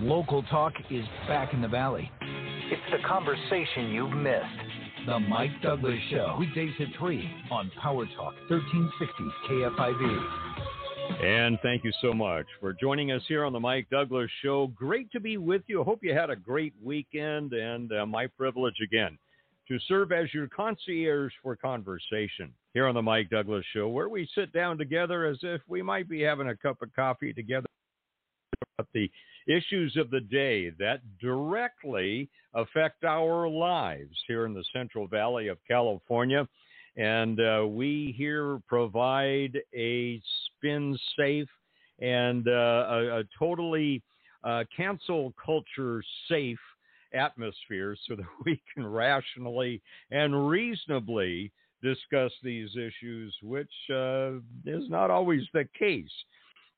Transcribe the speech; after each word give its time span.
Local 0.00 0.44
talk 0.44 0.74
is 0.92 1.04
back 1.26 1.52
in 1.52 1.60
the 1.60 1.66
Valley. 1.66 2.08
It's 2.20 2.82
the 2.92 3.04
conversation 3.04 3.88
you've 3.88 4.12
missed. 4.12 4.44
The 5.06 5.18
Mike 5.18 5.50
Douglass 5.60 5.98
Show. 6.08 6.36
Weekdays 6.38 6.70
at 6.78 6.96
3 7.00 7.28
on 7.50 7.68
Power 7.82 8.06
Talk 8.14 8.34
1360 8.48 9.24
KFIV. 9.50 11.24
And 11.24 11.58
thank 11.64 11.82
you 11.82 11.90
so 12.00 12.12
much 12.12 12.46
for 12.60 12.72
joining 12.72 13.10
us 13.10 13.22
here 13.26 13.44
on 13.44 13.52
the 13.52 13.58
Mike 13.58 13.88
Douglass 13.90 14.30
Show. 14.40 14.68
Great 14.68 15.10
to 15.10 15.18
be 15.18 15.36
with 15.36 15.62
you. 15.66 15.80
I 15.80 15.84
hope 15.84 15.98
you 16.02 16.14
had 16.14 16.30
a 16.30 16.36
great 16.36 16.74
weekend, 16.80 17.52
and 17.52 17.92
uh, 17.92 18.06
my 18.06 18.28
privilege 18.28 18.76
again 18.80 19.18
to 19.66 19.80
serve 19.88 20.12
as 20.12 20.32
your 20.32 20.46
concierge 20.46 21.32
for 21.42 21.56
conversation 21.56 22.54
here 22.72 22.86
on 22.86 22.94
the 22.94 23.02
Mike 23.02 23.30
Douglass 23.30 23.64
Show, 23.74 23.88
where 23.88 24.08
we 24.08 24.28
sit 24.32 24.52
down 24.52 24.78
together 24.78 25.26
as 25.26 25.38
if 25.42 25.60
we 25.66 25.82
might 25.82 26.08
be 26.08 26.20
having 26.20 26.50
a 26.50 26.56
cup 26.56 26.82
of 26.82 26.94
coffee 26.94 27.32
together 27.32 27.66
about 28.78 28.88
the 28.94 29.10
issues 29.48 29.96
of 29.96 30.10
the 30.10 30.20
day 30.20 30.70
that 30.78 31.00
directly 31.20 32.28
affect 32.54 33.04
our 33.04 33.48
lives 33.48 34.16
here 34.26 34.46
in 34.46 34.54
the 34.54 34.64
Central 34.72 35.06
Valley 35.08 35.48
of 35.48 35.58
California. 35.66 36.46
And 36.96 37.40
uh, 37.40 37.66
we 37.66 38.14
here 38.16 38.60
provide 38.68 39.58
a 39.74 40.20
spin 40.46 40.96
safe 41.18 41.48
and 42.00 42.46
uh, 42.46 42.50
a, 42.50 43.18
a, 43.20 43.24
totally 43.38 44.02
uh, 44.44 44.62
cancel 44.76 45.34
culture 45.44 46.02
safe 46.28 46.58
atmosphere 47.12 47.96
so 48.06 48.14
that 48.14 48.26
we 48.44 48.60
can 48.72 48.86
rationally 48.86 49.82
and 50.10 50.48
reasonably 50.48 51.50
discuss 51.82 52.32
these 52.42 52.70
issues, 52.76 53.34
which 53.42 53.70
uh, 53.90 54.34
is 54.66 54.88
not 54.88 55.10
always 55.10 55.42
the 55.52 55.66
case 55.76 56.10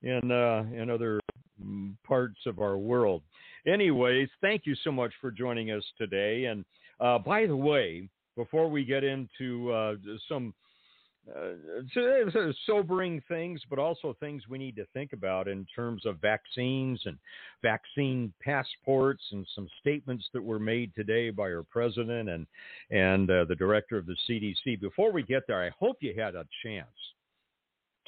in 0.03 0.31
uh, 0.31 0.65
in 0.75 0.91
other 0.91 1.20
parts 2.05 2.39
of 2.47 2.61
our 2.61 2.79
world. 2.79 3.23
Anyways, 3.67 4.29
thank 4.41 4.67
you 4.67 4.75
so 4.83 4.91
much 4.91 5.13
for 5.21 5.31
joining 5.31 5.71
us 5.71 5.85
today. 5.99 6.47
And 6.47 6.65
uh, 7.01 7.19
by 7.19 7.47
the 7.47 7.57
way, 7.57 8.09
before 8.37 8.69
we 8.69 8.85
get 8.85 9.05
into 9.05 9.71
uh, 9.73 9.95
some 10.29 10.55
uh, 11.37 12.53
sobering 12.67 13.23
things, 13.29 13.61
but 13.69 13.79
also 13.79 14.17
things 14.19 14.49
we 14.49 14.59
need 14.59 14.75
to 14.77 14.87
think 14.95 15.13
about 15.13 15.49
in 15.49 15.67
terms 15.75 16.07
of 16.07 16.19
vaccines 16.21 17.01
and 17.05 17.19
vaccine 17.63 18.33
passports, 18.43 19.23
and 19.33 19.47
some 19.55 19.69
statements 19.81 20.25
that 20.33 20.43
were 20.43 20.59
made 20.59 20.93
today 20.95 21.31
by 21.31 21.45
our 21.45 21.65
president 21.71 22.29
and 22.31 22.47
and 22.91 23.31
uh, 23.31 23.45
the 23.45 23.55
director 23.55 23.97
of 23.97 24.07
the 24.07 24.17
CDC. 24.29 24.81
Before 24.81 25.13
we 25.13 25.23
get 25.23 25.47
there, 25.47 25.63
I 25.63 25.71
hope 25.79 25.99
you 26.01 26.15
had 26.17 26.35
a 26.35 26.47
chance 26.63 26.89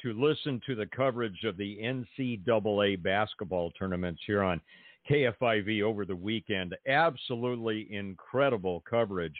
to 0.03 0.13
listen 0.13 0.61
to 0.65 0.75
the 0.75 0.85
coverage 0.85 1.43
of 1.45 1.57
the 1.57 1.79
NCAA 1.81 3.01
basketball 3.01 3.71
tournaments 3.71 4.21
here 4.27 4.43
on 4.43 4.61
KFIV 5.09 5.81
over 5.81 6.05
the 6.05 6.15
weekend. 6.15 6.75
Absolutely 6.87 7.87
incredible 7.91 8.83
coverage. 8.87 9.35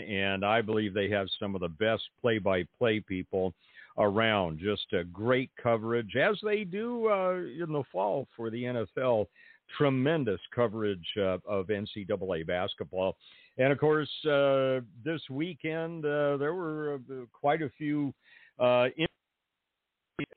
And 0.00 0.44
I 0.44 0.62
believe 0.62 0.94
they 0.94 1.10
have 1.10 1.26
some 1.40 1.54
of 1.56 1.60
the 1.60 1.68
best 1.68 2.04
play 2.20 2.38
by 2.38 2.64
play 2.78 3.00
people 3.00 3.52
around. 3.98 4.60
Just 4.60 4.92
a 4.92 5.04
great 5.04 5.50
coverage, 5.60 6.14
as 6.16 6.38
they 6.42 6.62
do 6.62 7.08
uh, 7.08 7.34
in 7.34 7.72
the 7.72 7.82
fall 7.90 8.28
for 8.36 8.50
the 8.50 8.62
NFL. 8.62 9.26
Tremendous 9.76 10.40
coverage 10.54 11.06
uh, 11.16 11.38
of 11.46 11.66
NCAA 11.66 12.46
basketball. 12.46 13.16
And 13.58 13.72
of 13.72 13.78
course, 13.78 14.10
uh, 14.24 14.80
this 15.04 15.20
weekend, 15.30 16.04
uh, 16.04 16.36
there 16.36 16.54
were 16.54 17.00
uh, 17.10 17.24
quite 17.32 17.62
a 17.62 17.70
few 17.76 18.14
uh, 18.62 18.88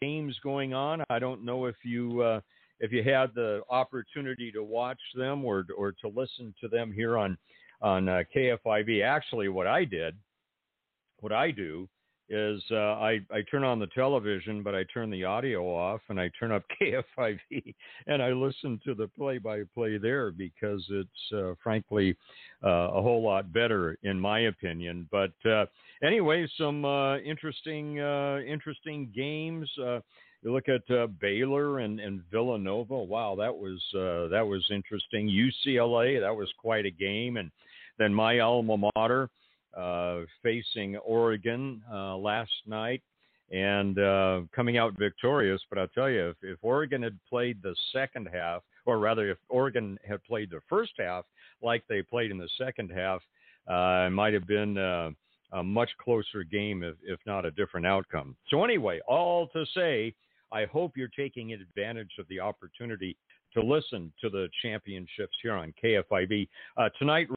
games 0.02 0.38
going 0.44 0.73
on. 0.73 1.04
I 1.09 1.20
don't 1.20 1.45
know 1.45 1.66
if 1.66 1.76
you 1.84 2.22
uh, 2.22 2.42
if 2.80 2.92
you 2.92 3.04
had 3.04 3.31
the 3.36 3.62
opportunity 3.70 4.52
to 4.52 4.64
watch 4.64 5.00
them 5.16 5.45
or 5.45 5.66
or 5.78 5.92
to 6.02 6.08
listen 6.08 6.53
to 6.62 6.68
them 6.68 6.92
here 6.92 7.18
on 7.18 7.38
on 7.81 8.09
uh, 8.09 8.23
KFIV. 8.36 9.03
Actually, 9.03 9.50
what 9.50 9.68
I 9.68 9.85
did, 9.85 10.16
what 11.19 11.31
I 11.31 11.52
do 11.52 11.88
is 12.30 12.62
uh, 12.72 12.75
I, 12.75 13.19
I 13.31 13.41
turn 13.50 13.63
on 13.63 13.80
the 13.80 13.88
television, 13.88 14.63
but 14.63 14.74
I 14.74 14.84
turn 14.94 15.12
the 15.12 15.24
audio 15.24 15.63
off 15.63 16.02
and 16.09 16.19
I 16.19 16.31
turn 16.40 16.52
up 16.52 16.63
KFIV 16.81 17.75
and 18.08 18.22
I 18.22 18.31
listen 18.31 18.80
to 18.86 18.96
the 18.96 19.08
play 19.08 19.38
by 19.38 19.62
play 19.74 19.97
there 19.97 20.31
because 20.31 20.84
it's 20.90 21.34
uh, 21.34 21.53
frankly 21.64 22.16
uh, 22.64 22.90
a 22.94 23.02
whole 23.02 23.24
lot 23.24 23.53
better 23.53 23.97
in 24.03 24.19
my 24.19 24.41
opinion. 24.41 25.08
But 25.12 25.34
uh, 25.50 25.66
anyway, 26.03 26.47
some 26.58 26.84
uh, 26.84 27.19
interesting 27.19 28.00
uh, 28.00 28.40
interesting 28.46 29.12
games. 29.16 29.69
Uh 29.80 30.00
you 30.44 30.53
look 30.53 30.69
at 30.69 30.84
Baylor 31.19 31.80
and, 31.80 32.00
and 32.00 32.22
Villanova. 32.31 32.96
Wow, 32.96 33.35
that 33.40 33.56
was 33.56 33.81
uh 33.96 34.30
that 34.30 34.46
was 34.46 34.64
interesting. 34.69 35.28
UCLA, 35.28 36.19
that 36.19 36.35
was 36.35 36.53
quite 36.59 36.85
a 36.85 36.91
game, 36.91 37.38
and 37.38 37.50
then 37.97 38.14
my 38.14 38.40
alma 38.40 38.78
mater 38.96 39.30
facing 40.44 40.97
Oregon 40.97 41.81
uh, 41.91 42.16
last 42.16 42.52
night 42.66 43.02
and 43.52 44.00
uh, 44.00 44.41
coming 44.56 44.78
out 44.78 44.97
victorious. 44.97 45.62
But 45.69 45.80
I'll 45.80 45.88
tell 45.90 46.09
you, 46.09 46.30
if, 46.30 46.38
if 46.41 46.58
Oregon 46.62 47.03
had 47.03 47.18
played 47.30 47.62
the 47.62 47.75
second 47.94 48.28
half, 48.31 48.64
or 48.85 49.00
rather, 49.00 49.30
if 49.30 49.38
Oregon 49.50 49.97
had 50.08 50.24
played 50.24 50.50
the 50.50 50.62
first 50.69 50.94
half 51.00 51.25
like 51.62 51.84
they 51.88 52.02
played 52.02 52.31
in 52.31 52.38
the 52.38 52.50
second 52.58 52.91
half, 52.91 53.22
uh, 53.69 54.08
it 54.08 54.12
might 54.12 54.34
have 54.34 54.47
been 54.47 54.78
uh, 54.78 55.09
a 55.53 55.64
much 55.64 55.90
closer 56.00 56.44
game, 56.44 56.84
if, 56.84 56.96
if 57.03 57.19
not 57.25 57.46
a 57.46 57.52
different 57.52 57.85
outcome. 57.85 58.35
So, 58.50 58.64
anyway, 58.64 59.00
all 59.08 59.47
to 59.50 59.66
say, 59.75 60.14
I 60.52 60.66
hope 60.66 60.94
you're 60.96 61.09
taking 61.16 61.53
advantage 61.53 62.12
of 62.19 62.28
the 62.28 62.40
opportunity 62.40 63.18
to 63.53 63.64
listen 63.64 64.12
to 64.22 64.30
the 64.30 64.47
championships 64.62 65.34
here 65.41 65.53
on 65.53 65.74
KFIV. 65.84 66.47
Uh, 66.78 66.90
tonight, 67.00 67.28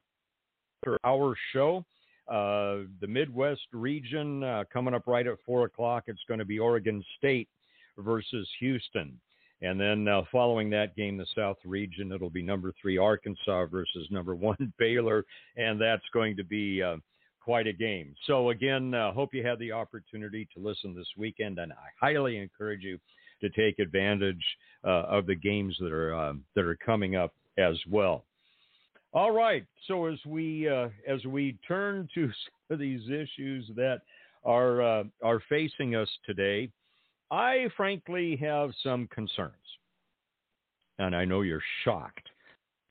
for 0.83 0.99
our 1.05 1.35
show, 1.53 1.85
uh, 2.29 2.85
the 3.01 3.07
Midwest 3.07 3.67
region 3.73 4.43
uh, 4.45 4.65
coming 4.73 4.95
up 4.95 5.07
right 5.07 5.27
at 5.27 5.39
four 5.47 5.65
o'clock. 5.65 6.05
It's 6.07 6.25
going 6.29 6.39
to 6.39 6.45
be 6.45 6.59
Oregon 6.59 7.05
State 7.17 7.49
versus 7.97 8.49
Houston. 8.61 9.19
And 9.61 9.81
then 9.81 10.07
uh, 10.07 10.23
following 10.31 10.71
that 10.71 10.95
game, 10.95 11.17
the 11.17 11.27
South 11.35 11.57
region, 11.65 12.13
it'll 12.13 12.31
be 12.31 12.43
number 12.43 12.73
three 12.81 12.97
Arkansas 12.97 13.67
versus 13.67 14.07
number 14.11 14.35
one 14.37 14.73
Baylor, 14.79 15.25
and 15.57 15.81
that's 15.81 16.05
going 16.13 16.37
to 16.37 16.45
be 16.45 16.83
uh, 16.83 16.97
quite 17.41 17.67
a 17.67 17.73
game. 17.73 18.15
So 18.27 18.51
again, 18.51 18.95
uh, 18.95 19.13
hope 19.13 19.35
you 19.35 19.45
had 19.45 19.59
the 19.59 19.73
opportunity 19.73 20.47
to 20.55 20.63
listen 20.63 20.95
this 20.95 21.09
weekend, 21.17 21.59
and 21.59 21.73
I 21.73 22.07
highly 22.07 22.39
encourage 22.39 22.83
you 22.83 22.99
to 23.41 23.49
take 23.51 23.79
advantage 23.79 24.45
uh, 24.85 25.05
of 25.09 25.27
the 25.27 25.35
games 25.35 25.77
that 25.81 25.93
are 25.93 26.35
that 26.55 26.65
are 26.65 26.77
coming 26.77 27.17
up 27.17 27.33
as 27.57 27.77
well. 27.89 28.25
All 29.15 29.31
right. 29.31 29.65
So 29.87 30.07
as 30.07 30.19
we 30.27 30.69
uh, 30.69 30.89
as 31.07 31.25
we 31.25 31.59
turn 31.67 32.09
to 32.15 32.27
some 32.69 32.75
of 32.75 32.79
these 32.79 33.09
issues 33.09 33.71
that 33.75 34.01
are 34.45 34.83
uh, 34.83 35.05
are 35.23 35.43
facing 35.49 35.97
us 35.97 36.09
today, 36.27 36.71
I 37.31 37.69
frankly 37.77 38.37
have 38.37 38.71
some 38.83 39.09
concerns, 39.09 39.55
and 40.99 41.17
I 41.17 41.25
know 41.25 41.41
you're 41.41 41.63
shocked 41.85 42.29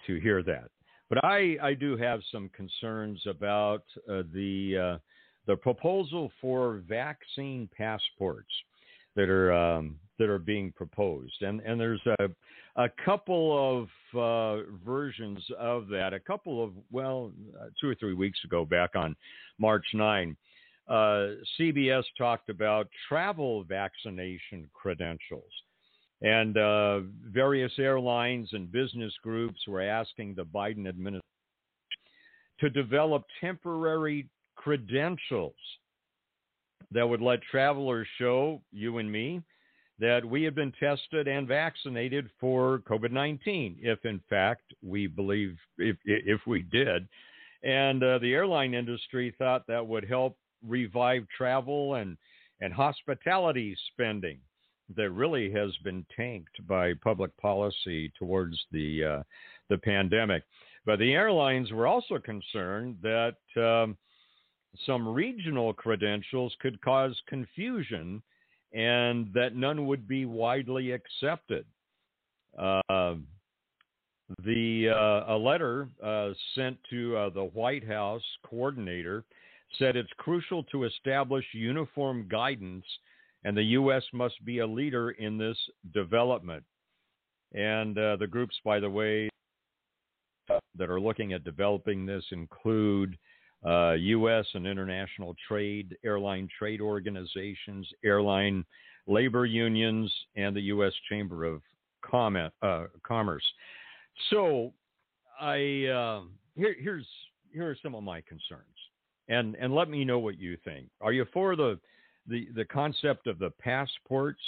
to 0.07 0.19
hear 0.19 0.41
that, 0.43 0.69
but 1.09 1.23
I 1.23 1.57
I 1.61 1.73
do 1.75 1.95
have 1.97 2.21
some 2.31 2.49
concerns 2.49 3.21
about 3.27 3.83
uh, 4.09 4.23
the 4.33 4.95
uh, 4.95 4.97
the 5.45 5.55
proposal 5.55 6.31
for 6.41 6.81
vaccine 6.87 7.69
passports 7.77 8.51
that 9.15 9.29
are 9.29 9.53
um, 9.53 9.99
that 10.19 10.29
are 10.29 10.39
being 10.39 10.71
proposed, 10.71 11.41
and 11.41 11.61
and 11.61 11.79
there's 11.79 12.05
a 12.19 12.29
a 12.77 12.89
couple 13.03 13.87
of 14.13 14.17
uh, 14.17 14.63
versions 14.85 15.43
of 15.57 15.87
that. 15.87 16.13
A 16.13 16.19
couple 16.19 16.63
of 16.63 16.71
well, 16.91 17.31
two 17.81 17.89
or 17.89 17.95
three 17.95 18.13
weeks 18.13 18.39
ago, 18.45 18.65
back 18.65 18.95
on 18.95 19.15
March 19.57 19.85
9, 19.93 20.37
uh, 20.87 20.93
CBS 21.59 22.03
talked 22.17 22.49
about 22.49 22.87
travel 23.09 23.63
vaccination 23.63 24.69
credentials. 24.73 25.51
And 26.21 26.57
uh, 26.57 27.01
various 27.31 27.71
airlines 27.77 28.49
and 28.53 28.71
business 28.71 29.13
groups 29.21 29.59
were 29.67 29.81
asking 29.81 30.33
the 30.33 30.45
Biden 30.45 30.87
administration 30.87 31.21
to 32.59 32.69
develop 32.69 33.23
temporary 33.39 34.27
credentials 34.55 35.53
that 36.91 37.07
would 37.07 37.21
let 37.21 37.41
travelers 37.43 38.07
show 38.17 38.61
you 38.71 38.97
and 38.97 39.11
me 39.11 39.41
that 39.99 40.23
we 40.23 40.43
had 40.43 40.53
been 40.53 40.71
tested 40.79 41.27
and 41.27 41.47
vaccinated 41.47 42.29
for 42.39 42.81
COVID 42.87 43.11
19, 43.11 43.77
if 43.81 44.03
in 44.05 44.19
fact 44.29 44.73
we 44.83 45.07
believe, 45.07 45.57
if, 45.77 45.97
if 46.05 46.41
we 46.45 46.61
did. 46.63 47.07
And 47.63 48.03
uh, 48.03 48.19
the 48.19 48.33
airline 48.33 48.73
industry 48.73 49.33
thought 49.37 49.65
that 49.67 49.85
would 49.85 50.07
help 50.07 50.37
revive 50.65 51.25
travel 51.35 51.95
and, 51.95 52.17
and 52.61 52.71
hospitality 52.71 53.75
spending 53.91 54.39
that 54.95 55.09
really 55.09 55.51
has 55.51 55.75
been 55.83 56.05
tanked 56.15 56.65
by 56.67 56.93
public 57.03 57.35
policy 57.37 58.11
towards 58.17 58.57
the, 58.71 59.03
uh, 59.03 59.23
the 59.69 59.77
pandemic. 59.77 60.43
But 60.85 60.99
the 60.99 61.13
airlines 61.13 61.71
were 61.71 61.87
also 61.87 62.19
concerned 62.19 62.97
that 63.01 63.35
um, 63.57 63.97
some 64.85 65.07
regional 65.07 65.73
credentials 65.73 66.55
could 66.61 66.79
cause 66.81 67.19
confusion 67.27 68.21
and 68.73 69.31
that 69.33 69.55
none 69.55 69.87
would 69.87 70.07
be 70.07 70.25
widely 70.25 70.91
accepted. 70.91 71.65
Uh, 72.57 73.15
The 74.45 74.89
uh, 74.89 75.33
a 75.33 75.37
letter 75.37 75.87
uh, 76.03 76.31
sent 76.53 76.77
to 76.89 77.15
uh, 77.15 77.29
the 77.29 77.45
White 77.45 77.87
House 77.87 78.23
coordinator 78.43 79.23
said 79.79 79.95
it's 79.95 80.11
crucial 80.17 80.63
to 80.65 80.83
establish 80.83 81.45
uniform 81.53 82.27
guidance, 82.29 82.85
and 83.45 83.55
the 83.55 83.63
U.S. 83.63 84.03
must 84.11 84.43
be 84.43 84.59
a 84.59 84.67
leader 84.67 85.11
in 85.11 85.37
this 85.37 85.57
development. 85.93 86.63
And 87.53 87.97
uh, 87.97 88.17
the 88.17 88.27
groups, 88.27 88.59
by 88.65 88.81
the 88.81 88.89
way, 88.89 89.29
that 90.49 90.89
are 90.89 90.99
looking 90.99 91.31
at 91.31 91.45
developing 91.45 92.05
this 92.05 92.25
include 92.31 93.17
uh, 93.67 93.93
U.S. 93.93 94.45
and 94.53 94.65
international 94.65 95.35
trade, 95.47 95.97
airline 96.05 96.47
trade 96.57 96.79
organizations, 96.79 97.87
airline 98.03 98.63
labor 99.07 99.45
unions, 99.45 100.11
and 100.35 100.55
the 100.55 100.61
U.S. 100.61 100.93
Chamber 101.09 101.43
of 101.43 101.61
uh, 102.13 102.85
Commerce. 103.03 103.43
So, 104.29 104.71
I 105.39 105.85
uh, 105.85 106.21
here, 106.55 106.75
here's 106.79 107.05
here 107.51 107.69
are 107.69 107.77
some 107.83 107.93
of 107.93 108.03
my 108.03 108.21
concerns, 108.21 108.63
and 109.27 109.55
and 109.55 109.75
let 109.75 109.89
me 109.89 110.05
know 110.05 110.19
what 110.19 110.39
you 110.39 110.57
think. 110.63 110.87
Are 111.01 111.11
you 111.11 111.25
for 111.33 111.55
the 111.55 111.77
the 112.27 112.47
the 112.55 112.65
concept 112.65 113.27
of 113.27 113.37
the 113.37 113.51
passports 113.59 114.41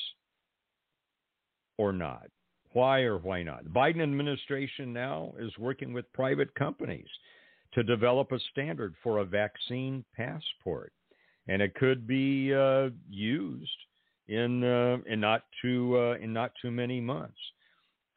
or 1.77 1.92
not? 1.92 2.27
Why 2.71 3.01
or 3.01 3.18
why 3.18 3.44
not? 3.44 3.66
The 3.66 3.69
Biden 3.69 4.01
administration 4.01 4.94
now 4.94 5.33
is 5.39 5.51
working 5.57 5.92
with 5.92 6.12
private 6.13 6.54
companies 6.56 7.07
to 7.74 7.83
develop 7.83 8.31
a 8.31 8.39
standard 8.51 8.95
for 9.04 9.19
a 9.19 9.25
vaccine 9.25 10.04
passport, 10.16 10.92
and 11.48 11.62
it 11.62 11.75
could 11.75 12.07
be 12.07 12.54
uh, 12.54 12.89
used 13.10 13.69
in 14.27 14.63
uh, 14.63 14.98
in 15.07 15.19
not 15.19 15.44
too 15.62 15.98
uh, 15.98 16.24
in 16.24 16.33
not 16.33 16.51
too 16.62 16.71
many 16.71 17.00
months. 17.01 17.38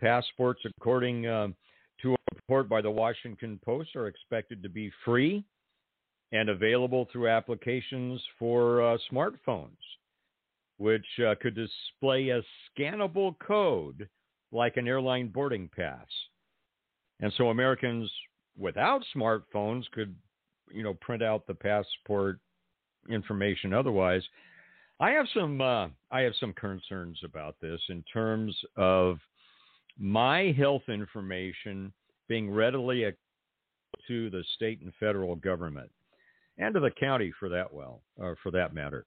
Passports, 0.01 0.61
according 0.65 1.27
uh, 1.27 1.49
to 2.03 2.15
a 2.15 2.17
report 2.35 2.69
by 2.69 2.81
the 2.81 2.91
Washington 2.91 3.61
Post, 3.65 3.95
are 3.95 4.09
expected 4.09 4.63
to 4.63 4.69
be 4.69 4.91
free 5.05 5.45
and 6.33 6.49
available 6.49 7.09
through 7.13 7.29
applications 7.29 8.21
for 8.39 8.83
uh, 8.83 8.99
smartphones, 9.11 9.77
which 10.79 11.07
uh, 11.27 11.35
could 11.41 11.55
display 11.55 12.31
a 12.31 12.43
scannable 12.71 13.35
code 13.47 14.09
like 14.51 14.77
an 14.77 14.89
airline 14.89 15.29
boarding 15.29 15.69
pass. 15.75 16.07
And 17.21 17.33
so 17.37 17.51
Americans 17.51 18.11
without 18.59 19.03
smartphones 19.15 19.85
could, 19.93 20.15
you 20.71 20.83
know, 20.83 20.95
print 20.95 21.23
out 21.23 21.47
the 21.47 21.55
passport 21.55 22.39
information 23.11 23.73
otherwise. 23.73 24.23
I 25.01 25.11
have 25.11 25.27
some 25.35 25.61
uh, 25.61 25.89
I 26.11 26.21
have 26.21 26.35
some 26.39 26.53
concerns 26.53 27.19
about 27.25 27.57
this 27.61 27.81
in 27.89 28.05
terms 28.13 28.57
of 28.77 29.19
my 29.99 30.55
health 30.57 30.83
information 30.89 31.93
being 32.29 32.51
readily 32.51 33.05
to 34.09 34.31
the 34.31 34.45
state 34.55 34.81
and 34.81 34.93
federal 34.99 35.37
government 35.37 35.91
and 36.59 36.75
to 36.75 36.81
the 36.81 36.91
county 36.91 37.33
for 37.39 37.49
that 37.49 37.73
well 37.73 38.03
or 38.17 38.37
for 38.43 38.51
that 38.53 38.75
matter. 38.75 39.05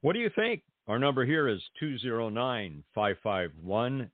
What 0.00 0.14
do 0.14 0.20
you 0.20 0.30
think? 0.34 0.62
Our 0.88 0.98
number 0.98 1.24
here 1.24 1.48
is 1.48 1.60
209 1.78 2.82
551 2.94 4.10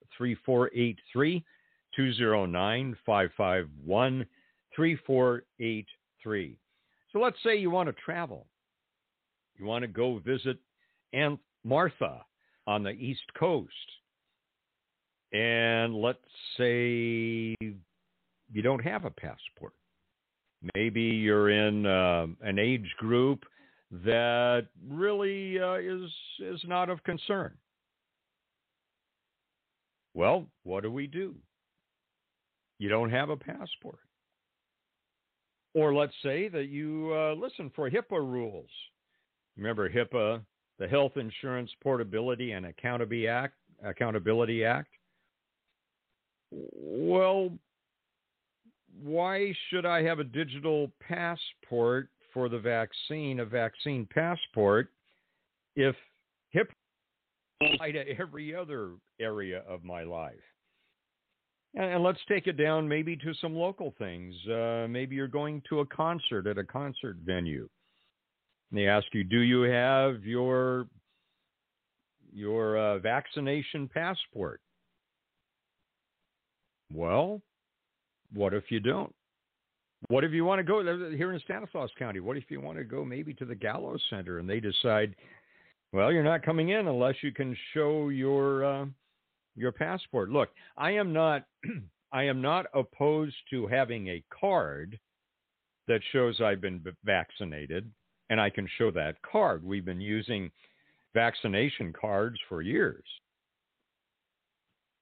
3483. 4.79 5.45
209 5.45 5.45
551 5.45 6.55
3483. 6.55 6.59
So 7.13 7.19
let's 7.19 7.37
say 7.43 7.57
you 7.57 7.71
want 7.71 7.89
to 7.89 7.95
travel. 8.05 8.47
You 9.59 9.67
want 9.67 9.83
to 9.83 9.89
go 9.89 10.19
visit 10.19 10.59
Aunt 11.13 11.41
Martha 11.65 12.25
on 12.67 12.83
the 12.83 12.91
East 12.91 13.23
Coast. 13.39 13.73
And 15.33 15.95
let's 15.95 16.19
say 16.57 17.57
you 17.61 18.63
don't 18.63 18.85
have 18.85 19.05
a 19.05 19.11
passport. 19.11 19.73
Maybe 20.75 21.03
you're 21.03 21.51
in 21.51 21.87
uh, 21.87 22.27
an 22.43 22.59
age 22.59 22.89
group 22.99 23.45
that 24.05 24.67
really 24.89 25.59
uh, 25.59 25.75
is 25.75 26.11
is 26.41 26.61
not 26.67 26.91
of 26.91 27.03
concern. 27.05 27.55
Well, 30.15 30.47
what 30.65 30.83
do 30.83 30.91
we 30.91 31.07
do? 31.07 31.35
You 32.79 32.89
don't 32.89 33.11
have 33.11 33.31
a 33.31 33.37
passport. 33.37 34.01
Or 35.75 35.94
let's 35.94 36.15
say 36.23 36.49
that 36.49 36.69
you 36.69 37.12
uh, 37.15 37.35
listen 37.35 37.70
for 37.75 37.91
HIPAA 37.91 38.19
rules. 38.19 38.70
Remember 39.56 39.88
HIPAA, 39.88 40.41
the 40.79 40.88
Health 40.88 41.17
Insurance 41.17 41.70
Portability 41.82 42.53
and 42.53 42.67
Accountability 42.67 43.29
Act. 43.29 43.55
Accountability 43.85 44.65
Act. 44.65 44.88
Well, 46.50 47.50
why 49.03 49.55
should 49.69 49.87
I 49.87 50.03
have 50.03 50.19
a 50.19 50.25
digital 50.25 50.91
passport 51.00 52.09
for 52.32 52.49
the 52.49 52.59
vaccine, 52.59 53.41
a 53.41 53.44
vaccine 53.44 54.09
passport, 54.12 54.91
if 55.76 55.94
HIPAA 56.55 57.75
apply 57.75 57.93
to 57.93 58.19
every 58.19 58.55
other 58.55 58.93
area 59.20 59.62
of 59.69 59.85
my 59.85 60.03
life? 60.03 60.35
And, 61.75 62.03
let's 62.03 62.20
take 62.29 62.47
it 62.47 62.56
down 62.56 62.88
maybe 62.88 63.17
to 63.17 63.35
some 63.41 63.55
local 63.55 63.94
things. 63.99 64.35
Uh, 64.47 64.87
maybe 64.88 65.15
you're 65.17 65.29
going 65.29 65.62
to 65.69 65.81
a 65.81 65.87
concert 65.87 66.47
at 66.47 66.59
a 66.59 66.65
concert 66.65 67.17
venue. 67.25 67.69
And 68.70 68.79
they 68.79 68.87
ask 68.87 69.06
you, 69.12 69.25
do 69.25 69.41
you 69.41 69.62
have 69.62 70.25
your 70.25 70.87
your 72.32 72.76
uh, 72.76 72.99
vaccination 72.99 73.88
passport? 73.93 74.61
Well, 76.93 77.41
what 78.32 78.55
if 78.55 78.65
you 78.70 78.81
don't? 78.81 79.15
What 80.09 80.25
if 80.25 80.32
you 80.32 80.44
want 80.44 80.61
to 80.61 80.62
go 80.62 81.11
here 81.11 81.32
in 81.32 81.41
Stanislaus 81.41 81.91
County? 81.99 82.20
What 82.20 82.37
if 82.37 82.44
you 82.50 82.61
want 82.61 82.79
to 82.79 82.85
go 82.85 83.05
maybe 83.05 83.35
to 83.35 83.44
the 83.44 83.55
Gallo 83.55 83.97
Center 84.11 84.38
and 84.38 84.49
they 84.49 84.61
decide, 84.61 85.15
well, 85.93 86.12
you're 86.12 86.23
not 86.23 86.44
coming 86.44 86.69
in 86.69 86.87
unless 86.87 87.17
you 87.23 87.32
can 87.32 87.56
show 87.75 88.11
your 88.11 88.65
uh, 88.65 88.87
your 89.58 89.72
passport. 89.72 90.31
Look, 90.31 90.50
I 90.76 90.93
am 90.93 91.12
not 91.12 91.44
I 92.12 92.25
am 92.25 92.40
not 92.40 92.66
opposed 92.72 93.37
to 93.50 93.66
having 93.66 94.08
a 94.08 94.25
card 94.31 94.99
that 95.88 96.00
shows 96.12 96.40
I've 96.40 96.60
been 96.60 96.82
vaccinated 97.05 97.90
and 98.31 98.40
I 98.40 98.50
can 98.50 98.69
show 98.78 98.90
that 98.93 99.20
card. 99.22 99.64
We've 99.64 99.84
been 99.84 100.00
using 100.00 100.50
vaccination 101.14 101.93
cards 101.99 102.38
for 102.49 102.62
years. 102.62 103.05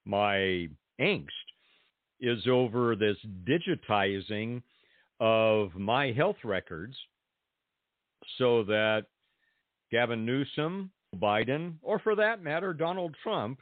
My 0.04 0.68
angst 1.00 1.26
is 2.20 2.46
over 2.46 2.96
this 2.96 3.16
digitizing 3.44 4.62
of 5.20 5.74
my 5.74 6.12
health 6.12 6.36
records 6.44 6.96
so 8.38 8.64
that 8.64 9.06
Gavin 9.90 10.24
Newsom, 10.24 10.90
Biden, 11.16 11.74
or 11.82 11.98
for 11.98 12.14
that 12.16 12.42
matter, 12.42 12.72
Donald 12.72 13.14
Trump 13.22 13.58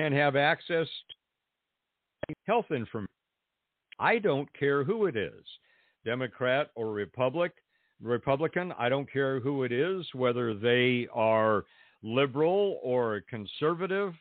can 0.00 0.12
have 0.12 0.34
access 0.34 0.86
to 2.28 2.34
health 2.46 2.70
information. 2.70 3.06
I 3.98 4.18
don't 4.18 4.50
care 4.58 4.82
who 4.82 5.04
it 5.04 5.14
is, 5.14 5.44
Democrat 6.06 6.70
or 6.74 6.92
Republic, 6.92 7.52
Republican. 8.02 8.72
I 8.78 8.88
don't 8.88 9.10
care 9.12 9.40
who 9.40 9.64
it 9.64 9.72
is, 9.72 10.06
whether 10.14 10.54
they 10.54 11.06
are 11.12 11.64
liberal 12.02 12.80
or 12.82 13.22
conservative. 13.28 14.14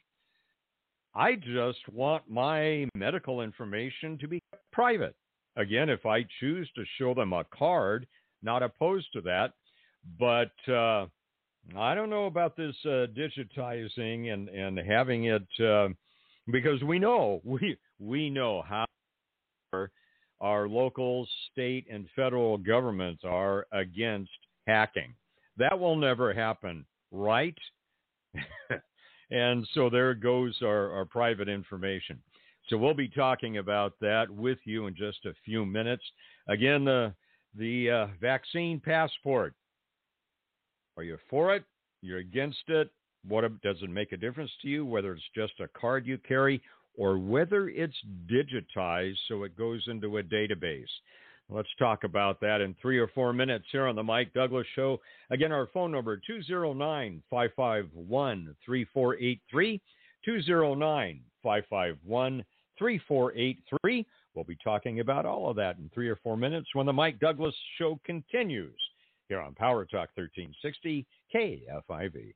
I 1.15 1.35
just 1.35 1.87
want 1.93 2.29
my 2.29 2.89
medical 2.93 3.41
information 3.41 4.17
to 4.17 4.27
be 4.27 4.41
private. 4.73 5.15
Again, 5.55 5.89
if 5.89 6.05
I 6.05 6.25
choose 6.41 6.69
to 6.75 6.83
show 6.97 7.13
them 7.13 7.31
a 7.31 7.45
card, 7.57 8.05
not 8.43 8.63
opposed 8.63 9.07
to 9.13 9.21
that, 9.21 9.53
but 10.19 10.51
uh, 10.71 11.05
I 11.77 11.93
don't 11.93 12.09
know 12.09 12.25
about 12.25 12.57
this 12.57 12.75
uh, 12.85 13.07
digitizing 13.15 14.33
and 14.33 14.49
and 14.49 14.77
having 14.79 15.25
it 15.25 15.47
uh, 15.63 15.89
because 16.51 16.81
we 16.83 16.99
know 16.99 17.41
we 17.45 17.77
we 17.99 18.29
know 18.29 18.63
how 18.67 18.85
our, 19.73 19.91
our 20.41 20.67
local, 20.67 21.27
state, 21.51 21.85
and 21.91 22.07
federal 22.15 22.57
governments 22.57 23.23
are 23.25 23.65
against 23.71 24.31
hacking. 24.67 25.13
That 25.57 25.77
will 25.77 25.95
never 25.95 26.33
happen, 26.33 26.85
right? 27.11 27.57
and 29.31 29.67
so 29.73 29.89
there 29.89 30.13
goes 30.13 30.57
our, 30.63 30.91
our 30.91 31.05
private 31.05 31.49
information. 31.49 32.21
So 32.69 32.77
we'll 32.77 32.93
be 32.93 33.09
talking 33.09 33.57
about 33.57 33.93
that 33.99 34.29
with 34.29 34.59
you 34.63 34.87
in 34.87 34.95
just 34.95 35.25
a 35.25 35.33
few 35.43 35.65
minutes. 35.65 36.03
Again, 36.47 36.85
the 36.85 37.13
the 37.55 37.89
uh, 37.89 38.07
vaccine 38.21 38.79
passport 38.79 39.55
are 40.97 41.03
you 41.03 41.17
for 41.29 41.55
it? 41.55 41.63
You're 42.01 42.19
against 42.19 42.63
it? 42.67 42.89
What 43.27 43.43
does 43.61 43.77
it 43.81 43.89
make 43.89 44.11
a 44.11 44.17
difference 44.17 44.51
to 44.61 44.67
you? 44.67 44.85
Whether 44.85 45.13
it's 45.13 45.23
just 45.35 45.59
a 45.59 45.67
card 45.79 46.05
you 46.05 46.17
carry 46.17 46.61
or 46.97 47.17
whether 47.17 47.69
it's 47.69 47.95
digitized 48.27 49.17
so 49.27 49.43
it 49.43 49.57
goes 49.57 49.83
into 49.87 50.17
a 50.17 50.23
database. 50.23 50.89
Let's 51.49 51.69
talk 51.79 52.03
about 52.03 52.39
that 52.41 52.61
in 52.61 52.75
three 52.81 52.99
or 52.99 53.07
four 53.07 53.33
minutes 53.33 53.65
here 53.71 53.87
on 53.87 53.95
the 53.95 54.03
Mike 54.03 54.33
Douglass 54.33 54.67
Show. 54.75 54.99
Again, 55.31 55.51
our 55.51 55.67
phone 55.73 55.91
number 55.91 56.21
209 56.27 57.23
551 57.29 58.55
3483. 58.65 59.81
209 60.25 61.21
551 61.41 62.45
3483. 62.77 64.05
We'll 64.35 64.45
be 64.45 64.57
talking 64.63 64.99
about 64.99 65.25
all 65.25 65.49
of 65.49 65.55
that 65.55 65.77
in 65.77 65.89
three 65.93 66.09
or 66.09 66.17
four 66.17 66.37
minutes 66.37 66.69
when 66.73 66.85
the 66.85 66.93
Mike 66.93 67.19
Douglass 67.19 67.55
Show 67.77 67.99
continues 68.05 68.79
here 69.29 69.39
on 69.39 69.53
Power 69.53 69.85
Talk 69.85 70.09
1360 70.15 71.05
KFIV. 71.33 72.33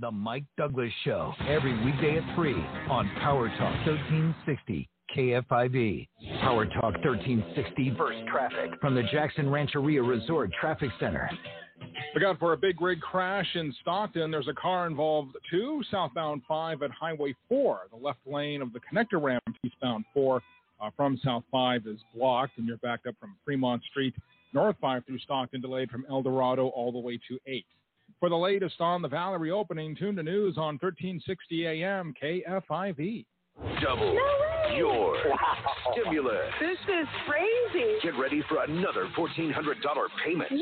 The 0.00 0.10
Mike 0.10 0.44
Douglass 0.58 0.92
Show, 1.04 1.32
every 1.48 1.72
weekday 1.84 2.18
at 2.18 2.34
3 2.34 2.52
on 2.90 3.08
Power 3.20 3.48
Talk 3.50 3.86
1360 3.86 4.88
KFIV. 5.16 6.08
Power 6.40 6.66
Talk 6.66 6.94
1360 7.04 7.94
First 7.96 8.26
traffic. 8.26 8.72
from 8.80 8.94
the 8.94 9.02
Jackson 9.12 9.48
Rancheria 9.48 10.02
Resort 10.02 10.50
Traffic 10.60 10.90
Center. 10.98 11.30
Look 12.14 12.24
out 12.24 12.38
for 12.38 12.52
a 12.52 12.56
big 12.56 12.80
rig 12.80 13.00
crash 13.00 13.46
in 13.54 13.72
Stockton. 13.80 14.30
There's 14.30 14.48
a 14.48 14.54
car 14.54 14.86
involved 14.86 15.36
too, 15.50 15.82
southbound 15.90 16.42
5 16.48 16.82
at 16.82 16.90
Highway 16.90 17.34
4. 17.48 17.82
The 17.90 17.96
left 17.96 18.20
lane 18.26 18.60
of 18.60 18.72
the 18.72 18.80
connector 18.80 19.22
ramp 19.22 19.44
eastbound 19.64 20.04
4 20.12 20.42
uh, 20.80 20.90
from 20.96 21.18
South 21.24 21.44
5 21.50 21.86
is 21.86 22.00
blocked, 22.14 22.58
and 22.58 22.66
you're 22.66 22.78
backed 22.78 23.06
up 23.06 23.14
from 23.20 23.36
Fremont 23.44 23.82
Street, 23.84 24.14
North 24.52 24.76
5 24.80 25.04
through 25.06 25.18
Stockton, 25.20 25.60
delayed 25.60 25.90
from 25.90 26.04
El 26.08 26.22
Dorado 26.22 26.68
all 26.68 26.92
the 26.92 26.98
way 26.98 27.18
to 27.28 27.38
8. 27.46 27.64
For 28.18 28.28
the 28.28 28.36
latest 28.36 28.80
on 28.80 29.02
the 29.02 29.08
Valley 29.08 29.38
reopening, 29.38 29.96
tune 29.96 30.16
to 30.16 30.22
news 30.22 30.56
on 30.58 30.78
1360 30.80 31.66
AM 31.66 32.14
KFIV. 32.22 33.24
Double 33.80 34.18
your 34.76 35.16
stimulus. 35.92 36.50
This 36.60 36.78
is 36.88 37.06
crazy. 37.26 37.98
Get 38.02 38.18
ready 38.18 38.42
for 38.48 38.62
another 38.64 39.08
$1,400 39.16 39.54
payment. 40.24 40.50
Woo! 40.50 40.60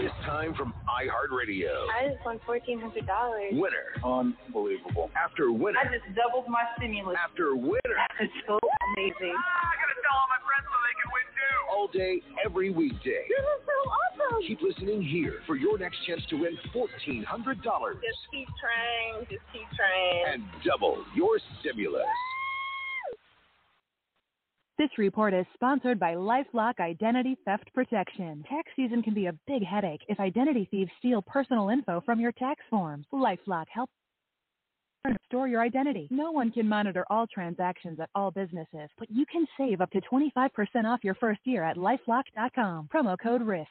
This 0.00 0.12
time 0.24 0.54
from 0.54 0.72
iHeartRadio. 0.86 1.74
I 1.92 2.08
just 2.14 2.24
won 2.24 2.38
fourteen 2.46 2.80
hundred 2.80 3.06
dollars. 3.08 3.50
Winner 3.52 3.90
Unbelievable. 4.06 5.10
after 5.18 5.50
winner 5.52 5.78
I 5.82 5.84
just 5.92 6.06
doubled 6.14 6.46
my 6.48 6.62
stimulus. 6.78 7.18
after 7.22 7.56
winner. 7.56 7.98
That's 8.18 8.30
so 8.46 8.56
amazing. 8.94 9.34
Ah, 9.34 9.66
I 9.66 9.74
got 9.76 9.90
to 9.90 9.98
tell 10.00 10.14
all 10.14 10.30
my 10.30 10.40
friends 10.46 10.64
so 10.70 10.76
they 10.78 10.94
can 10.94 11.08
win 11.10 11.26
too. 11.34 11.58
All 11.74 11.88
day, 11.90 12.22
every 12.46 12.70
weekday. 12.70 13.26
This 13.28 13.42
is 13.44 13.60
so 13.66 13.76
awesome. 13.90 14.40
Keep 14.46 14.62
listening 14.62 15.02
here 15.02 15.42
for 15.44 15.56
your 15.56 15.76
next 15.76 15.98
chance 16.06 16.22
to 16.30 16.36
win 16.36 16.56
$1,400 16.72 17.26
Just 17.26 18.22
keep 18.30 18.48
trying. 18.62 19.26
Just 19.28 19.42
keep 19.52 19.66
trying. 19.76 20.22
and 20.32 20.42
double 20.64 21.02
your 21.16 21.36
stimulus. 21.60 22.06
This 24.80 24.96
report 24.96 25.34
is 25.34 25.44
sponsored 25.52 26.00
by 26.00 26.14
Lifelock 26.14 26.80
Identity 26.80 27.36
Theft 27.44 27.70
Protection. 27.74 28.42
Tax 28.48 28.70
season 28.74 29.02
can 29.02 29.12
be 29.12 29.26
a 29.26 29.34
big 29.46 29.62
headache 29.62 30.00
if 30.08 30.18
identity 30.18 30.66
thieves 30.70 30.90
steal 30.98 31.20
personal 31.20 31.68
info 31.68 32.00
from 32.06 32.18
your 32.18 32.32
tax 32.32 32.62
forms. 32.70 33.04
Lifelock 33.12 33.66
helps 33.70 33.92
store 35.26 35.48
your 35.48 35.60
identity. 35.60 36.08
No 36.10 36.30
one 36.32 36.50
can 36.50 36.66
monitor 36.66 37.04
all 37.10 37.26
transactions 37.26 38.00
at 38.00 38.08
all 38.14 38.30
businesses, 38.30 38.88
but 38.98 39.10
you 39.10 39.26
can 39.26 39.46
save 39.58 39.82
up 39.82 39.90
to 39.90 40.00
25% 40.00 40.48
off 40.86 41.04
your 41.04 41.14
first 41.16 41.40
year 41.44 41.62
at 41.62 41.76
lifelock.com. 41.76 42.88
Promo 42.90 43.18
code 43.22 43.42
RISK. 43.42 43.66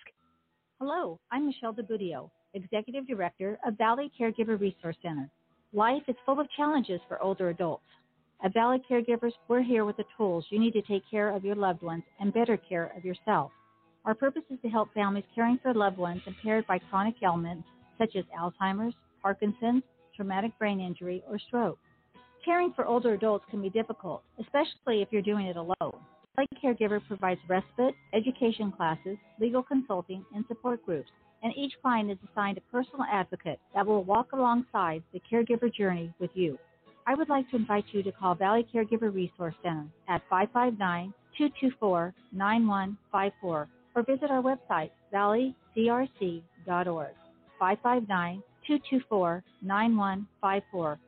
Hello, 0.79 1.19
I'm 1.31 1.47
Michelle 1.47 1.73
DeBudio, 1.73 2.29
Executive 2.53 3.07
Director 3.07 3.57
of 3.65 3.79
Valley 3.79 4.11
Caregiver 4.19 4.59
Resource 4.59 4.97
Center. 5.01 5.27
Life 5.73 6.03
is 6.07 6.15
full 6.23 6.39
of 6.39 6.47
challenges 6.55 7.01
for 7.07 7.19
older 7.19 7.49
adults. 7.49 7.81
At 8.41 8.53
Valley 8.53 8.81
Caregivers, 8.89 9.33
we're 9.49 9.61
here 9.61 9.83
with 9.83 9.97
the 9.97 10.05
tools 10.15 10.45
you 10.49 10.59
need 10.59 10.71
to 10.71 10.81
take 10.83 11.03
care 11.11 11.29
of 11.35 11.43
your 11.43 11.55
loved 11.55 11.81
ones 11.81 12.03
and 12.21 12.33
better 12.33 12.55
care 12.55 12.93
of 12.95 13.03
yourself. 13.03 13.51
Our 14.05 14.15
purpose 14.15 14.43
is 14.49 14.57
to 14.61 14.69
help 14.69 14.93
families 14.93 15.25
caring 15.35 15.59
for 15.61 15.73
loved 15.73 15.97
ones 15.97 16.21
impaired 16.25 16.65
by 16.65 16.79
chronic 16.79 17.15
ailments 17.21 17.67
such 17.97 18.15
as 18.15 18.23
Alzheimer's, 18.39 18.95
Parkinson's, 19.21 19.83
traumatic 20.15 20.57
brain 20.57 20.79
injury, 20.79 21.21
or 21.29 21.37
stroke. 21.37 21.79
Caring 22.45 22.71
for 22.71 22.85
older 22.85 23.13
adults 23.13 23.43
can 23.49 23.61
be 23.61 23.69
difficult, 23.69 24.23
especially 24.39 25.01
if 25.01 25.09
you're 25.11 25.21
doing 25.21 25.47
it 25.47 25.57
alone. 25.57 25.99
Valley 26.37 26.47
Caregiver 26.63 27.05
provides 27.05 27.41
respite, 27.49 27.93
education 28.13 28.71
classes, 28.71 29.17
legal 29.41 29.61
consulting, 29.61 30.23
and 30.33 30.45
support 30.47 30.85
groups 30.85 31.09
and 31.43 31.53
each 31.55 31.73
client 31.81 32.11
is 32.11 32.17
assigned 32.29 32.57
a 32.57 32.61
personal 32.71 33.05
advocate 33.11 33.59
that 33.73 33.85
will 33.85 34.03
walk 34.03 34.31
alongside 34.33 35.01
the 35.13 35.21
caregiver 35.31 35.73
journey 35.73 36.13
with 36.19 36.31
you. 36.33 36.57
I 37.09 37.15
would 37.15 37.27
like 37.27 37.49
to 37.49 37.55
invite 37.55 37.85
you 37.91 38.03
to 38.03 38.11
call 38.11 38.35
Valley 38.35 38.67
Caregiver 38.71 39.11
Resource 39.11 39.55
Center 39.63 39.87
at 40.07 40.21
559 40.29 41.11
224 41.39 42.13
9154 42.31 43.67
or 43.95 44.03
visit 44.03 44.29
our 44.29 44.43
website, 44.43 44.91
valleycrc.org. 45.11 46.43
559 47.59 48.43
224 48.67 49.43
9154. 49.63 50.99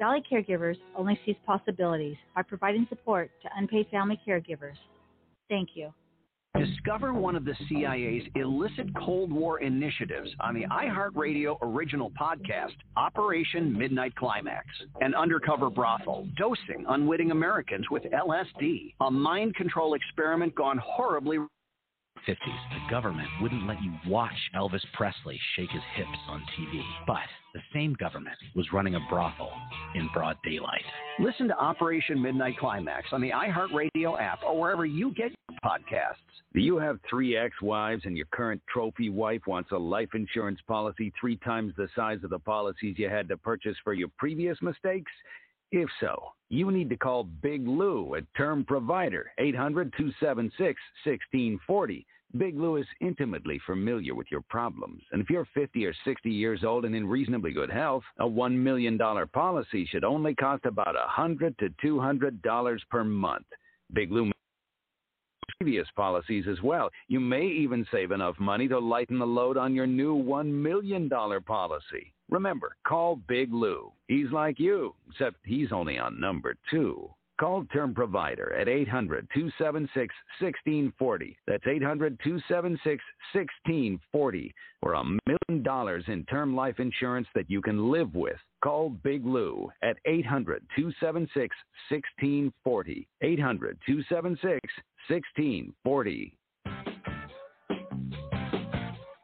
Valley 0.00 0.22
Caregivers 0.28 0.76
only 0.96 1.20
sees 1.24 1.36
possibilities 1.46 2.16
by 2.34 2.42
providing 2.42 2.84
support 2.88 3.30
to 3.42 3.48
unpaid 3.56 3.86
family 3.92 4.20
caregivers. 4.26 4.74
Thank 5.48 5.68
you. 5.76 5.94
Discover 6.56 7.14
one 7.14 7.34
of 7.34 7.44
the 7.44 7.56
CIA's 7.68 8.22
illicit 8.36 8.86
Cold 8.94 9.32
War 9.32 9.58
initiatives 9.58 10.30
on 10.38 10.54
the 10.54 10.64
iHeartRadio 10.66 11.56
original 11.60 12.12
podcast, 12.12 12.76
Operation 12.96 13.76
Midnight 13.76 14.14
Climax. 14.14 14.64
An 15.00 15.16
undercover 15.16 15.68
brothel 15.68 16.28
dosing 16.36 16.84
unwitting 16.88 17.32
Americans 17.32 17.86
with 17.90 18.04
LSD, 18.04 18.94
a 19.00 19.10
mind 19.10 19.56
control 19.56 19.94
experiment 19.94 20.54
gone 20.54 20.78
horribly 20.80 21.38
50s, 22.28 22.36
the 22.36 22.90
government 22.90 23.28
wouldn't 23.40 23.66
let 23.66 23.82
you 23.82 23.92
watch 24.06 24.32
Elvis 24.54 24.84
Presley 24.92 25.38
shake 25.56 25.70
his 25.70 25.82
hips 25.94 26.18
on 26.28 26.42
TV. 26.58 26.82
But 27.06 27.28
the 27.52 27.60
same 27.72 27.94
government 27.94 28.36
was 28.54 28.72
running 28.72 28.94
a 28.94 29.00
brothel 29.08 29.52
in 29.94 30.08
broad 30.12 30.36
daylight. 30.44 30.84
Listen 31.18 31.48
to 31.48 31.56
Operation 31.58 32.20
Midnight 32.20 32.58
Climax 32.58 33.08
on 33.12 33.20
the 33.20 33.30
iHeartRadio 33.30 34.20
app 34.20 34.40
or 34.42 34.58
wherever 34.58 34.86
you 34.86 35.12
get 35.14 35.30
your 35.30 35.58
podcasts. 35.64 36.14
Do 36.54 36.60
you 36.60 36.78
have 36.78 36.98
three 37.08 37.36
ex 37.36 37.54
wives 37.62 38.02
and 38.04 38.16
your 38.16 38.26
current 38.32 38.62
trophy 38.72 39.10
wife 39.10 39.42
wants 39.46 39.70
a 39.72 39.76
life 39.76 40.10
insurance 40.14 40.60
policy 40.66 41.12
three 41.20 41.36
times 41.38 41.72
the 41.76 41.88
size 41.94 42.18
of 42.24 42.30
the 42.30 42.38
policies 42.38 42.96
you 42.98 43.08
had 43.08 43.28
to 43.28 43.36
purchase 43.36 43.76
for 43.84 43.92
your 43.92 44.08
previous 44.18 44.56
mistakes? 44.62 45.10
If 45.76 45.88
so, 45.98 46.28
you 46.50 46.70
need 46.70 46.88
to 46.90 46.96
call 46.96 47.24
Big 47.24 47.66
Lou 47.66 48.14
at 48.14 48.22
Term 48.36 48.64
Provider, 48.64 49.32
800 49.38 49.92
276 49.96 50.56
1640. 51.04 52.06
Big 52.38 52.56
Lou 52.56 52.76
is 52.76 52.86
intimately 53.00 53.60
familiar 53.66 54.14
with 54.14 54.28
your 54.30 54.42
problems, 54.42 55.02
and 55.10 55.20
if 55.20 55.28
you're 55.28 55.48
50 55.52 55.84
or 55.84 55.92
60 56.04 56.30
years 56.30 56.62
old 56.62 56.84
and 56.84 56.94
in 56.94 57.04
reasonably 57.04 57.50
good 57.50 57.72
health, 57.72 58.04
a 58.20 58.24
$1 58.24 58.52
million 58.52 58.96
policy 59.32 59.84
should 59.86 60.04
only 60.04 60.32
cost 60.36 60.64
about 60.64 60.94
100 60.94 61.58
to 61.58 61.68
$200 61.84 62.78
per 62.88 63.02
month. 63.02 63.46
Big 63.92 64.12
Lou 64.12 64.30
previous 65.60 65.88
policies 65.96 66.44
as 66.48 66.60
well. 66.62 66.90
You 67.08 67.20
may 67.20 67.46
even 67.46 67.86
save 67.90 68.12
enough 68.12 68.38
money 68.38 68.68
to 68.68 68.78
lighten 68.78 69.18
the 69.18 69.26
load 69.26 69.56
on 69.56 69.74
your 69.74 69.86
new 69.86 70.14
$1 70.14 70.46
million 70.46 71.08
policy. 71.08 72.12
Remember, 72.34 72.74
call 72.84 73.14
Big 73.28 73.54
Lou. 73.54 73.92
He's 74.08 74.32
like 74.32 74.58
you, 74.58 74.92
except 75.08 75.36
he's 75.44 75.70
only 75.70 75.98
on 75.98 76.18
number 76.18 76.56
two. 76.68 77.08
Call 77.38 77.64
Term 77.72 77.94
Provider 77.94 78.52
at 78.54 78.68
800 78.68 79.28
276 79.32 80.12
1640. 80.40 81.36
That's 81.46 81.64
800 81.64 82.18
276 82.24 83.04
1640 83.32 84.52
for 84.80 84.94
a 84.94 85.04
million 85.04 85.62
dollars 85.62 86.02
in 86.08 86.24
term 86.24 86.56
life 86.56 86.80
insurance 86.80 87.28
that 87.36 87.48
you 87.48 87.62
can 87.62 87.92
live 87.92 88.16
with. 88.16 88.40
Call 88.64 88.90
Big 88.90 89.24
Lou 89.24 89.70
at 89.84 89.96
800 90.04 90.64
276 90.74 91.54
1640. 91.88 93.06
800 93.22 93.78
276 93.86 94.60
1640. 95.08 96.36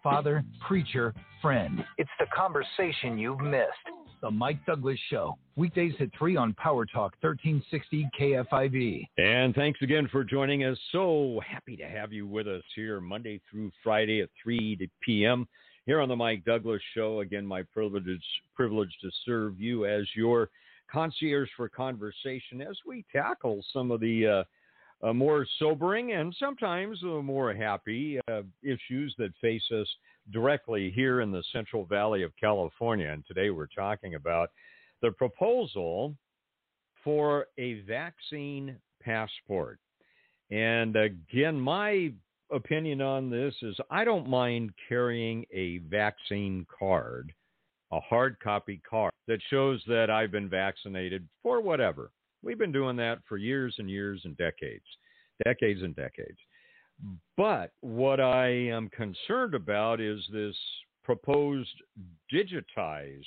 Father, 0.03 0.43
preacher, 0.67 1.15
friend. 1.43 1.85
It's 1.99 2.11
the 2.19 2.27
conversation 2.35 3.19
you've 3.19 3.41
missed. 3.41 3.69
The 4.23 4.31
Mike 4.31 4.65
Douglass 4.65 4.99
Show. 5.11 5.37
Weekdays 5.57 5.93
at 6.01 6.09
3 6.19 6.37
on 6.37 6.55
Power 6.55 6.87
Talk 6.87 7.15
1360 7.21 8.09
KFIV. 8.19 9.07
And 9.19 9.55
thanks 9.55 9.81
again 9.83 10.09
for 10.11 10.25
joining 10.25 10.65
us. 10.65 10.79
So 10.93 11.41
happy 11.47 11.77
to 11.77 11.85
have 11.85 12.13
you 12.13 12.27
with 12.27 12.47
us 12.47 12.63
here 12.75 13.01
Monday 13.01 13.41
through 13.51 13.71
Friday 13.83 14.23
at 14.23 14.31
3 14.43 14.89
p.m. 15.03 15.47
here 15.85 16.01
on 16.01 16.09
the 16.09 16.17
Mike 16.17 16.45
Douglass 16.45 16.83
Show. 16.95 17.21
Again, 17.21 17.47
my 17.47 17.63
privilege, 17.63 18.25
privilege 18.55 18.95
to 19.03 19.11
serve 19.27 19.61
you 19.61 19.87
as 19.87 20.05
your 20.15 20.49
concierge 20.91 21.49
for 21.57 21.69
conversation 21.69 22.63
as 22.63 22.77
we 22.87 23.05
tackle 23.13 23.63
some 23.73 23.91
of 23.91 24.01
the 24.01 24.27
uh, 24.27 24.45
uh, 25.03 25.13
more 25.13 25.47
sobering 25.59 26.13
and 26.13 26.35
sometimes 26.39 26.99
uh, 27.05 27.23
more 27.23 27.55
happy 27.55 28.19
uh, 28.31 28.43
issues 28.63 29.15
that 29.19 29.33
face 29.41 29.63
us 29.73 29.87
directly 30.33 30.93
here 30.95 31.21
in 31.21 31.31
the 31.31 31.43
Central 31.53 31.85
Valley 31.87 32.23
of 32.23 32.33
California. 32.39 33.11
And 33.11 33.25
today 33.27 33.51
we're 33.51 33.67
talking 33.67 34.15
about 34.15 34.51
the 35.03 35.11
proposal 35.13 36.15
for 37.03 37.47
a 37.59 37.81
vaccine 37.83 38.77
passport. 39.03 39.79
And 40.51 40.97
again, 40.97 41.59
my 41.59 42.13
opinion 42.53 43.01
on 43.01 43.31
this 43.31 43.55
is 43.63 43.77
I 43.91 44.05
don't 44.05 44.29
mind 44.29 44.73
carrying 44.89 45.47
a 45.53 45.79
vaccine 45.79 46.67
card 46.79 47.33
a 47.93 48.01
hard 48.01 48.39
copy 48.41 48.81
card 48.89 49.13
that 49.27 49.41
shows 49.51 49.83
that 49.87 50.11
I've 50.11 50.31
been 50.31 50.49
vaccinated 50.49 51.27
for 51.43 51.61
whatever. 51.61 52.11
We've 52.43 52.59
been 52.59 52.73
doing 52.73 52.97
that 52.97 53.19
for 53.29 53.37
years 53.37 53.75
and 53.79 53.91
years 53.91 54.23
and 54.25 54.37
decades, 54.37 54.85
decades 55.45 55.83
and 55.83 55.95
decades. 55.95 56.39
But 57.37 57.73
what 57.81 58.21
I 58.21 58.49
am 58.49 58.89
concerned 58.91 59.55
about 59.55 60.01
is 60.01 60.21
this 60.33 60.57
proposed 61.05 61.83
digitized 62.33 63.25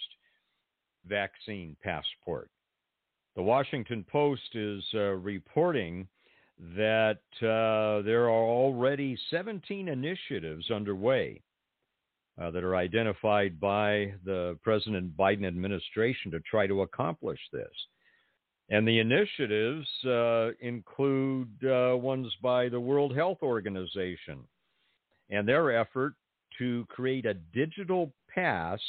vaccine 1.07 1.75
passport. 1.83 2.49
The 3.35 3.41
Washington 3.41 4.05
Post 4.11 4.55
is 4.55 4.83
uh, 4.93 5.13
reporting 5.15 6.07
that 6.77 7.19
uh, 7.41 8.03
there 8.03 8.25
are 8.25 8.47
already 8.47 9.17
17 9.31 9.87
initiatives 9.87 10.69
underway 10.69 11.41
uh, 12.39 12.51
that 12.51 12.63
are 12.63 12.75
identified 12.75 13.59
by 13.59 14.13
the 14.23 14.57
President 14.63 15.17
Biden 15.17 15.45
administration 15.47 16.31
to 16.31 16.39
try 16.41 16.67
to 16.67 16.83
accomplish 16.83 17.39
this. 17.51 17.71
And 18.69 18.87
the 18.87 18.99
initiatives 18.99 19.87
uh, 20.05 20.51
include 20.61 21.49
uh, 21.63 21.97
ones 21.97 22.33
by 22.41 22.69
the 22.69 22.79
World 22.79 23.15
Health 23.15 23.39
Organization 23.43 24.39
and 25.29 25.47
their 25.47 25.77
effort 25.77 26.13
to 26.59 26.85
create 26.89 27.25
a 27.25 27.33
digital 27.33 28.13
pass 28.33 28.79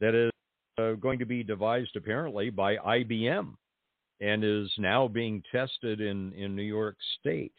that 0.00 0.14
is 0.14 0.30
uh, 0.78 0.92
going 0.92 1.18
to 1.18 1.26
be 1.26 1.42
devised 1.42 1.96
apparently 1.96 2.50
by 2.50 2.76
IBM 2.76 3.54
and 4.20 4.44
is 4.44 4.70
now 4.78 5.08
being 5.08 5.42
tested 5.50 6.00
in, 6.00 6.32
in 6.34 6.54
New 6.54 6.62
York 6.62 6.96
State. 7.18 7.52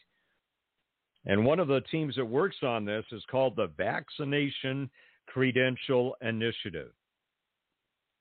And 1.25 1.46
one 1.46 1.60
of 1.60 1.68
the 1.68 1.82
teams 1.91 2.15
that 2.15 2.25
works 2.25 2.58
on 2.63 2.86
this 2.86 3.06
is 3.12 3.24
called 3.30 3.56
the 3.56 3.72
Vaccination 3.77 4.89
Credential 5.27 6.15
Initiative. 6.22 6.91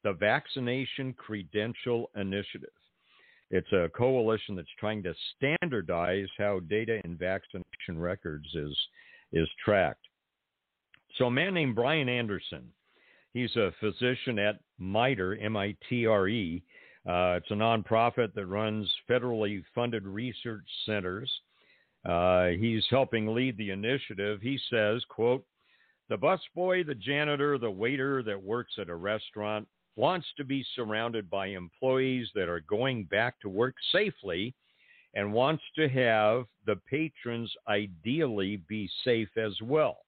The 0.05 0.13
Vaccination 0.13 1.15
Credential 1.15 2.11
Initiative. 2.17 2.71
It's 3.51 3.73
a 3.73 3.91
coalition 3.97 4.55
that's 4.55 4.69
trying 4.79 5.03
to 5.03 5.15
standardize 5.37 6.29
how 6.39 6.61
data 6.61 7.01
in 7.05 7.17
vaccination 7.17 7.99
records 7.99 8.47
is, 8.55 8.77
is 9.33 9.49
tracked. 9.65 10.07
So 11.17 11.27
a 11.27 11.31
man 11.31 11.55
named 11.55 11.75
Brian 11.75 12.09
Anderson, 12.09 12.69
he's 13.35 13.55
a 13.57 13.73
physician 13.81 14.39
at 14.39 14.61
MITRE, 14.79 15.37
M-I-T-R-E. 15.41 16.63
Uh, 17.09 17.39
it's 17.39 17.51
a 17.51 17.55
nonprofit 17.55 18.35
that 18.35 18.47
runs 18.47 18.89
federally 19.09 19.65
funded 19.75 20.07
research 20.07 20.67
centers. 20.87 21.31
Uh, 22.05 22.49
he's 22.49 22.85
helping 22.89 23.35
lead 23.35 23.57
the 23.59 23.71
initiative. 23.71 24.41
He 24.41 24.59
says, 24.71 25.03
quote, 25.09 25.45
the 26.09 26.17
busboy, 26.17 26.87
the 26.87 26.95
janitor, 26.95 27.59
the 27.59 27.71
waiter 27.71 28.23
that 28.23 28.43
works 28.43 28.73
at 28.79 28.89
a 28.89 28.95
restaurant 28.95 29.67
wants 30.01 30.27
to 30.39 30.45
be 30.45 30.65
surrounded 30.75 31.29
by 31.29 31.49
employees 31.49 32.27
that 32.35 32.49
are 32.49 32.61
going 32.61 33.05
back 33.05 33.39
to 33.39 33.51
work 33.51 33.75
safely 33.93 34.55
and 35.13 35.31
wants 35.31 35.63
to 35.77 35.91
have 35.91 36.47
the 36.65 36.77
patrons 36.89 37.53
ideally 37.69 38.63
be 38.67 38.89
safe 39.05 39.29
as 39.37 39.53
well. 39.63 39.99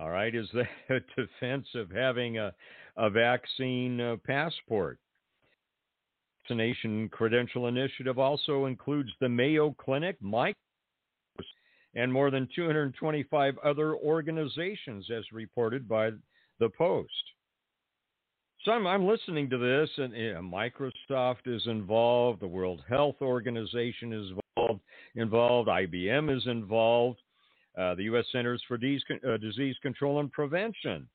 All 0.00 0.08
right, 0.08 0.34
is 0.34 0.48
that 0.54 0.68
a 0.96 1.00
defense 1.14 1.66
of 1.74 1.90
having 1.90 2.38
a, 2.38 2.54
a 2.96 3.10
vaccine 3.10 4.00
uh, 4.00 4.16
passport? 4.26 4.98
Vaccination 6.40 7.10
Credential 7.10 7.66
Initiative 7.66 8.18
also 8.18 8.64
includes 8.64 9.10
the 9.20 9.28
Mayo 9.28 9.74
Clinic, 9.78 10.16
Mike, 10.22 10.56
and 11.94 12.10
more 12.10 12.30
than 12.30 12.48
225 12.56 13.58
other 13.58 13.94
organizations, 13.94 15.10
as 15.10 15.24
reported 15.32 15.86
by 15.86 16.12
the 16.60 16.70
Post. 16.78 17.12
So 18.66 18.72
I'm, 18.72 18.84
I'm 18.84 19.06
listening 19.06 19.48
to 19.50 19.58
this, 19.58 19.88
and 19.96 20.12
Microsoft 20.52 21.46
is 21.46 21.64
involved, 21.68 22.42
the 22.42 22.48
World 22.48 22.82
Health 22.88 23.14
Organization 23.20 24.12
is 24.12 24.32
involved, 24.56 24.80
involved 25.14 25.68
IBM 25.68 26.36
is 26.36 26.44
involved, 26.48 27.20
uh, 27.78 27.94
the 27.94 28.02
U.S. 28.04 28.24
Centers 28.32 28.60
for 28.66 28.76
Disease, 28.76 29.04
uh, 29.24 29.36
Disease 29.36 29.76
Control 29.82 30.18
and 30.18 30.32
Prevention. 30.32 31.08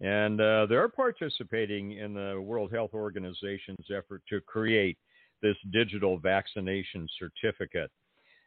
And 0.00 0.40
uh, 0.40 0.66
they're 0.68 0.88
participating 0.88 1.98
in 1.98 2.14
the 2.14 2.40
World 2.40 2.72
Health 2.72 2.94
Organization's 2.94 3.86
effort 3.96 4.22
to 4.30 4.40
create 4.40 4.98
this 5.40 5.56
digital 5.72 6.18
vaccination 6.18 7.06
certificate. 7.16 7.92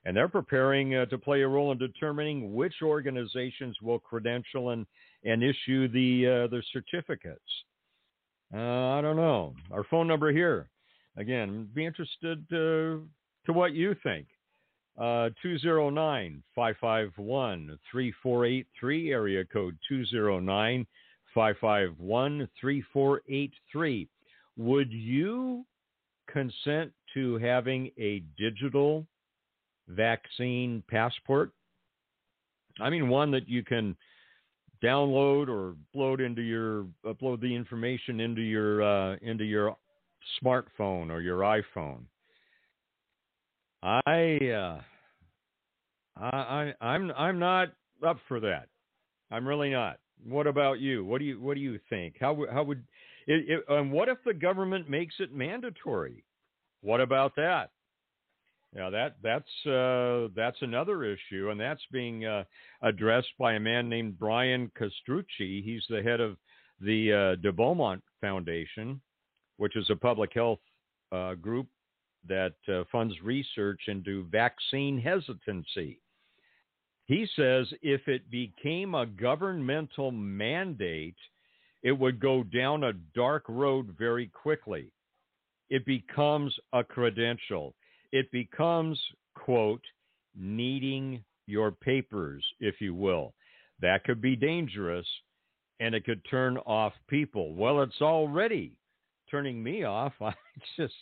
And 0.03 0.17
they're 0.17 0.27
preparing 0.27 0.93
uh, 0.93 1.05
to 1.05 1.17
play 1.17 1.43
a 1.43 1.47
role 1.47 1.71
in 1.71 1.77
determining 1.77 2.53
which 2.53 2.75
organizations 2.81 3.77
will 3.81 3.99
credential 3.99 4.71
and, 4.71 4.85
and 5.23 5.41
issue 5.41 5.87
the, 5.87 6.27
uh, 6.27 6.47
the 6.47 6.61
certificates. 6.73 7.39
Uh, 8.53 8.57
I 8.57 9.01
don't 9.01 9.15
know. 9.15 9.53
Our 9.71 9.83
phone 9.85 10.07
number 10.07 10.31
here. 10.31 10.69
Again, 11.17 11.69
be 11.73 11.85
interested 11.85 12.47
to, 12.49 13.07
to 13.45 13.53
what 13.53 13.73
you 13.73 13.95
think. 14.03 14.27
Uh, 14.97 15.29
209 15.41 16.43
551 16.55 17.79
3483, 17.91 19.11
area 19.11 19.43
code 19.45 19.77
209 19.89 20.87
551 21.33 22.47
3483. 22.61 24.07
Would 24.57 24.91
you 24.91 25.65
consent 26.31 26.93
to 27.13 27.37
having 27.39 27.91
a 27.97 28.23
digital 28.37 29.05
vaccine 29.89 30.81
passport? 30.89 31.51
I 32.79 32.89
mean, 32.89 33.09
one 33.09 33.31
that 33.31 33.49
you 33.49 33.63
can 33.63 33.97
download 34.83 35.47
or 35.47 35.75
upload 35.95 36.25
into 36.25 36.41
your 36.41 36.85
upload 37.05 37.41
the 37.41 37.55
information 37.55 38.19
into 38.19 38.41
your 38.41 38.83
uh, 38.83 39.15
into 39.21 39.43
your 39.43 39.75
smartphone 40.43 41.09
or 41.09 41.21
your 41.21 41.39
iPhone. 41.39 42.03
I, 43.83 44.37
uh, 44.51 44.81
I 46.19 46.73
I'm 46.81 47.11
I'm 47.11 47.39
not 47.39 47.69
up 48.05 48.17
for 48.27 48.39
that. 48.39 48.67
I'm 49.31 49.47
really 49.47 49.69
not. 49.69 49.99
What 50.27 50.47
about 50.47 50.79
you? 50.79 51.05
What 51.05 51.19
do 51.19 51.25
you 51.25 51.39
what 51.39 51.55
do 51.55 51.61
you 51.61 51.79
think? 51.89 52.15
How 52.19 52.45
how 52.51 52.63
would 52.63 52.83
it, 53.27 53.49
it, 53.49 53.65
and 53.69 53.91
what 53.91 54.09
if 54.09 54.17
the 54.25 54.33
government 54.33 54.89
makes 54.89 55.15
it 55.19 55.33
mandatory? 55.33 56.23
What 56.81 57.01
about 57.01 57.35
that? 57.35 57.71
Yeah, 58.75 58.89
that 58.89 59.15
that's 59.23 59.65
uh, 59.65 60.27
that's 60.35 60.61
another 60.61 61.05
issue, 61.05 61.49
and 61.49 61.59
that's 61.59 61.81
being 61.93 62.25
uh, 62.25 62.43
addressed 62.81 63.31
by 63.39 63.53
a 63.53 63.59
man 63.59 63.87
named 63.87 64.19
Brian 64.19 64.69
Castrucci. 64.77 65.63
He's 65.63 65.85
the 65.89 66.03
head 66.03 66.19
of 66.19 66.35
the 66.81 67.13
uh, 67.13 67.41
De 67.41 67.53
Beaumont 67.53 68.03
Foundation, 68.19 68.99
which 69.55 69.77
is 69.77 69.89
a 69.89 69.95
public 69.95 70.33
health 70.33 70.59
uh, 71.13 71.35
group 71.35 71.67
that 72.27 72.55
uh, 72.67 72.83
funds 72.91 73.15
research 73.23 73.79
into 73.87 74.25
vaccine 74.25 74.99
hesitancy. 74.99 76.01
He 77.05 77.27
says 77.35 77.67
if 77.81 78.07
it 78.09 78.29
became 78.29 78.93
a 78.93 79.05
governmental 79.05 80.11
mandate, 80.11 81.15
it 81.81 81.93
would 81.93 82.19
go 82.19 82.43
down 82.43 82.83
a 82.83 82.93
dark 83.15 83.45
road 83.47 83.95
very 83.97 84.27
quickly. 84.27 84.91
It 85.69 85.85
becomes 85.85 86.53
a 86.73 86.83
credential 86.83 87.73
it 88.15 88.31
becomes, 88.31 88.99
quote, 89.35 89.83
needing 90.37 91.21
your 91.47 91.71
papers, 91.71 92.45
if 92.61 92.79
you 92.79 92.95
will. 92.95 93.33
That 93.81 94.05
could 94.05 94.21
be 94.21 94.37
dangerous 94.37 95.05
and 95.81 95.93
it 95.93 96.05
could 96.05 96.21
turn 96.29 96.55
off 96.59 96.93
people. 97.09 97.53
Well, 97.55 97.81
it's 97.81 98.01
already 98.01 98.77
turning 99.29 99.61
me 99.61 99.83
off. 99.83 100.13
I 100.21 100.31
just, 100.77 100.93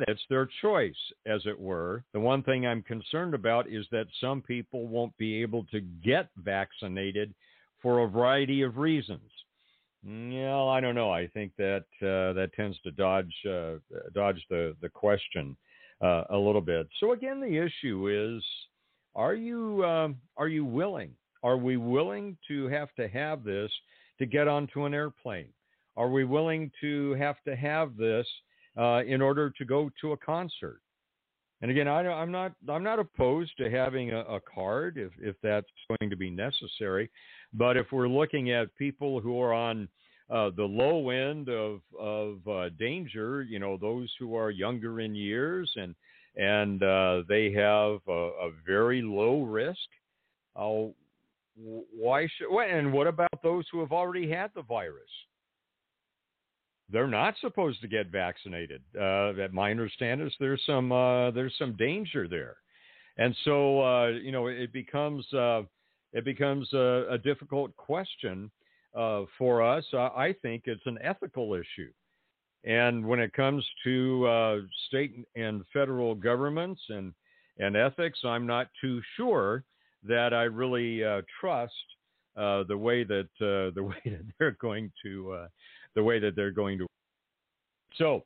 it's 0.00 0.22
their 0.28 0.48
choice, 0.60 0.94
as 1.24 1.40
it 1.46 1.58
were. 1.58 2.04
The 2.12 2.20
one 2.20 2.42
thing 2.42 2.66
I'm 2.66 2.82
concerned 2.82 3.32
about 3.32 3.66
is 3.66 3.86
that 3.92 4.06
some 4.20 4.42
people 4.42 4.86
won't 4.86 5.16
be 5.16 5.40
able 5.40 5.64
to 5.72 5.80
get 5.80 6.28
vaccinated 6.36 7.34
for 7.80 8.00
a 8.00 8.08
variety 8.08 8.60
of 8.60 8.76
reasons. 8.76 9.30
Well, 10.06 10.68
I 10.68 10.80
don't 10.80 10.94
know. 10.94 11.10
I 11.10 11.26
think 11.26 11.52
that 11.58 11.84
uh, 12.00 12.32
that 12.34 12.50
tends 12.54 12.78
to 12.82 12.92
dodge 12.92 13.34
uh, 13.48 13.76
dodge 14.14 14.44
the 14.48 14.76
the 14.80 14.88
question 14.88 15.56
uh, 16.00 16.24
a 16.30 16.36
little 16.36 16.60
bit. 16.60 16.86
So 17.00 17.12
again, 17.12 17.40
the 17.40 17.58
issue 17.58 18.08
is: 18.08 18.44
Are 19.16 19.34
you 19.34 19.84
um, 19.84 20.16
are 20.36 20.48
you 20.48 20.64
willing? 20.64 21.10
Are 21.42 21.56
we 21.56 21.76
willing 21.76 22.36
to 22.48 22.68
have 22.68 22.94
to 22.94 23.08
have 23.08 23.42
this 23.42 23.70
to 24.18 24.26
get 24.26 24.46
onto 24.46 24.84
an 24.84 24.94
airplane? 24.94 25.48
Are 25.96 26.10
we 26.10 26.24
willing 26.24 26.70
to 26.80 27.14
have 27.14 27.36
to 27.44 27.56
have 27.56 27.96
this 27.96 28.26
uh, 28.78 29.02
in 29.06 29.20
order 29.20 29.50
to 29.50 29.64
go 29.64 29.90
to 30.00 30.12
a 30.12 30.16
concert? 30.16 30.80
And 31.62 31.70
again, 31.70 31.88
I, 31.88 32.22
am 32.22 32.30
not 32.30 32.52
I'm 32.68 32.84
not 32.84 32.98
opposed 32.98 33.56
to 33.58 33.70
having 33.70 34.12
a, 34.12 34.20
a, 34.20 34.40
card 34.40 34.98
if 34.98 35.10
if 35.18 35.36
that's 35.42 35.66
going 35.88 36.10
to 36.10 36.16
be 36.16 36.30
necessary, 36.30 37.10
but 37.56 37.76
if 37.76 37.86
we're 37.92 38.08
looking 38.08 38.50
at 38.50 38.74
people 38.76 39.20
who 39.20 39.40
are 39.40 39.52
on 39.52 39.88
uh, 40.30 40.50
the 40.56 40.64
low 40.64 41.10
end 41.10 41.48
of 41.48 41.80
of 41.98 42.46
uh, 42.48 42.68
danger, 42.78 43.42
you 43.42 43.58
know, 43.58 43.76
those 43.76 44.12
who 44.18 44.36
are 44.36 44.50
younger 44.50 45.00
in 45.00 45.14
years 45.14 45.70
and 45.76 45.94
and 46.36 46.82
uh, 46.82 47.22
they 47.28 47.50
have 47.52 48.00
a, 48.08 48.12
a, 48.12 48.50
very 48.66 49.00
low 49.00 49.42
risk. 49.42 49.78
Uh, 50.54 50.90
why 51.56 52.28
should? 52.36 52.54
And 52.60 52.92
what 52.92 53.06
about 53.06 53.42
those 53.42 53.64
who 53.72 53.80
have 53.80 53.92
already 53.92 54.30
had 54.30 54.50
the 54.54 54.62
virus? 54.62 55.10
they're 56.88 57.08
not 57.08 57.34
supposed 57.40 57.80
to 57.80 57.88
get 57.88 58.12
vaccinated. 58.12 58.80
Uh, 58.94 59.32
that 59.32 59.48
my 59.52 59.72
understanding 59.72 60.24
is 60.24 60.32
there's 60.38 60.62
some 60.66 60.92
uh, 60.92 61.32
there's 61.32 61.54
some 61.58 61.72
danger 61.76 62.28
there, 62.28 62.56
and 63.18 63.34
so 63.44 64.06
you 64.08 64.30
know 64.30 64.46
it 64.46 64.72
becomes 64.72 65.26
it 66.16 66.24
becomes 66.24 66.72
a, 66.72 67.06
a 67.10 67.18
difficult 67.18 67.76
question 67.76 68.50
uh, 68.94 69.22
for 69.38 69.62
us. 69.62 69.84
I 69.92 70.34
think 70.42 70.62
it's 70.66 70.86
an 70.86 70.98
ethical 71.02 71.54
issue, 71.54 71.92
and 72.64 73.06
when 73.06 73.20
it 73.20 73.32
comes 73.32 73.64
to 73.84 74.26
uh, 74.26 74.56
state 74.88 75.26
and 75.36 75.62
federal 75.72 76.14
governments 76.14 76.80
and 76.88 77.12
and 77.58 77.76
ethics, 77.76 78.18
I'm 78.24 78.46
not 78.46 78.68
too 78.80 79.00
sure 79.16 79.64
that 80.04 80.34
I 80.34 80.42
really 80.42 81.02
trust 81.40 81.72
the 82.34 82.76
way 82.76 83.04
that 83.04 83.28
the 83.38 83.82
way 83.82 84.00
that 84.04 84.24
they're 84.38 84.56
going 84.60 84.90
to 85.04 85.46
the 85.94 86.02
way 86.02 86.18
that 86.20 86.36
they're 86.36 86.52
going 86.52 86.78
to. 86.78 86.86
So, 87.96 88.24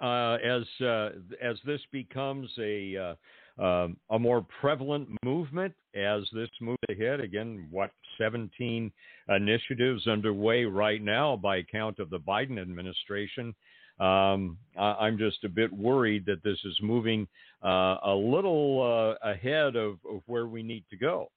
uh, 0.00 0.36
as 0.44 0.62
uh, 0.80 1.10
as 1.42 1.56
this 1.66 1.80
becomes 1.92 2.50
a 2.58 2.96
uh, 2.96 3.14
um, 3.58 3.96
a 4.10 4.18
more 4.18 4.46
prevalent 4.60 5.08
movement, 5.24 5.74
as 5.94 6.22
this 6.32 6.50
moves 6.60 6.78
ahead, 6.90 7.20
again, 7.20 7.66
what 7.70 7.90
17 8.18 8.92
initiatives 9.28 10.06
underway 10.06 10.64
right 10.64 11.02
now 11.02 11.36
by 11.36 11.62
count 11.62 11.98
of 11.98 12.10
the 12.10 12.20
Biden 12.20 12.60
administration. 12.60 13.54
Um, 13.98 14.58
I, 14.78 15.08
am 15.08 15.18
just 15.18 15.42
a 15.42 15.48
bit 15.48 15.72
worried 15.72 16.24
that 16.26 16.44
this 16.44 16.58
is 16.64 16.78
moving 16.80 17.26
uh, 17.64 17.96
a 18.04 18.14
little 18.14 19.16
uh, 19.22 19.28
ahead 19.28 19.74
of, 19.74 19.98
of 20.08 20.22
where 20.26 20.46
we 20.46 20.62
need 20.62 20.84
to 20.90 20.96
go. 20.96 21.30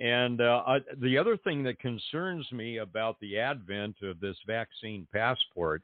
And 0.00 0.40
uh, 0.40 0.62
I, 0.66 0.78
the 1.00 1.18
other 1.18 1.36
thing 1.36 1.62
that 1.64 1.78
concerns 1.78 2.50
me 2.50 2.78
about 2.78 3.20
the 3.20 3.38
advent 3.38 3.96
of 4.02 4.18
this 4.18 4.36
vaccine 4.46 5.06
passport 5.12 5.82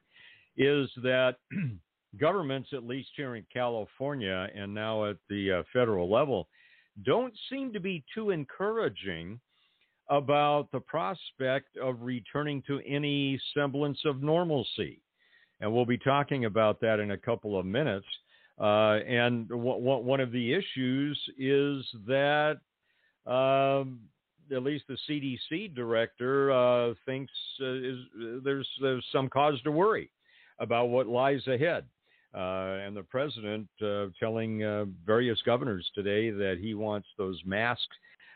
is 0.57 0.89
that 1.03 1.37
governments, 2.19 2.71
at 2.73 2.85
least 2.85 3.11
here 3.17 3.37
in 3.37 3.45
California 3.53 4.49
and 4.55 4.73
now 4.73 5.05
at 5.05 5.17
the 5.29 5.53
uh, 5.53 5.63
federal 5.73 6.11
level, 6.11 6.49
don't 7.05 7.35
seem 7.51 7.73
to 7.73 7.81
be 7.81 8.05
too 8.15 8.31
encouraging 8.31 9.39
about 10.09 10.71
the 10.73 10.81
prospect 10.81 11.77
of 11.77 12.01
returning 12.01 12.63
to 12.67 12.81
any 12.87 13.41
semblance 13.55 13.99
of 14.05 14.23
normalcy. 14.23 15.01
And 15.61 15.73
we'll 15.73 15.87
be 15.87 15.99
talking 15.99 16.45
about 16.45 16.81
that 16.81 17.01
in 17.01 17.13
a 17.13 17.19
couple 17.19 17.59
of 17.59 17.67
minutes. 17.67 18.07
Uh, 18.59 19.01
and 19.07 19.49
w- 19.49 19.79
w- 19.79 20.05
one 20.05 20.21
of 20.21 20.33
the 20.33 20.55
issues 20.55 21.19
is 21.39 21.85
that 22.07 22.59
um, 23.27 24.01
at 24.55 24.63
least 24.63 24.85
the 24.89 24.97
CDC 25.09 25.75
director 25.75 26.53
uh, 26.53 26.95
thinks 27.05 27.33
uh, 27.61 27.67
is, 27.67 27.99
there's, 28.45 28.69
there's 28.81 29.05
some 29.13 29.29
cause 29.29 29.61
to 29.63 29.71
worry 29.71 30.11
about 30.59 30.89
what 30.89 31.07
lies 31.07 31.47
ahead. 31.47 31.85
Uh, 32.37 32.81
and 32.85 32.95
the 32.95 33.03
president 33.03 33.67
uh, 33.83 34.07
telling 34.21 34.63
uh, 34.63 34.85
various 35.07 35.41
governors 35.47 35.91
today 35.95 36.31
that 36.31 36.59
he 36.61 36.75
wants 36.75 37.09
those 37.17 37.41
mask 37.47 37.89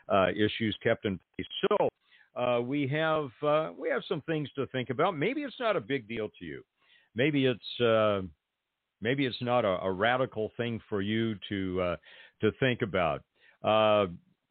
uh, 0.08 0.28
issues 0.30 0.74
kept 0.82 1.04
in 1.04 1.20
place. 1.36 1.46
So 1.68 2.60
we 2.62 2.86
have 2.88 3.28
we 3.78 3.90
have 3.90 4.02
some 4.08 4.22
things 4.22 4.48
to 4.54 4.66
think 4.68 4.90
about. 4.90 5.16
Maybe 5.16 5.42
it's 5.42 5.60
not 5.60 5.76
a 5.76 5.80
big 5.80 6.08
deal 6.08 6.30
to 6.38 6.44
you. 6.44 6.62
Maybe 7.14 7.44
it's 7.46 8.28
maybe 9.02 9.26
it's 9.26 9.42
not 9.42 9.64
a, 9.64 9.78
a, 9.82 9.92
radical 9.92 10.50
thing 10.56 10.80
for 10.88 11.02
you 11.02 11.34
to 11.48 11.96
to 12.40 12.52
think 12.58 12.80
about. 12.82 13.22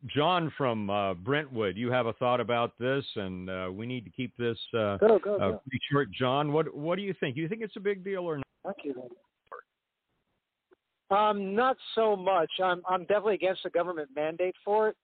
John 0.06 0.52
from 0.58 0.90
uh, 0.90 1.14
Brentwood, 1.14 1.76
you 1.76 1.92
have 1.92 2.06
a 2.06 2.14
thought 2.14 2.40
about 2.40 2.72
this, 2.80 3.04
and 3.16 3.50
uh, 3.50 3.70
we 3.72 3.86
need 3.86 4.06
to 4.06 4.12
keep 4.12 4.36
this 4.38 4.58
uh, 4.74 4.98
go, 4.98 5.20
go, 5.20 5.36
uh, 5.36 5.38
go. 5.38 5.62
pretty 5.68 5.80
short. 5.92 6.10
John, 6.12 6.54
what 6.54 6.74
what 6.74 6.96
do 6.96 7.02
you 7.02 7.14
think? 7.20 7.36
Do 7.36 7.42
you 7.42 7.50
think 7.50 7.62
it's 7.62 7.76
a 7.76 7.82
big 7.82 8.04
deal 8.04 8.22
or 8.22 8.38
not? 8.38 8.46
Thank 8.64 8.78
you. 8.86 9.10
Um, 11.12 11.56
not 11.56 11.78
so 11.96 12.16
much. 12.16 12.52
I'm 12.64 12.82
I'm 12.88 13.02
definitely 13.02 13.36
against 13.36 13.64
the 13.64 13.70
government 13.70 14.10
mandate 14.16 14.56
for 14.64 14.90
it. 14.90 14.96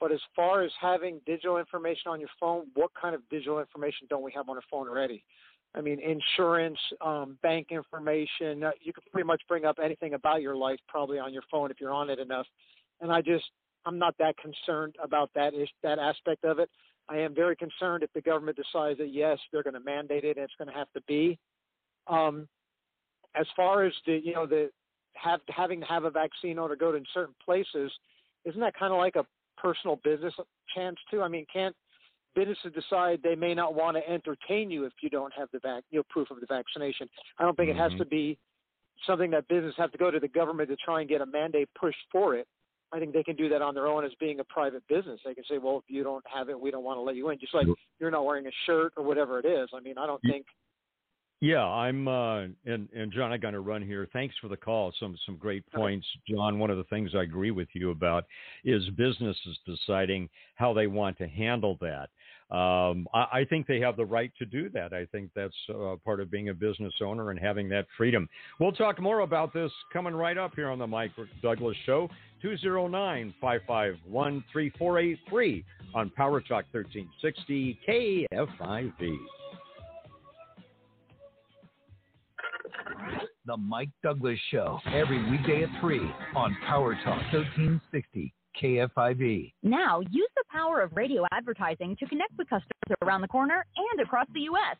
But 0.00 0.12
as 0.12 0.20
far 0.36 0.62
as 0.62 0.70
having 0.80 1.20
digital 1.26 1.58
information 1.58 2.12
on 2.12 2.20
your 2.20 2.28
phone, 2.38 2.66
what 2.74 2.90
kind 3.00 3.14
of 3.14 3.28
digital 3.30 3.58
information 3.58 4.06
don't 4.08 4.22
we 4.22 4.30
have 4.32 4.48
on 4.48 4.56
our 4.56 4.62
phone 4.70 4.88
already? 4.88 5.24
I 5.74 5.80
mean, 5.80 5.98
insurance, 6.00 6.78
um, 7.00 7.36
bank 7.42 7.68
information. 7.70 8.62
Uh, 8.62 8.70
you 8.80 8.92
can 8.92 9.02
pretty 9.10 9.26
much 9.26 9.42
bring 9.48 9.64
up 9.64 9.78
anything 9.82 10.14
about 10.14 10.40
your 10.40 10.56
life 10.56 10.78
probably 10.86 11.18
on 11.18 11.32
your 11.32 11.42
phone 11.50 11.70
if 11.70 11.80
you're 11.80 11.92
on 11.92 12.10
it 12.10 12.20
enough. 12.20 12.46
And 13.00 13.12
I 13.12 13.20
just 13.20 13.44
I'm 13.84 13.98
not 13.98 14.16
that 14.18 14.36
concerned 14.38 14.96
about 15.02 15.30
that 15.34 15.54
is 15.54 15.68
that 15.82 15.98
aspect 15.98 16.44
of 16.44 16.58
it. 16.58 16.70
I 17.08 17.18
am 17.18 17.34
very 17.34 17.56
concerned 17.56 18.02
if 18.02 18.12
the 18.12 18.20
government 18.20 18.56
decides 18.56 18.98
that 18.98 19.12
yes, 19.12 19.38
they're 19.50 19.62
going 19.62 19.74
to 19.74 19.80
mandate 19.80 20.24
it 20.24 20.36
and 20.36 20.44
it's 20.44 20.54
going 20.58 20.68
to 20.68 20.74
have 20.74 20.92
to 20.92 21.00
be. 21.08 21.38
Um, 22.06 22.48
as 23.34 23.46
far 23.56 23.84
as 23.84 23.92
the 24.06 24.20
you 24.22 24.32
know 24.32 24.46
the 24.46 24.70
have 25.22 25.40
having 25.48 25.80
to 25.80 25.86
have 25.86 26.04
a 26.04 26.10
vaccine 26.10 26.58
or 26.58 26.68
to 26.68 26.76
go 26.76 26.92
to 26.92 27.00
certain 27.12 27.34
places, 27.44 27.92
isn't 28.44 28.60
that 28.60 28.74
kind 28.78 28.92
of 28.92 28.98
like 28.98 29.16
a 29.16 29.24
personal 29.56 29.96
business 30.04 30.34
chance 30.74 30.96
too? 31.10 31.22
I 31.22 31.28
mean, 31.28 31.46
can't 31.52 31.74
businesses 32.34 32.72
decide 32.74 33.20
they 33.22 33.34
may 33.34 33.54
not 33.54 33.74
want 33.74 33.96
to 33.96 34.08
entertain 34.08 34.70
you 34.70 34.84
if 34.84 34.92
you 35.02 35.10
don't 35.10 35.32
have 35.36 35.48
the 35.52 35.58
vac 35.60 35.82
you 35.90 35.98
know 35.98 36.04
proof 36.08 36.30
of 36.30 36.40
the 36.40 36.46
vaccination? 36.46 37.08
I 37.38 37.44
don't 37.44 37.56
think 37.56 37.70
mm-hmm. 37.70 37.78
it 37.78 37.82
has 37.82 37.92
mm-hmm. 37.92 38.02
to 38.02 38.06
be 38.06 38.38
something 39.06 39.30
that 39.30 39.48
businesses 39.48 39.76
have 39.78 39.92
to 39.92 39.98
go 39.98 40.10
to 40.10 40.20
the 40.20 40.28
government 40.28 40.68
to 40.70 40.76
try 40.76 41.00
and 41.00 41.08
get 41.08 41.20
a 41.20 41.26
mandate 41.26 41.68
pushed 41.78 41.98
for 42.10 42.34
it. 42.34 42.46
I 42.92 42.98
think 42.98 43.12
they 43.12 43.22
can 43.22 43.36
do 43.36 43.50
that 43.50 43.60
on 43.60 43.74
their 43.74 43.86
own 43.86 44.04
as 44.04 44.12
being 44.18 44.40
a 44.40 44.44
private 44.44 44.82
business. 44.88 45.20
They 45.24 45.34
can 45.34 45.44
say, 45.44 45.58
well, 45.58 45.76
if 45.78 45.84
you 45.88 46.02
don't 46.02 46.24
have 46.34 46.48
it, 46.48 46.58
we 46.58 46.70
don't 46.70 46.84
want 46.84 46.96
to 46.96 47.02
let 47.02 47.16
you 47.16 47.28
in. 47.28 47.38
Just 47.38 47.54
like 47.54 47.66
you're 48.00 48.10
not 48.10 48.24
wearing 48.24 48.46
a 48.46 48.50
shirt 48.64 48.94
or 48.96 49.04
whatever 49.04 49.38
it 49.38 49.44
is. 49.44 49.68
I 49.74 49.80
mean, 49.80 49.98
I 49.98 50.06
don't 50.06 50.22
think. 50.22 50.46
Yeah, 51.40 51.64
I'm, 51.64 52.08
uh, 52.08 52.40
and 52.66 52.88
and 52.94 53.12
John, 53.12 53.32
I 53.32 53.36
got 53.36 53.52
to 53.52 53.60
run 53.60 53.80
here. 53.80 54.08
Thanks 54.12 54.34
for 54.40 54.48
the 54.48 54.56
call. 54.56 54.92
Some 54.98 55.16
some 55.24 55.36
great 55.36 55.64
points, 55.72 56.06
John. 56.28 56.58
One 56.58 56.70
of 56.70 56.78
the 56.78 56.84
things 56.84 57.12
I 57.14 57.22
agree 57.22 57.52
with 57.52 57.68
you 57.74 57.90
about 57.90 58.24
is 58.64 58.82
businesses 58.96 59.58
deciding 59.64 60.28
how 60.56 60.72
they 60.72 60.88
want 60.88 61.16
to 61.18 61.28
handle 61.28 61.78
that 61.80 62.08
um, 62.50 63.06
I, 63.12 63.40
I, 63.40 63.46
think 63.50 63.66
they 63.66 63.78
have 63.80 63.96
the 63.96 64.06
right 64.06 64.32
to 64.38 64.46
do 64.46 64.70
that. 64.70 64.94
I 64.94 65.04
think 65.12 65.30
that's 65.36 65.54
uh, 65.68 65.96
part 66.02 66.18
of 66.18 66.30
being 66.30 66.48
a 66.48 66.54
business 66.54 66.94
owner 67.02 67.30
and 67.30 67.38
having 67.38 67.68
that 67.68 67.86
freedom. 67.94 68.26
We'll 68.58 68.72
talk 68.72 68.98
more 69.02 69.20
about 69.20 69.52
this 69.52 69.70
coming 69.92 70.14
right 70.14 70.38
up 70.38 70.52
here 70.54 70.70
on 70.70 70.78
the 70.78 70.86
Mike 70.86 71.10
Douglass 71.42 71.76
Show. 71.84 72.08
209 72.40 73.34
551 73.38 74.44
3483 74.50 75.64
on 75.94 76.08
Power 76.10 76.40
Talk 76.40 76.64
1360 76.72 77.78
KFIV. 77.86 79.16
The 83.46 83.56
Mike 83.56 83.90
Douglass 84.02 84.38
Show, 84.50 84.78
every 84.92 85.22
weekday 85.30 85.62
at 85.62 85.80
3 85.80 86.00
on 86.34 86.56
Power 86.66 86.94
Talk 87.04 87.20
1360 87.32 88.34
KFIV. 88.60 89.52
Now, 89.62 90.00
use 90.10 90.28
the 90.36 90.44
power 90.50 90.80
of 90.80 90.92
radio 90.96 91.24
advertising 91.32 91.96
to 92.00 92.06
connect 92.06 92.36
with 92.36 92.48
customers 92.48 92.98
around 93.02 93.20
the 93.20 93.28
corner 93.28 93.64
and 93.76 94.00
across 94.00 94.26
the 94.34 94.40
U.S. 94.40 94.76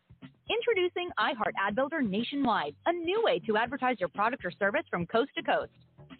Introducing 0.49 1.09
iHeart 1.19 1.53
Ad 1.59 1.75
Builder 1.75 2.01
nationwide, 2.01 2.75
a 2.85 2.93
new 2.93 3.21
way 3.23 3.39
to 3.47 3.57
advertise 3.57 3.97
your 3.99 4.09
product 4.09 4.43
or 4.43 4.51
service 4.51 4.83
from 4.89 5.05
coast 5.05 5.31
to 5.37 5.43
coast. 5.43 5.71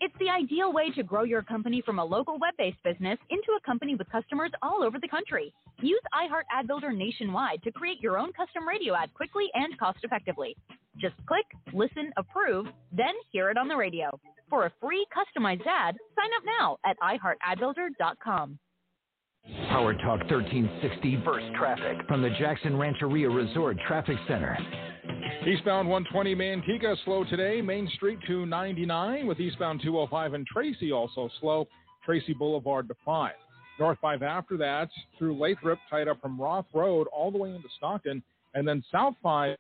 It's 0.01 0.13
the 0.17 0.29
ideal 0.29 0.71
way 0.71 0.91
to 0.91 1.03
grow 1.03 1.23
your 1.23 1.41
company 1.41 1.81
from 1.85 1.99
a 1.99 2.05
local 2.05 2.39
web 2.39 2.53
based 2.57 2.81
business 2.83 3.19
into 3.29 3.51
a 3.57 3.65
company 3.65 3.95
with 3.95 4.09
customers 4.09 4.51
all 4.61 4.81
over 4.81 4.97
the 4.97 5.09
country. 5.09 5.53
Use 5.81 6.01
iHeart 6.13 6.43
Ad 6.53 6.67
Builder 6.67 6.93
nationwide 6.93 7.61
to 7.63 7.71
create 7.71 7.99
your 7.99 8.17
own 8.17 8.31
custom 8.31 8.65
radio 8.65 8.95
ad 8.95 9.13
quickly 9.13 9.47
and 9.55 9.77
cost 9.77 9.99
effectively. 10.03 10.55
Just 10.97 11.15
click, 11.27 11.45
listen, 11.73 12.13
approve, 12.15 12.67
then 12.93 13.13
hear 13.31 13.49
it 13.49 13.57
on 13.57 13.67
the 13.67 13.75
radio. 13.75 14.09
For 14.49 14.65
a 14.65 14.71
free 14.81 15.05
customized 15.13 15.67
ad, 15.67 15.97
sign 16.15 16.29
up 16.37 16.43
now 16.45 16.77
at 16.85 16.97
iHeartAdBuilder.com. 16.99 18.57
Power 19.69 19.93
Talk 19.95 20.19
1360 20.29 21.15
Burst 21.17 21.53
Traffic 21.55 21.97
from 22.07 22.21
the 22.21 22.29
Jackson 22.39 22.77
Rancheria 22.77 23.29
Resort 23.29 23.77
Traffic 23.85 24.17
Center. 24.27 24.57
Eastbound 25.47 25.87
120 25.87 26.35
Manteca 26.35 26.97
slow 27.05 27.23
today. 27.23 27.61
Main 27.61 27.89
Street 27.95 28.19
299 28.27 29.25
with 29.25 29.39
eastbound 29.39 29.81
205 29.81 30.33
and 30.33 30.45
Tracy 30.45 30.91
also 30.91 31.29
slow. 31.39 31.65
Tracy 32.05 32.33
Boulevard 32.33 32.89
to 32.89 32.95
5. 33.05 33.31
North 33.79 33.97
5 34.01 34.21
after 34.21 34.57
that 34.57 34.89
through 35.17 35.39
Lathrop, 35.39 35.79
tied 35.89 36.09
up 36.09 36.21
from 36.21 36.39
Roth 36.39 36.65
Road 36.73 37.07
all 37.15 37.31
the 37.31 37.37
way 37.37 37.51
into 37.55 37.69
Stockton. 37.77 38.21
And 38.53 38.67
then 38.67 38.83
South 38.91 39.13
5, 39.23 39.55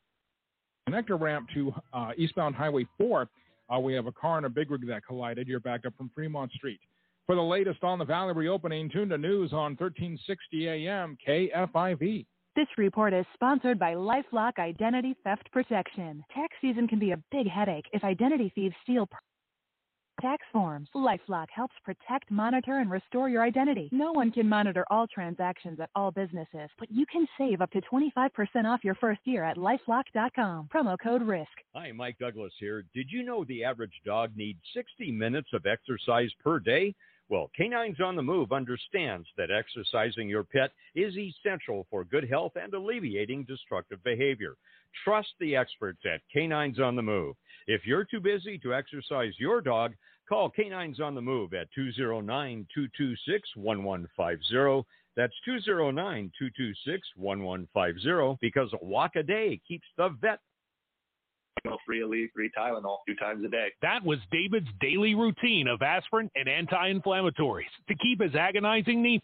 connector 0.89 1.19
ramp 1.19 1.47
to 1.53 1.73
uh, 1.93 2.11
eastbound 2.17 2.55
Highway 2.55 2.85
4, 2.97 3.29
uh, 3.73 3.79
we 3.79 3.93
have 3.93 4.07
a 4.07 4.11
car 4.11 4.35
and 4.35 4.45
a 4.45 4.49
big 4.49 4.69
rig 4.69 4.85
that 4.87 5.05
collided. 5.05 5.47
You're 5.47 5.61
backed 5.61 5.85
up 5.85 5.93
from 5.97 6.11
Fremont 6.13 6.51
Street. 6.51 6.81
For 7.25 7.35
the 7.35 7.41
latest 7.41 7.83
on 7.83 7.99
the 7.99 8.05
Valley 8.05 8.33
reopening, 8.33 8.89
tune 8.89 9.07
to 9.09 9.17
news 9.17 9.53
on 9.53 9.77
1360 9.77 10.67
AM 10.67 11.17
KFIV. 11.25 12.25
This 12.59 12.77
report 12.77 13.13
is 13.13 13.25
sponsored 13.33 13.79
by 13.79 13.93
Lifelock 13.93 14.59
Identity 14.59 15.15
Theft 15.23 15.49
Protection. 15.53 16.21
Tax 16.35 16.53
season 16.59 16.89
can 16.89 16.99
be 16.99 17.11
a 17.11 17.23
big 17.31 17.47
headache 17.47 17.85
if 17.93 18.03
identity 18.03 18.51
thieves 18.53 18.75
steal 18.83 19.07
tax 20.21 20.45
forms. 20.51 20.89
Lifelock 20.93 21.47
helps 21.55 21.75
protect, 21.85 22.29
monitor, 22.29 22.79
and 22.79 22.91
restore 22.91 23.29
your 23.29 23.43
identity. 23.43 23.87
No 23.93 24.11
one 24.11 24.29
can 24.29 24.49
monitor 24.49 24.85
all 24.91 25.07
transactions 25.07 25.79
at 25.79 25.89
all 25.95 26.11
businesses, 26.11 26.69
but 26.77 26.91
you 26.91 27.05
can 27.05 27.25
save 27.37 27.61
up 27.61 27.71
to 27.71 27.79
25% 27.79 28.29
off 28.65 28.83
your 28.83 28.95
first 28.95 29.21
year 29.23 29.45
at 29.45 29.55
lifelock.com. 29.55 30.67
Promo 30.67 30.97
code 31.01 31.21
RISK. 31.21 31.45
Hi, 31.73 31.93
Mike 31.93 32.17
Douglass 32.19 32.51
here. 32.59 32.83
Did 32.93 33.07
you 33.09 33.23
know 33.23 33.45
the 33.45 33.63
average 33.63 34.01
dog 34.05 34.31
needs 34.35 34.59
60 34.73 35.13
minutes 35.13 35.47
of 35.53 35.65
exercise 35.65 36.31
per 36.43 36.59
day? 36.59 36.93
Well, 37.29 37.51
Canines 37.55 38.01
on 38.01 38.15
the 38.15 38.23
Move 38.23 38.51
understands 38.51 39.27
that 39.37 39.51
exercising 39.51 40.27
your 40.27 40.43
pet 40.43 40.71
is 40.95 41.15
essential 41.15 41.85
for 41.91 42.03
good 42.03 42.27
health 42.27 42.53
and 42.55 42.73
alleviating 42.73 43.43
destructive 43.43 44.03
behavior. 44.03 44.55
Trust 45.03 45.29
the 45.39 45.55
experts 45.55 45.99
at 46.11 46.21
Canines 46.33 46.79
on 46.79 46.95
the 46.95 47.03
Move. 47.03 47.35
If 47.67 47.85
you're 47.85 48.03
too 48.03 48.19
busy 48.19 48.57
to 48.59 48.73
exercise 48.73 49.33
your 49.37 49.61
dog, 49.61 49.93
call 50.27 50.49
Canines 50.49 50.99
on 50.99 51.13
the 51.13 51.21
Move 51.21 51.53
at 51.53 51.71
209 51.75 52.67
226 52.73 53.49
1150. 53.55 54.89
That's 55.15 55.33
209 55.45 56.31
226 56.39 57.07
1150 57.15 58.37
because 58.41 58.73
a 58.73 58.83
walk 58.83 59.15
a 59.15 59.23
day 59.23 59.61
keeps 59.67 59.87
the 59.97 60.09
vet 60.19 60.39
free 61.85 62.01
Aleve, 62.01 62.31
free 62.33 62.51
Tylenol 62.57 62.97
two 63.07 63.15
times 63.15 63.43
a 63.45 63.49
day. 63.49 63.67
That 63.81 64.03
was 64.03 64.19
David's 64.31 64.67
daily 64.79 65.15
routine 65.15 65.67
of 65.67 65.81
aspirin 65.81 66.29
and 66.35 66.47
anti-inflammatories 66.47 67.71
to 67.87 67.95
keep 67.95 68.21
his 68.21 68.35
agonizing 68.35 69.01
knee 69.01 69.21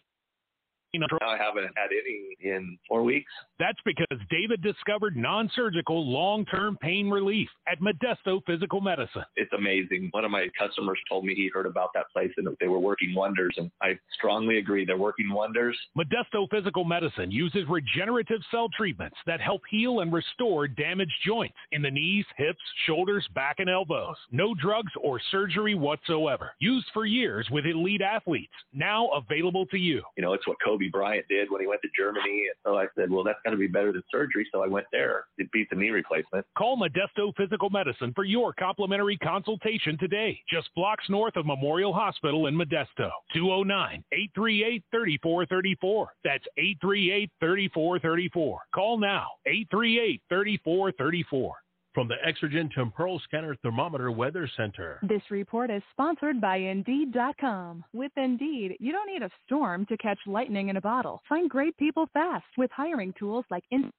I 1.22 1.36
haven't 1.36 1.70
had 1.76 1.90
any 1.90 2.36
in 2.40 2.78
four 2.88 3.02
weeks. 3.02 3.30
That's 3.58 3.78
because 3.84 4.18
David 4.30 4.62
discovered 4.62 5.16
non 5.16 5.50
surgical 5.54 6.06
long 6.06 6.44
term 6.46 6.76
pain 6.80 7.10
relief 7.10 7.48
at 7.70 7.78
Modesto 7.80 8.40
Physical 8.46 8.80
Medicine. 8.80 9.24
It's 9.36 9.52
amazing. 9.52 10.08
One 10.12 10.24
of 10.24 10.30
my 10.30 10.48
customers 10.58 10.98
told 11.08 11.24
me 11.24 11.34
he 11.34 11.50
heard 11.52 11.66
about 11.66 11.90
that 11.94 12.06
place 12.12 12.30
and 12.36 12.48
they 12.60 12.68
were 12.68 12.78
working 12.78 13.14
wonders. 13.14 13.54
And 13.56 13.70
I 13.82 13.98
strongly 14.16 14.58
agree. 14.58 14.84
They're 14.84 14.96
working 14.96 15.32
wonders. 15.32 15.76
Modesto 15.96 16.48
Physical 16.50 16.84
Medicine 16.84 17.30
uses 17.30 17.62
regenerative 17.68 18.40
cell 18.50 18.68
treatments 18.76 19.16
that 19.26 19.40
help 19.40 19.62
heal 19.70 20.00
and 20.00 20.12
restore 20.12 20.68
damaged 20.68 21.12
joints 21.24 21.56
in 21.72 21.82
the 21.82 21.90
knees, 21.90 22.24
hips, 22.36 22.60
shoulders, 22.86 23.26
back, 23.34 23.56
and 23.58 23.70
elbows. 23.70 24.16
No 24.30 24.54
drugs 24.54 24.92
or 25.02 25.20
surgery 25.30 25.74
whatsoever. 25.74 26.52
Used 26.58 26.86
for 26.92 27.06
years 27.06 27.48
with 27.50 27.66
elite 27.66 28.02
athletes. 28.02 28.52
Now 28.72 29.08
available 29.08 29.66
to 29.66 29.78
you. 29.78 30.02
You 30.16 30.22
know, 30.22 30.32
it's 30.32 30.46
what 30.46 30.56
Kobe 30.64 30.85
Bryant 30.88 31.26
did 31.28 31.50
when 31.50 31.60
he 31.60 31.66
went 31.66 31.82
to 31.82 31.88
Germany. 31.96 32.46
And 32.48 32.56
so 32.64 32.78
I 32.78 32.86
said, 32.94 33.10
well, 33.10 33.24
that's 33.24 33.38
got 33.44 33.50
to 33.50 33.56
be 33.56 33.66
better 33.66 33.92
than 33.92 34.02
surgery. 34.10 34.46
So 34.52 34.62
I 34.62 34.68
went 34.68 34.86
there. 34.92 35.24
It 35.38 35.50
beat 35.52 35.68
the 35.70 35.76
knee 35.76 35.90
replacement. 35.90 36.46
Call 36.56 36.76
Modesto 36.76 37.34
Physical 37.36 37.70
Medicine 37.70 38.12
for 38.14 38.24
your 38.24 38.52
complimentary 38.52 39.16
consultation 39.18 39.98
today. 39.98 40.40
Just 40.50 40.68
blocks 40.74 41.04
north 41.08 41.36
of 41.36 41.46
Memorial 41.46 41.92
Hospital 41.92 42.46
in 42.46 42.54
Modesto. 42.54 43.10
209 43.34 44.04
838 44.12 44.84
3434. 44.90 46.08
That's 46.24 46.44
838 46.56 47.30
3434. 47.40 48.60
Call 48.74 48.98
now. 48.98 49.26
838 49.46 50.22
3434 50.28 51.54
from 51.96 52.08
the 52.08 52.16
Exergen 52.28 52.70
Temporal 52.74 53.18
Scanner 53.24 53.56
Thermometer 53.62 54.10
Weather 54.10 54.46
Center. 54.54 55.00
This 55.02 55.22
report 55.30 55.70
is 55.70 55.80
sponsored 55.92 56.42
by 56.42 56.58
Indeed.com. 56.58 57.86
With 57.94 58.12
Indeed, 58.18 58.76
you 58.80 58.92
don't 58.92 59.10
need 59.10 59.22
a 59.22 59.30
storm 59.46 59.86
to 59.86 59.96
catch 59.96 60.18
lightning 60.26 60.68
in 60.68 60.76
a 60.76 60.80
bottle. 60.82 61.22
Find 61.26 61.48
great 61.48 61.74
people 61.78 62.06
fast 62.12 62.44
with 62.58 62.70
hiring 62.70 63.14
tools 63.18 63.46
like 63.50 63.64
Indeed 63.70 63.90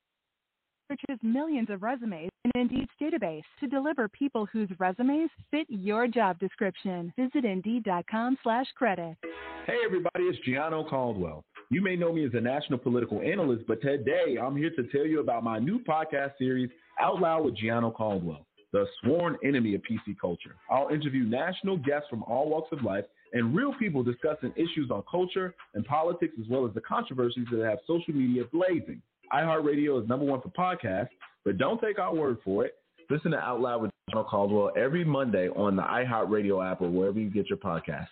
searches 0.88 1.20
millions 1.22 1.70
of 1.70 1.82
resumes 1.82 2.30
in 2.46 2.52
Indeed's 2.62 2.92
database 3.02 3.42
to 3.60 3.68
deliver 3.68 4.08
people 4.08 4.46
whose 4.46 4.70
resumes 4.80 5.30
fit 5.52 5.66
your 5.68 6.08
job 6.08 6.40
description. 6.40 7.12
Visit 7.18 7.46
Indeed.com 7.46 8.38
slash 8.44 8.68
credit. 8.76 9.18
Hey 9.66 9.80
everybody, 9.84 10.24
it's 10.24 10.38
Gianno 10.48 10.88
Caldwell. 10.88 11.44
You 11.70 11.82
may 11.82 11.98
know 11.98 12.14
me 12.14 12.26
as 12.26 12.32
a 12.36 12.40
national 12.40 12.80
political 12.80 13.22
analyst, 13.22 13.66
but 13.68 13.82
today 13.82 14.38
I'm 14.42 14.56
here 14.56 14.70
to 14.70 14.84
tell 14.84 15.06
you 15.06 15.20
about 15.20 15.44
my 15.44 15.60
new 15.60 15.80
podcast 15.80 16.38
series, 16.38 16.70
Out 17.00 17.22
Loud 17.22 17.46
with 17.46 17.56
Gianno 17.58 17.94
Caldwell, 17.94 18.46
the 18.74 18.86
sworn 19.02 19.38
enemy 19.44 19.76
of 19.76 19.82
PC 19.82 20.18
culture. 20.20 20.56
I'll 20.70 20.90
interview 20.90 21.24
national 21.24 21.78
guests 21.78 22.08
from 22.10 22.24
all 22.24 22.50
walks 22.50 22.72
of 22.72 22.84
life 22.84 23.06
and 23.34 23.56
real 23.56 23.74
people 23.78 24.04
discussing 24.04 24.54
issues 24.56 24.90
on 24.92 25.04
culture 25.10 25.54
and 25.74 25.86
politics, 25.86 26.34
as 26.42 26.48
well 26.50 26.66
as 26.66 26.74
the 26.74 26.82
controversies 26.82 27.46
that 27.52 27.64
have 27.64 27.80
social 27.86 28.14
media 28.14 28.44
blazing. 28.52 29.02
iHeartRadio 29.34 30.02
is 30.02 30.08
number 30.08 30.26
one 30.26 30.42
for 30.42 30.50
podcasts, 30.50 31.10
but 31.46 31.58
don't 31.58 31.82
take 31.82 32.00
our 32.00 32.14
word 32.16 32.38
for 32.44 32.66
it. 32.66 32.76
Listen 33.10 33.32
to 33.32 33.38
Out 33.38 33.62
Loud 33.62 33.84
with 33.84 33.92
Gianno 34.10 34.26
Caldwell 34.28 34.72
every 34.78 35.04
Monday 35.04 35.50
on 35.50 35.76
the 35.76 35.84
iHeartRadio 35.84 36.70
app 36.70 36.82
or 36.82 36.90
wherever 36.90 37.20
you 37.20 37.30
get 37.30 37.48
your 37.50 37.58
podcasts. 37.58 38.08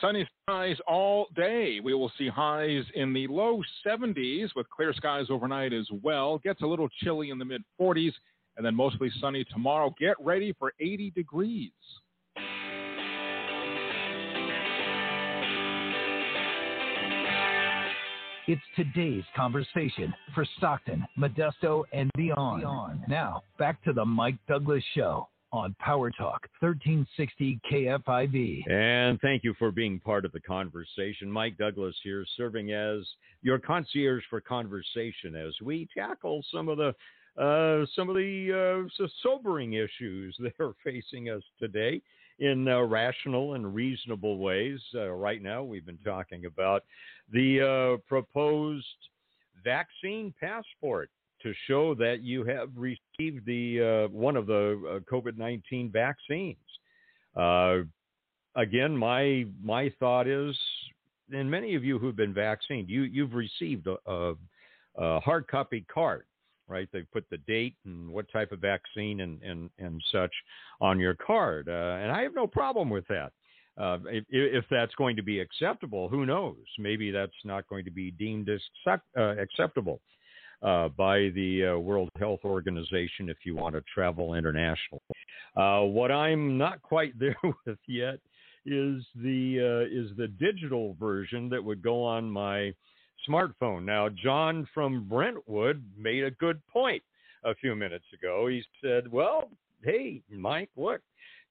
Sunny 0.00 0.26
skies 0.42 0.76
all 0.88 1.26
day. 1.36 1.78
We 1.82 1.94
will 1.94 2.10
see 2.16 2.28
highs 2.28 2.84
in 2.94 3.12
the 3.12 3.26
low 3.26 3.62
70s 3.86 4.48
with 4.56 4.68
clear 4.70 4.94
skies 4.94 5.26
overnight 5.28 5.72
as 5.72 5.86
well. 6.02 6.38
Gets 6.38 6.62
a 6.62 6.66
little 6.66 6.88
chilly 7.02 7.30
in 7.30 7.38
the 7.38 7.44
mid 7.44 7.62
40s 7.80 8.12
and 8.56 8.64
then 8.64 8.74
mostly 8.74 9.10
sunny 9.20 9.44
tomorrow. 9.44 9.94
Get 9.98 10.16
ready 10.18 10.54
for 10.58 10.72
80 10.80 11.10
degrees. 11.10 11.72
It's 18.48 18.60
today's 18.74 19.22
conversation 19.36 20.12
for 20.34 20.44
Stockton, 20.56 21.06
Modesto, 21.16 21.84
and 21.92 22.10
beyond. 22.16 22.62
Now, 23.06 23.42
back 23.58 23.82
to 23.84 23.92
the 23.92 24.04
Mike 24.04 24.38
Douglass 24.48 24.82
Show 24.94 25.28
on 25.52 25.74
Power 25.78 26.10
Talk 26.10 26.48
1360 26.60 27.60
KFIV. 27.70 28.70
And 28.70 29.20
thank 29.20 29.44
you 29.44 29.54
for 29.58 29.70
being 29.70 29.98
part 30.00 30.24
of 30.24 30.32
the 30.32 30.40
conversation. 30.40 31.30
Mike 31.30 31.58
Douglass 31.58 31.96
here, 32.02 32.24
serving 32.36 32.72
as 32.72 33.00
your 33.42 33.58
concierge 33.58 34.22
for 34.30 34.40
conversation 34.40 35.34
as 35.34 35.54
we 35.62 35.88
tackle 35.96 36.44
some 36.52 36.68
of 36.68 36.78
the 36.78 36.94
uh, 37.38 37.86
some 37.94 38.08
of 38.08 38.16
the 38.16 38.88
uh, 38.98 39.06
sobering 39.22 39.74
issues 39.74 40.36
that 40.40 40.52
are 40.60 40.74
facing 40.84 41.30
us 41.30 41.42
today 41.58 42.02
in 42.40 42.66
uh, 42.68 42.80
rational 42.82 43.54
and 43.54 43.74
reasonable 43.74 44.38
ways. 44.38 44.80
Uh, 44.94 45.08
right 45.08 45.42
now, 45.42 45.62
we've 45.62 45.86
been 45.86 45.98
talking 45.98 46.46
about 46.46 46.84
the 47.32 47.60
uh, 47.60 48.08
proposed 48.08 48.84
vaccine 49.62 50.34
passport 50.40 51.10
to 51.42 51.52
show 51.66 51.94
that 51.94 52.22
you 52.22 52.44
have 52.44 52.70
received 52.76 53.46
the 53.46 54.08
uh, 54.08 54.12
one 54.12 54.36
of 54.36 54.46
the 54.46 54.80
uh, 54.88 55.12
COVID 55.12 55.36
nineteen 55.36 55.90
vaccines. 55.90 56.56
Uh, 57.36 57.80
again, 58.56 58.96
my 58.96 59.46
my 59.62 59.92
thought 59.98 60.26
is, 60.26 60.56
and 61.32 61.50
many 61.50 61.74
of 61.74 61.84
you 61.84 61.98
who've 61.98 62.16
been 62.16 62.34
vaccinated, 62.34 62.90
you 62.90 63.02
you've 63.02 63.34
received 63.34 63.86
a, 63.86 63.96
a, 64.10 64.34
a 64.96 65.20
hard 65.20 65.46
copy 65.48 65.84
card, 65.92 66.24
right? 66.68 66.88
They 66.92 67.02
put 67.12 67.24
the 67.30 67.38
date 67.38 67.74
and 67.84 68.10
what 68.10 68.30
type 68.30 68.52
of 68.52 68.60
vaccine 68.60 69.20
and 69.20 69.42
and 69.42 69.70
and 69.78 70.02
such 70.12 70.32
on 70.80 70.98
your 70.98 71.14
card, 71.14 71.68
uh, 71.68 71.98
and 72.00 72.10
I 72.10 72.22
have 72.22 72.34
no 72.34 72.46
problem 72.46 72.90
with 72.90 73.06
that. 73.08 73.32
Uh, 73.78 73.98
if, 74.06 74.24
if, 74.28 74.64
that's 74.70 74.94
going 74.96 75.16
to 75.16 75.22
be 75.22 75.40
acceptable, 75.40 76.06
who 76.06 76.26
knows? 76.26 76.56
Maybe 76.78 77.10
that's 77.10 77.32
not 77.44 77.66
going 77.68 77.84
to 77.86 77.90
be 77.90 78.10
deemed 78.10 78.50
accept, 78.50 79.06
uh, 79.16 79.36
acceptable 79.38 80.02
uh, 80.62 80.88
by 80.88 81.30
the 81.34 81.72
uh, 81.74 81.78
World 81.78 82.10
Health 82.18 82.40
Organization 82.44 83.28
if 83.28 83.38
you 83.44 83.54
want 83.54 83.74
to 83.74 83.82
travel 83.92 84.34
internationally. 84.34 85.00
Uh, 85.56 85.80
what 85.80 86.10
I'm 86.10 86.58
not 86.58 86.82
quite 86.82 87.18
there 87.18 87.36
with 87.66 87.78
yet 87.86 88.18
is 88.66 89.02
the 89.16 89.58
uh, 89.58 89.86
is 89.90 90.16
the 90.16 90.28
digital 90.28 90.94
version 91.00 91.48
that 91.48 91.64
would 91.64 91.82
go 91.82 92.02
on 92.02 92.30
my 92.30 92.74
smartphone. 93.28 93.84
Now, 93.84 94.08
John 94.08 94.68
from 94.74 95.08
Brentwood 95.08 95.82
made 95.96 96.24
a 96.24 96.30
good 96.32 96.60
point 96.66 97.02
a 97.44 97.54
few 97.54 97.74
minutes 97.74 98.04
ago. 98.12 98.48
He 98.48 98.62
said, 98.82 99.10
"Well, 99.10 99.50
hey, 99.82 100.22
Mike, 100.30 100.70
look." 100.76 101.00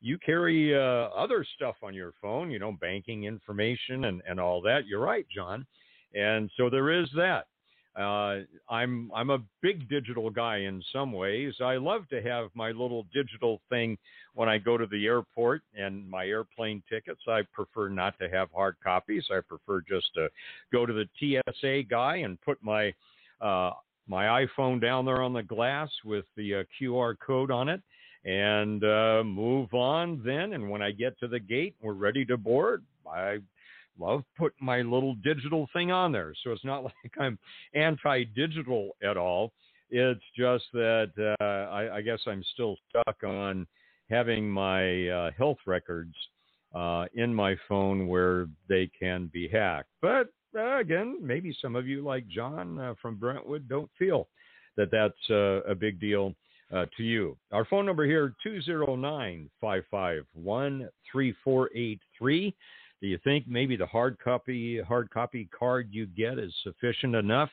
You 0.02 0.18
carry 0.18 0.74
uh, 0.74 1.10
other 1.10 1.46
stuff 1.58 1.76
on 1.84 1.94
your 1.94 2.14
phone, 2.22 2.50
you 2.50 2.58
know, 2.58 2.72
banking 2.72 3.26
information 3.26 4.06
and, 4.06 4.22
and 4.26 4.40
all 4.40 4.62
that. 4.62 4.88
You're 4.88 5.02
right, 5.02 5.26
John. 5.30 5.66
And 6.16 6.50
so 6.56 6.70
there 6.70 6.90
is 6.90 7.10
that. 7.18 7.48
Uh, 8.00 8.44
I'm 8.70 9.12
I'm 9.14 9.30
a 9.30 9.40
big 9.62 9.90
digital 9.90 10.30
guy 10.30 10.60
in 10.60 10.82
some 10.94 11.12
ways. 11.12 11.56
I 11.62 11.76
love 11.76 12.08
to 12.10 12.22
have 12.22 12.50
my 12.54 12.70
little 12.70 13.06
digital 13.14 13.60
thing 13.70 13.98
when 14.36 14.48
I 14.48 14.58
go 14.58 14.78
to 14.78 14.86
the 14.86 15.06
airport 15.06 15.64
and 15.78 16.10
my 16.10 16.26
airplane 16.26 16.82
tickets. 16.90 17.20
I 17.28 17.42
prefer 17.54 17.90
not 17.90 18.18
to 18.20 18.30
have 18.30 18.50
hard 18.56 18.78
copies. 18.82 19.26
I 19.30 19.42
prefer 19.42 19.82
just 19.82 20.14
to 20.16 20.30
go 20.72 20.86
to 20.86 20.94
the 20.94 21.10
TSA 21.20 21.84
guy 21.90 22.18
and 22.18 22.40
put 22.42 22.58
my 22.64 22.94
uh, 23.42 23.72
my 24.08 24.46
iPhone 24.46 24.80
down 24.80 25.06
there 25.06 25.22
on 25.22 25.34
the 25.34 25.44
glass 25.44 25.90
with 26.06 26.26
the 26.38 26.56
uh, 26.56 26.64
QR 26.80 27.16
code 27.20 27.52
on 27.52 27.68
it 27.68 27.82
and 28.24 28.84
uh, 28.84 29.24
move 29.26 29.74
on 29.74 30.22
then. 30.26 30.54
And 30.54 30.70
when 30.70 30.82
I 30.82 30.92
get 30.92 31.20
to 31.20 31.28
the 31.28 31.40
gate, 31.40 31.76
we're 31.82 31.94
ready 31.94 32.24
to 32.26 32.38
board. 32.38 32.84
I 33.06 33.40
love 34.00 34.24
putting 34.38 34.66
my 34.66 34.82
little 34.82 35.16
digital 35.16 35.68
thing 35.74 35.92
on 35.92 36.12
there. 36.12 36.34
So 36.44 36.52
it's 36.52 36.66
not 36.66 36.84
like 37.04 37.14
I'm 37.20 37.38
anti 37.74 38.24
digital 38.24 38.92
at 39.04 39.18
all. 39.18 39.52
It's 39.90 40.24
just 40.38 40.66
that 40.74 41.12
uh, 41.40 41.44
I, 41.44 41.98
I, 41.98 42.02
guess 42.02 42.20
I'm 42.28 42.44
still 42.54 42.78
stuck 42.90 43.24
on 43.24 43.66
having 44.10 44.48
my 44.48 45.08
uh, 45.08 45.32
health 45.36 45.58
records 45.66 46.14
uh, 46.76 47.06
in 47.16 47.34
my 47.34 47.56
phone 47.68 48.08
where 48.08 48.48
they 48.68 48.90
can 49.00 49.32
be 49.34 49.48
hacked. 49.48 49.90
But 50.00 50.28
uh, 50.56 50.78
again, 50.78 51.18
maybe 51.22 51.56
some 51.60 51.76
of 51.76 51.88
you, 51.88 52.04
like 52.04 52.28
John 52.28 52.80
uh, 52.80 52.94
from 53.02 53.16
Brentwood, 53.16 53.68
don't 53.68 53.90
feel 53.98 54.28
that 54.78 54.92
that's 54.92 55.30
uh, 55.30 55.62
a 55.70 55.76
big 55.76 56.00
deal 56.00 56.36
Uh, 56.72 56.86
to 56.98 57.04
you. 57.04 57.36
Our 57.52 57.66
phone 57.66 57.88
number 57.88 58.06
here, 58.06 58.36
209 58.44 59.50
551 59.60 60.88
3483. 61.12 62.56
Do 63.02 63.08
you 63.08 63.18
think 63.24 63.48
maybe 63.48 63.78
the 63.78 63.86
hard 63.86 64.18
copy 64.20 64.82
hard 64.82 65.10
copy 65.10 65.48
card 65.58 65.88
you 65.92 66.06
get 66.06 66.38
is 66.38 66.54
sufficient 66.64 67.16
enough 67.16 67.50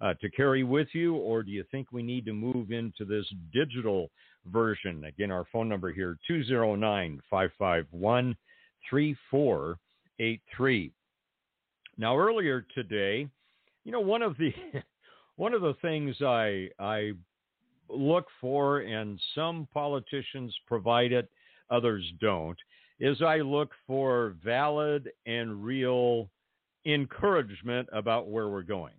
uh, 0.00 0.14
to 0.20 0.30
carry 0.30 0.64
with 0.64 0.88
you, 0.92 1.14
or 1.14 1.42
do 1.42 1.50
you 1.50 1.64
think 1.70 1.92
we 1.92 2.02
need 2.02 2.24
to 2.26 2.32
move 2.32 2.70
into 2.70 3.04
this 3.04 3.26
digital 3.52 4.10
version? 4.46 5.04
Again, 5.04 5.30
our 5.30 5.44
phone 5.52 5.68
number 5.68 5.92
here 5.92 6.16
209 6.26 7.20
551 7.30 8.36
3483. 8.88 10.92
Now, 11.98 12.16
earlier 12.16 12.64
today, 12.74 13.28
you 13.84 13.92
know, 13.92 14.00
one 14.00 14.22
of 14.22 14.38
the 14.38 14.54
one 15.36 15.54
of 15.54 15.62
the 15.62 15.74
things 15.82 16.16
I 16.22 16.68
I 16.78 17.12
look 17.88 18.26
for, 18.40 18.80
and 18.80 19.20
some 19.34 19.68
politicians 19.72 20.54
provide 20.66 21.12
it, 21.12 21.30
others 21.70 22.04
don't, 22.20 22.58
is 23.00 23.20
I 23.22 23.38
look 23.38 23.70
for 23.86 24.34
valid 24.44 25.10
and 25.26 25.64
real 25.64 26.30
encouragement 26.86 27.88
about 27.92 28.28
where 28.28 28.48
we're 28.48 28.62
going. 28.62 28.94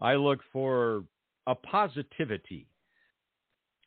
I 0.00 0.14
look 0.14 0.40
for 0.52 1.04
a 1.46 1.54
positivity 1.54 2.66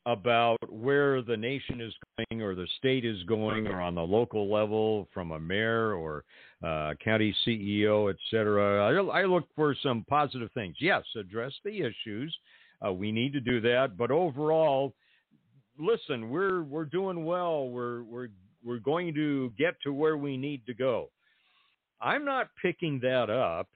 about 0.06 0.58
where 0.70 1.22
the 1.22 1.36
nation 1.36 1.82
is 1.82 1.94
going 2.30 2.42
or 2.42 2.54
the 2.54 2.68
state 2.78 3.04
is 3.04 3.22
going 3.24 3.68
or 3.68 3.82
on 3.82 3.96
the 3.96 4.02
local 4.02 4.52
level 4.52 5.08
from 5.14 5.32
a 5.32 5.40
mayor 5.40 5.96
or 5.96 6.24
uh, 6.64 6.94
county 7.04 7.36
CEO, 7.46 8.10
et 8.10 8.18
cetera. 8.30 8.86
I, 8.86 9.22
I, 9.22 9.26
look 9.26 9.46
for 9.56 9.76
some 9.82 10.06
positive 10.08 10.52
things. 10.54 10.76
Yes, 10.80 11.04
address 11.16 11.54
the 11.64 11.82
issues. 11.82 12.36
Uh, 12.86 12.94
we 12.94 13.12
need 13.12 13.34
to 13.34 13.40
do 13.40 13.60
that. 13.62 13.98
But 13.98 14.12
overall, 14.12 14.94
listen, 15.80 16.30
we're, 16.30 16.62
we're 16.62 16.86
doing 16.86 17.26
well. 17.26 17.68
We're, 17.70 18.04
we're, 18.04 18.30
we're 18.66 18.80
going 18.80 19.14
to 19.14 19.54
get 19.58 19.76
to 19.84 19.94
where 19.94 20.18
we 20.18 20.36
need 20.36 20.66
to 20.66 20.74
go. 20.74 21.10
I'm 22.02 22.26
not 22.26 22.50
picking 22.62 23.00
that 23.02 23.30
up 23.30 23.68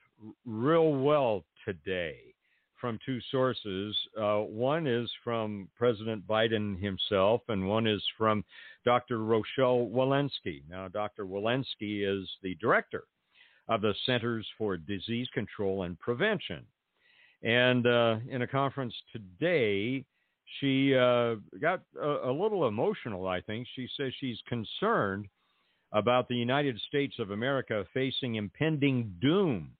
real 0.44 0.92
well 0.92 1.44
today 1.64 2.16
from 2.80 2.98
two 3.04 3.20
sources. 3.30 3.94
Uh, 4.20 4.38
one 4.38 4.86
is 4.86 5.10
from 5.22 5.68
President 5.76 6.26
Biden 6.26 6.80
himself, 6.80 7.42
and 7.48 7.68
one 7.68 7.86
is 7.86 8.02
from 8.16 8.44
Dr. 8.84 9.18
Rochelle 9.18 9.88
Walensky. 9.92 10.62
Now, 10.68 10.88
Dr. 10.88 11.26
Walensky 11.26 12.04
is 12.06 12.28
the 12.42 12.54
director 12.60 13.04
of 13.68 13.82
the 13.82 13.94
Centers 14.06 14.46
for 14.58 14.76
Disease 14.76 15.28
Control 15.32 15.82
and 15.82 15.98
Prevention. 15.98 16.64
And 17.42 17.86
uh, 17.86 18.16
in 18.28 18.42
a 18.42 18.46
conference 18.46 18.94
today, 19.12 20.04
she 20.58 20.94
uh, 20.94 21.36
got 21.60 21.82
a, 22.00 22.30
a 22.30 22.32
little 22.32 22.66
emotional, 22.66 23.28
I 23.28 23.40
think. 23.40 23.66
She 23.76 23.88
says 23.96 24.12
she's 24.18 24.38
concerned 24.48 25.26
about 25.92 26.28
the 26.28 26.36
United 26.36 26.80
States 26.88 27.14
of 27.18 27.30
America 27.30 27.84
facing 27.94 28.36
impending 28.36 29.14
doom 29.20 29.70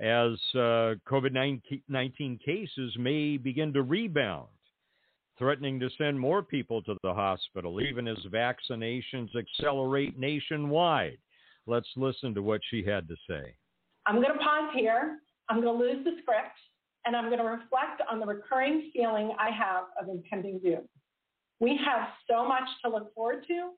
as 0.00 0.38
uh, 0.54 0.94
COVID 1.08 1.32
19 1.88 2.38
cases 2.44 2.94
may 2.98 3.36
begin 3.36 3.72
to 3.72 3.82
rebound, 3.82 4.48
threatening 5.38 5.80
to 5.80 5.88
send 5.98 6.18
more 6.18 6.42
people 6.42 6.82
to 6.82 6.94
the 7.02 7.12
hospital, 7.12 7.80
even 7.80 8.06
as 8.06 8.18
vaccinations 8.32 9.30
accelerate 9.36 10.18
nationwide. 10.18 11.18
Let's 11.66 11.88
listen 11.96 12.34
to 12.34 12.42
what 12.42 12.60
she 12.70 12.84
had 12.84 13.08
to 13.08 13.16
say. 13.28 13.54
I'm 14.06 14.16
going 14.16 14.32
to 14.32 14.38
pause 14.38 14.70
here. 14.74 15.18
I'm 15.50 15.60
going 15.60 15.78
to 15.78 15.84
lose 15.84 16.04
the 16.04 16.12
script, 16.22 16.56
and 17.08 17.16
I'm 17.16 17.26
going 17.26 17.38
to 17.38 17.44
reflect 17.44 18.02
on 18.08 18.20
the 18.20 18.26
recurring 18.26 18.90
feeling 18.92 19.32
I 19.38 19.50
have 19.50 19.84
of 20.00 20.08
impending 20.08 20.60
doom. 20.60 20.82
We 21.58 21.80
have 21.84 22.08
so 22.30 22.46
much 22.46 22.68
to 22.84 22.90
look 22.90 23.12
forward 23.14 23.44
to, 23.48 23.70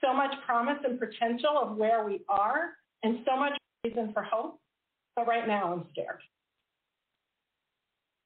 so 0.00 0.14
much 0.14 0.32
promise 0.44 0.78
and 0.84 0.98
potential 0.98 1.58
of 1.60 1.76
where 1.76 2.04
we 2.04 2.22
are, 2.28 2.70
and 3.02 3.18
so 3.24 3.36
much 3.36 3.52
reason 3.84 4.12
for 4.12 4.22
hope 4.22 4.60
but 5.16 5.26
right 5.26 5.46
now 5.46 5.72
I'm 5.72 5.84
scared. 5.92 6.20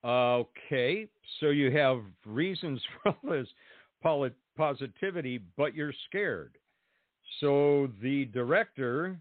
Okay, 0.04 1.08
so 1.40 1.48
you 1.48 1.70
have 1.72 2.02
reasons 2.26 2.80
for 3.02 3.14
all 4.04 4.20
this 4.22 4.32
positivity, 4.56 5.40
but 5.56 5.74
you're 5.74 5.94
scared. 6.08 6.56
So 7.40 7.88
the 8.02 8.26
director 8.26 9.16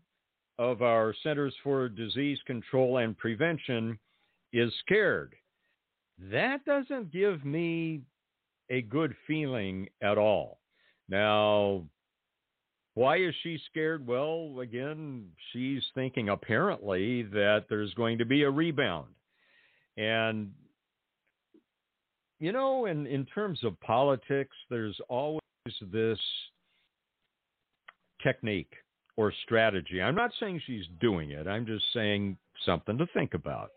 of 0.60 0.82
our 0.82 1.16
Centers 1.24 1.56
for 1.64 1.90
Disease 1.90 2.38
Control 2.46 2.98
and 2.98 3.18
Prevention 3.18 3.98
is 4.54 4.72
scared. 4.86 5.36
That 6.32 6.64
doesn't 6.64 7.12
give 7.12 7.44
me 7.44 8.02
a 8.70 8.82
good 8.82 9.14
feeling 9.28 9.90
at 10.02 10.18
all. 10.18 10.60
Now, 11.10 11.84
why 12.94 13.18
is 13.18 13.34
she 13.42 13.60
scared? 13.70 14.06
Well, 14.06 14.60
again, 14.62 15.26
she's 15.52 15.84
thinking 15.96 16.30
apparently 16.30 17.24
that 17.24 17.66
there's 17.68 17.94
going 17.96 18.20
to 18.20 18.26
be 18.26 18.44
a 18.44 18.50
rebound. 18.50 19.10
And, 19.98 20.52
you 22.40 22.52
know, 22.52 22.86
in, 22.86 23.08
in 23.08 23.26
terms 23.26 23.64
of 23.64 23.80
politics, 23.82 24.56
there's 24.70 25.00
always 25.10 25.42
this 25.92 26.20
technique 28.22 28.74
or 29.18 29.34
strategy. 29.44 30.02
I'm 30.02 30.16
not 30.16 30.32
saying 30.40 30.62
she's 30.66 30.86
doing 31.00 31.32
it, 31.32 31.48
I'm 31.48 31.66
just 31.66 31.86
saying 31.94 32.38
something 32.66 32.98
to 32.98 33.08
think 33.14 33.34
about. 33.34 33.72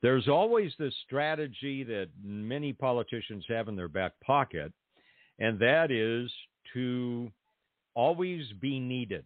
There's 0.00 0.28
always 0.28 0.72
this 0.78 0.94
strategy 1.04 1.82
that 1.84 2.08
many 2.22 2.72
politicians 2.72 3.44
have 3.48 3.68
in 3.68 3.76
their 3.76 3.88
back 3.88 4.12
pocket, 4.24 4.72
and 5.38 5.58
that 5.58 5.90
is 5.90 6.30
to 6.74 7.30
always 7.94 8.44
be 8.60 8.78
needed, 8.78 9.24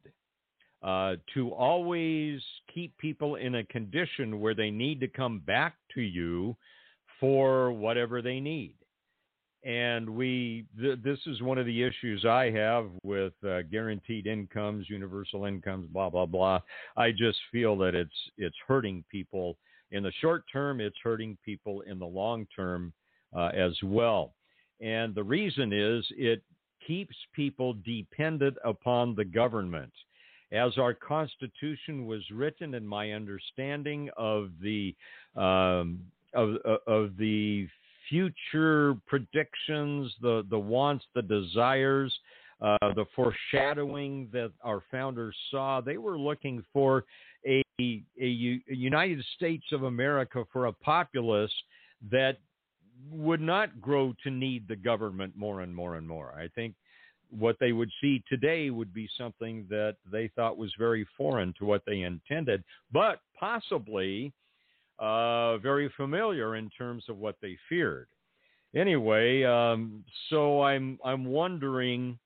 uh, 0.82 1.16
to 1.34 1.50
always 1.50 2.40
keep 2.72 2.96
people 2.96 3.36
in 3.36 3.56
a 3.56 3.64
condition 3.64 4.40
where 4.40 4.54
they 4.54 4.70
need 4.70 5.00
to 5.00 5.08
come 5.08 5.40
back 5.40 5.74
to 5.94 6.00
you 6.00 6.56
for 7.20 7.70
whatever 7.72 8.22
they 8.22 8.40
need. 8.40 8.74
And 9.64 10.10
we, 10.10 10.66
th- 10.80 10.98
this 11.04 11.20
is 11.26 11.40
one 11.40 11.58
of 11.58 11.66
the 11.66 11.82
issues 11.82 12.24
I 12.24 12.50
have 12.50 12.86
with 13.04 13.34
uh, 13.46 13.62
guaranteed 13.70 14.26
incomes, 14.26 14.90
universal 14.90 15.44
incomes, 15.44 15.86
blah 15.92 16.10
blah 16.10 16.26
blah. 16.26 16.60
I 16.96 17.12
just 17.12 17.38
feel 17.52 17.76
that 17.78 17.94
it's 17.94 18.10
it's 18.38 18.56
hurting 18.66 19.04
people 19.08 19.56
in 19.92 20.02
the 20.02 20.12
short 20.20 20.44
term. 20.52 20.80
It's 20.80 20.96
hurting 21.02 21.38
people 21.44 21.82
in 21.82 21.98
the 21.98 22.06
long 22.06 22.46
term 22.54 22.92
uh, 23.36 23.50
as 23.54 23.72
well. 23.82 24.32
And 24.80 25.14
the 25.14 25.22
reason 25.22 25.72
is 25.72 26.04
it 26.10 26.42
keeps 26.86 27.14
people 27.34 27.76
dependent 27.84 28.56
upon 28.64 29.14
the 29.14 29.24
government. 29.24 29.92
As 30.50 30.76
our 30.76 30.92
Constitution 30.92 32.06
was 32.06 32.22
written, 32.30 32.74
and 32.74 32.86
my 32.86 33.12
understanding 33.12 34.10
of 34.16 34.50
the 34.60 34.94
um, 35.36 36.00
of, 36.34 36.56
of 36.86 37.16
the 37.16 37.68
future 38.08 38.96
predictions, 39.06 40.12
the 40.20 40.44
the 40.50 40.58
wants, 40.58 41.04
the 41.14 41.22
desires, 41.22 42.12
uh, 42.60 42.76
the 42.94 43.06
foreshadowing 43.16 44.28
that 44.32 44.52
our 44.62 44.82
founders 44.90 45.34
saw, 45.50 45.80
they 45.80 45.96
were 45.96 46.18
looking 46.18 46.62
for 46.72 47.04
a, 47.80 48.02
a, 48.20 48.26
United 48.68 49.24
States 49.36 49.64
of 49.72 49.84
America 49.84 50.44
for 50.52 50.66
a 50.66 50.72
populace 50.72 51.52
that 52.10 52.38
would 53.10 53.40
not 53.40 53.80
grow 53.80 54.14
to 54.22 54.30
need 54.30 54.68
the 54.68 54.76
government 54.76 55.36
more 55.36 55.60
and 55.62 55.74
more 55.74 55.96
and 55.96 56.06
more. 56.06 56.34
I 56.38 56.48
think 56.54 56.74
what 57.30 57.56
they 57.58 57.72
would 57.72 57.90
see 58.00 58.22
today 58.28 58.70
would 58.70 58.92
be 58.92 59.08
something 59.18 59.66
that 59.70 59.96
they 60.10 60.28
thought 60.28 60.58
was 60.58 60.72
very 60.78 61.06
foreign 61.16 61.54
to 61.58 61.64
what 61.64 61.82
they 61.86 62.02
intended, 62.02 62.62
but 62.92 63.20
possibly 63.38 64.32
uh, 64.98 65.56
very 65.58 65.90
familiar 65.96 66.56
in 66.56 66.70
terms 66.70 67.04
of 67.08 67.16
what 67.16 67.36
they 67.40 67.56
feared. 67.68 68.08
Anyway, 68.74 69.44
um, 69.44 70.04
so 70.30 70.62
I'm 70.62 70.98
I'm 71.04 71.24
wondering 71.24 72.18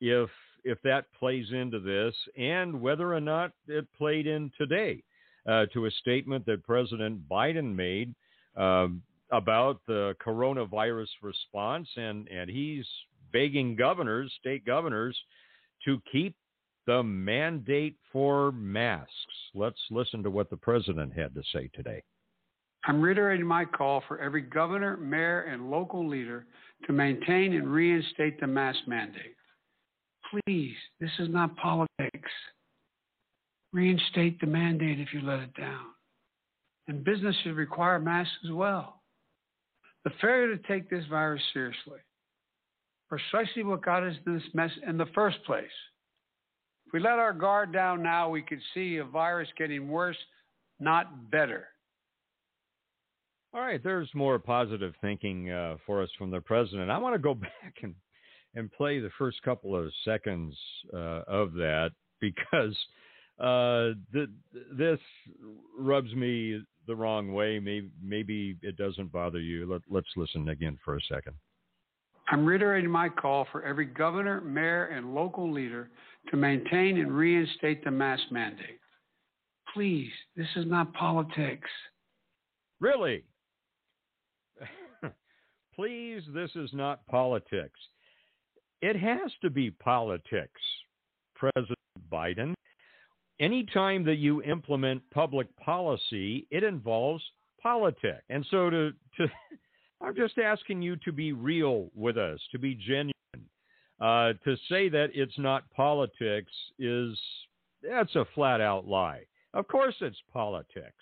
if 0.00 0.28
if 0.64 0.80
that 0.82 1.06
plays 1.18 1.46
into 1.52 1.78
this 1.78 2.14
and 2.36 2.80
whether 2.80 3.14
or 3.14 3.20
not 3.20 3.52
it 3.68 3.86
played 3.96 4.26
in 4.26 4.50
today 4.58 5.02
uh, 5.48 5.66
to 5.72 5.86
a 5.86 5.90
statement 5.90 6.46
that 6.46 6.64
President 6.64 7.28
Biden 7.28 7.74
made 7.74 8.14
um, 8.56 9.02
about 9.30 9.80
the 9.86 10.14
coronavirus 10.24 11.08
response, 11.22 11.88
and, 11.96 12.28
and 12.28 12.48
he's 12.48 12.86
begging 13.32 13.76
governors, 13.76 14.32
state 14.40 14.64
governors, 14.64 15.16
to 15.84 16.00
keep 16.10 16.34
the 16.86 17.02
mandate 17.02 17.96
for 18.12 18.52
masks. 18.52 19.10
Let's 19.54 19.80
listen 19.90 20.22
to 20.22 20.30
what 20.30 20.50
the 20.50 20.56
president 20.56 21.12
had 21.14 21.34
to 21.34 21.42
say 21.52 21.70
today. 21.74 22.02
I'm 22.86 23.00
reiterating 23.00 23.46
my 23.46 23.64
call 23.64 24.02
for 24.06 24.18
every 24.18 24.42
governor, 24.42 24.98
mayor, 24.98 25.42
and 25.42 25.70
local 25.70 26.06
leader 26.06 26.46
to 26.86 26.92
maintain 26.92 27.54
and 27.54 27.66
reinstate 27.66 28.38
the 28.40 28.46
mask 28.46 28.80
mandate. 28.86 29.34
Please, 30.46 30.74
this 31.00 31.10
is 31.18 31.28
not 31.28 31.56
politics. 31.56 32.30
Reinstate 33.72 34.40
the 34.40 34.46
mandate 34.46 35.00
if 35.00 35.12
you 35.12 35.20
let 35.20 35.40
it 35.40 35.54
down. 35.54 35.86
And 36.88 37.04
business 37.04 37.36
should 37.42 37.56
require 37.56 37.98
masks 37.98 38.32
as 38.44 38.52
well. 38.52 39.02
The 40.04 40.10
failure 40.20 40.56
to 40.56 40.62
take 40.68 40.90
this 40.90 41.04
virus 41.08 41.42
seriously, 41.52 41.98
precisely 43.08 43.62
what 43.62 43.82
got 43.82 44.02
us 44.02 44.16
in 44.26 44.34
this 44.34 44.42
mess 44.52 44.70
in 44.86 44.98
the 44.98 45.06
first 45.14 45.42
place. 45.44 45.64
If 46.86 46.92
we 46.92 47.00
let 47.00 47.18
our 47.18 47.32
guard 47.32 47.72
down 47.72 48.02
now, 48.02 48.28
we 48.28 48.42
could 48.42 48.60
see 48.74 48.98
a 48.98 49.04
virus 49.04 49.48
getting 49.56 49.88
worse, 49.88 50.18
not 50.78 51.30
better. 51.30 51.68
All 53.54 53.60
right, 53.60 53.82
there's 53.82 54.10
more 54.14 54.38
positive 54.38 54.94
thinking 55.00 55.50
uh, 55.50 55.76
for 55.86 56.02
us 56.02 56.10
from 56.18 56.30
the 56.30 56.40
president. 56.40 56.90
I 56.90 56.98
want 56.98 57.14
to 57.14 57.20
go 57.20 57.34
back 57.34 57.76
and 57.82 57.94
and 58.54 58.70
play 58.72 59.00
the 59.00 59.10
first 59.18 59.42
couple 59.42 59.76
of 59.76 59.92
seconds 60.04 60.56
uh, 60.92 61.22
of 61.26 61.52
that 61.54 61.90
because 62.20 62.76
uh, 63.40 63.90
th- 64.12 64.28
this 64.76 64.98
rubs 65.78 66.14
me 66.14 66.62
the 66.86 66.94
wrong 66.94 67.32
way. 67.32 67.58
Maybe, 67.58 67.90
maybe 68.02 68.56
it 68.62 68.76
doesn't 68.76 69.12
bother 69.12 69.40
you. 69.40 69.70
Let, 69.70 69.82
let's 69.90 70.06
listen 70.16 70.48
again 70.48 70.78
for 70.84 70.96
a 70.96 71.00
second. 71.12 71.34
I'm 72.28 72.46
reiterating 72.46 72.90
my 72.90 73.08
call 73.08 73.46
for 73.52 73.62
every 73.62 73.84
governor, 73.84 74.40
mayor, 74.40 74.86
and 74.86 75.14
local 75.14 75.52
leader 75.52 75.90
to 76.30 76.36
maintain 76.36 76.98
and 76.98 77.12
reinstate 77.12 77.84
the 77.84 77.90
mask 77.90 78.22
mandate. 78.30 78.80
Please, 79.74 80.10
this 80.36 80.46
is 80.56 80.66
not 80.66 80.92
politics. 80.94 81.68
Really? 82.80 83.24
Please, 85.74 86.22
this 86.32 86.50
is 86.54 86.70
not 86.72 87.06
politics. 87.06 87.78
It 88.84 88.96
has 88.96 89.32
to 89.40 89.48
be 89.48 89.70
politics, 89.70 90.60
President 91.34 91.78
Biden. 92.12 92.52
Anytime 93.40 94.04
that 94.04 94.16
you 94.16 94.42
implement 94.42 95.00
public 95.10 95.48
policy, 95.56 96.46
it 96.50 96.62
involves 96.62 97.24
politics. 97.62 98.22
And 98.28 98.44
so 98.50 98.68
to, 98.68 98.92
to 99.16 99.26
I'm 100.02 100.14
just 100.14 100.36
asking 100.36 100.82
you 100.82 100.96
to 100.96 101.12
be 101.12 101.32
real 101.32 101.88
with 101.96 102.18
us, 102.18 102.38
to 102.52 102.58
be 102.58 102.74
genuine. 102.74 103.14
Uh, 104.02 104.34
to 104.44 104.54
say 104.68 104.90
that 104.90 105.08
it's 105.14 105.38
not 105.38 105.70
politics 105.70 106.52
is 106.78 107.18
that's 107.82 108.14
a 108.16 108.26
flat 108.34 108.60
out 108.60 108.86
lie. 108.86 109.22
Of 109.54 109.66
course, 109.66 109.94
it's 110.02 110.20
politics. 110.30 110.92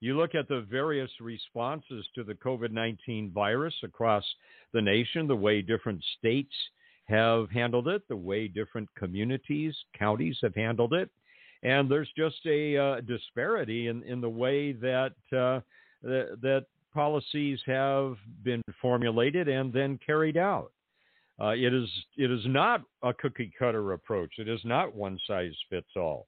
You 0.00 0.16
look 0.16 0.34
at 0.34 0.48
the 0.48 0.66
various 0.70 1.10
responses 1.20 2.06
to 2.14 2.24
the 2.24 2.32
COVID 2.32 2.70
19 2.70 3.32
virus 3.34 3.74
across 3.82 4.24
the 4.72 4.80
nation, 4.80 5.26
the 5.26 5.36
way 5.36 5.60
different 5.60 6.02
states 6.18 6.54
have 7.08 7.50
handled 7.50 7.88
it, 7.88 8.02
the 8.08 8.16
way 8.16 8.48
different 8.48 8.88
communities, 8.96 9.74
counties 9.98 10.38
have 10.42 10.54
handled 10.54 10.92
it. 10.92 11.10
And 11.62 11.90
there's 11.90 12.10
just 12.16 12.44
a 12.46 12.76
uh, 12.76 13.00
disparity 13.00 13.88
in, 13.88 14.02
in 14.02 14.20
the 14.20 14.28
way 14.28 14.72
that, 14.72 15.14
uh, 15.32 15.60
that, 16.02 16.38
that 16.42 16.66
policies 16.92 17.60
have 17.66 18.16
been 18.42 18.62
formulated 18.80 19.48
and 19.48 19.72
then 19.72 19.98
carried 20.04 20.36
out. 20.36 20.72
Uh, 21.38 21.48
it 21.48 21.74
is 21.74 21.88
it 22.16 22.30
is 22.30 22.40
not 22.46 22.80
a 23.02 23.12
cookie 23.12 23.52
cutter 23.58 23.92
approach. 23.92 24.34
It 24.38 24.48
is 24.48 24.60
not 24.64 24.94
one 24.94 25.18
size 25.26 25.54
fits 25.68 25.90
all. 25.94 26.26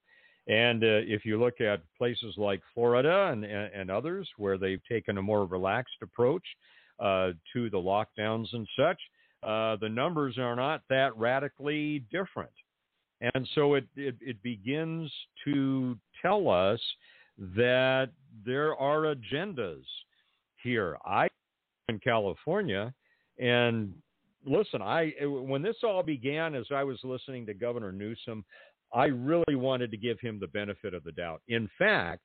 And 0.49 0.83
uh, 0.83 1.01
if 1.07 1.25
you 1.25 1.39
look 1.39 1.61
at 1.61 1.83
places 1.97 2.35
like 2.37 2.61
Florida 2.75 3.29
and, 3.33 3.45
and, 3.45 3.73
and, 3.75 3.91
others 3.91 4.29
where 4.39 4.57
they've 4.57 4.81
taken 4.91 5.19
a 5.19 5.23
more 5.23 5.45
relaxed 5.45 5.97
approach 6.03 6.45
uh, 7.01 7.33
to 7.53 7.69
the 7.69 7.79
lockdowns 7.79 8.47
and 8.55 8.67
such, 8.79 8.99
uh, 9.43 9.77
the 9.77 9.89
numbers 9.89 10.39
are 10.39 10.57
not 10.57 10.83
that 10.89 11.17
radically 11.17 12.05
different. 12.11 12.51
And 13.21 13.49
so 13.55 13.75
it, 13.75 13.87
it, 13.97 14.17
it 14.21 14.43
begins 14.43 15.11
to 15.45 15.97
tell 16.23 16.49
us 16.49 16.81
that 17.57 18.11
there 18.45 18.77
are 18.77 19.15
agendas 19.15 19.83
here. 20.63 20.99
I 21.05 21.29
in 21.89 21.99
California, 22.01 22.93
and 23.39 23.95
listen, 24.45 24.83
I 24.83 25.13
when 25.23 25.63
this 25.63 25.77
all 25.83 26.03
began, 26.03 26.55
as 26.55 26.67
I 26.71 26.85
was 26.85 26.99
listening 27.03 27.47
to 27.47 27.55
Governor 27.55 27.93
Newsom, 27.93 28.45
I 28.93 29.07
really 29.07 29.55
wanted 29.55 29.91
to 29.91 29.97
give 29.97 30.21
him 30.21 30.39
the 30.39 30.49
benefit 30.49 30.95
of 30.95 31.05
the 31.05 31.13
doubt. 31.13 31.43
In 31.49 31.69
fact, 31.79 32.25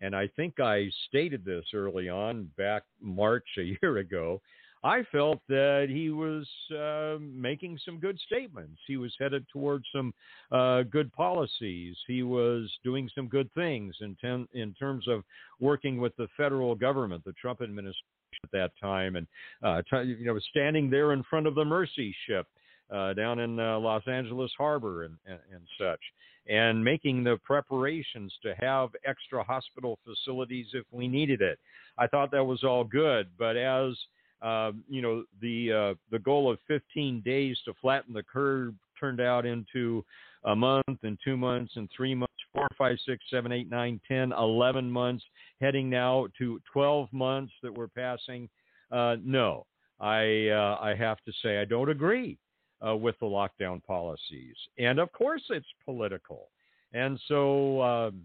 and 0.00 0.14
I 0.14 0.28
think 0.36 0.60
I 0.60 0.88
stated 1.08 1.44
this 1.44 1.64
early 1.74 2.08
on 2.08 2.50
back 2.56 2.82
March 3.00 3.46
a 3.58 3.62
year 3.82 3.98
ago, 3.98 4.40
I 4.84 5.02
felt 5.10 5.40
that 5.48 5.86
he 5.88 6.10
was 6.10 6.46
uh, 6.70 7.18
making 7.20 7.78
some 7.84 7.98
good 7.98 8.18
statements. 8.26 8.80
He 8.86 8.96
was 8.96 9.14
headed 9.18 9.44
towards 9.52 9.84
some 9.94 10.14
uh, 10.52 10.82
good 10.82 11.12
policies. 11.12 11.96
He 12.06 12.22
was 12.22 12.70
doing 12.84 13.10
some 13.14 13.26
good 13.28 13.52
things 13.54 13.96
in, 14.00 14.16
ten, 14.20 14.46
in 14.54 14.74
terms 14.74 15.08
of 15.08 15.24
working 15.60 15.98
with 15.98 16.16
the 16.16 16.28
federal 16.36 16.74
government, 16.74 17.24
the 17.24 17.32
Trump 17.32 17.60
administration 17.60 18.04
at 18.44 18.50
that 18.52 18.70
time, 18.80 19.16
and 19.16 19.26
uh, 19.62 19.82
t- 19.90 20.14
you 20.18 20.26
know, 20.26 20.38
standing 20.50 20.90
there 20.90 21.12
in 21.12 21.24
front 21.24 21.46
of 21.46 21.54
the 21.54 21.64
Mercy 21.64 22.14
ship 22.26 22.46
uh, 22.94 23.12
down 23.14 23.40
in 23.40 23.58
uh, 23.58 23.78
Los 23.78 24.06
Angeles 24.06 24.52
Harbor 24.56 25.04
and, 25.04 25.16
and, 25.26 25.38
and, 25.52 25.62
such, 25.78 26.00
and 26.48 26.82
making 26.82 27.24
the 27.24 27.38
preparations 27.44 28.32
to 28.42 28.54
have 28.60 28.90
extra 29.04 29.42
hospital 29.42 29.98
facilities 30.04 30.66
if 30.72 30.84
we 30.92 31.08
needed 31.08 31.40
it. 31.40 31.58
I 31.98 32.06
thought 32.06 32.30
that 32.30 32.44
was 32.44 32.62
all 32.62 32.84
good, 32.84 33.28
but 33.38 33.56
as 33.56 33.94
uh, 34.42 34.72
you 34.88 35.02
know, 35.02 35.24
the 35.40 35.72
uh, 35.72 35.94
the 36.10 36.18
goal 36.18 36.50
of 36.50 36.58
15 36.68 37.22
days 37.24 37.58
to 37.64 37.74
flatten 37.80 38.14
the 38.14 38.22
curve 38.22 38.74
turned 38.98 39.20
out 39.20 39.46
into 39.46 40.04
a 40.44 40.54
month 40.54 40.84
and 41.02 41.18
two 41.24 41.36
months 41.36 41.72
and 41.76 41.88
three 41.94 42.14
months, 42.14 42.34
four, 42.52 42.68
five, 42.76 42.96
six, 43.06 43.24
seven, 43.30 43.52
eight, 43.52 43.68
nine, 43.70 44.00
ten, 44.06 44.32
eleven 44.32 44.90
months, 44.90 45.24
heading 45.60 45.90
now 45.90 46.26
to 46.38 46.60
12 46.72 47.12
months 47.12 47.52
that 47.62 47.74
we're 47.74 47.88
passing. 47.88 48.48
Uh, 48.92 49.16
no, 49.24 49.66
I 50.00 50.48
uh, 50.48 50.78
I 50.80 50.94
have 50.94 51.18
to 51.24 51.32
say 51.42 51.58
I 51.58 51.64
don't 51.64 51.90
agree 51.90 52.38
uh, 52.86 52.96
with 52.96 53.18
the 53.18 53.26
lockdown 53.26 53.84
policies, 53.84 54.56
and 54.78 54.98
of 54.98 55.12
course 55.12 55.42
it's 55.50 55.66
political, 55.84 56.48
and 56.92 57.20
so 57.26 57.82
um, 57.82 58.22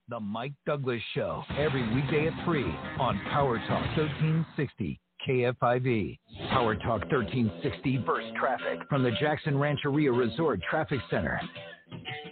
The 0.09 0.21
Mike 0.21 0.53
Douglass 0.67 1.03
Show, 1.15 1.43
every 1.57 1.83
weekday 1.95 2.29
at 2.29 2.45
3 2.45 2.63
on 2.99 3.21
Power 3.31 3.59
Talk 3.59 3.97
1360 3.97 5.01
KFIV. 5.27 6.19
Power 6.51 6.75
Talk 6.75 7.03
1360 7.11 7.99
burst 7.99 8.35
traffic 8.37 8.81
from 8.89 9.03
the 9.03 9.13
Jackson 9.21 9.59
Rancheria 9.59 10.13
Resort 10.13 10.61
Traffic 10.69 11.01
Center. 11.11 11.41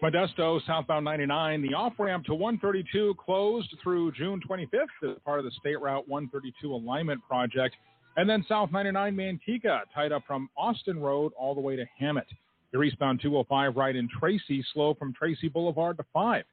Modesto, 0.02 0.60
southbound 0.66 1.04
99, 1.04 1.62
the 1.62 1.74
off 1.74 1.94
ramp 1.98 2.24
to 2.26 2.34
132 2.34 3.14
closed 3.24 3.74
through 3.82 4.12
June 4.12 4.40
25th 4.48 5.10
as 5.10 5.16
part 5.24 5.38
of 5.38 5.44
the 5.44 5.50
State 5.52 5.80
Route 5.80 6.08
132 6.08 6.74
alignment 6.74 7.20
project. 7.26 7.74
And 8.16 8.28
then 8.28 8.44
South 8.48 8.70
99 8.70 9.16
Manteca 9.16 9.80
tied 9.94 10.12
up 10.12 10.22
from 10.26 10.48
Austin 10.56 11.00
Road 11.00 11.32
all 11.38 11.54
the 11.54 11.60
way 11.60 11.76
to 11.76 11.84
Hammett. 11.98 12.26
Your 12.72 12.84
eastbound 12.84 13.20
205 13.22 13.76
right 13.76 13.94
in 13.96 14.08
Tracy, 14.18 14.64
slow 14.72 14.94
from 14.94 15.14
Tracy 15.14 15.48
Boulevard 15.48 15.96
to 15.96 16.04
5. 16.12 16.44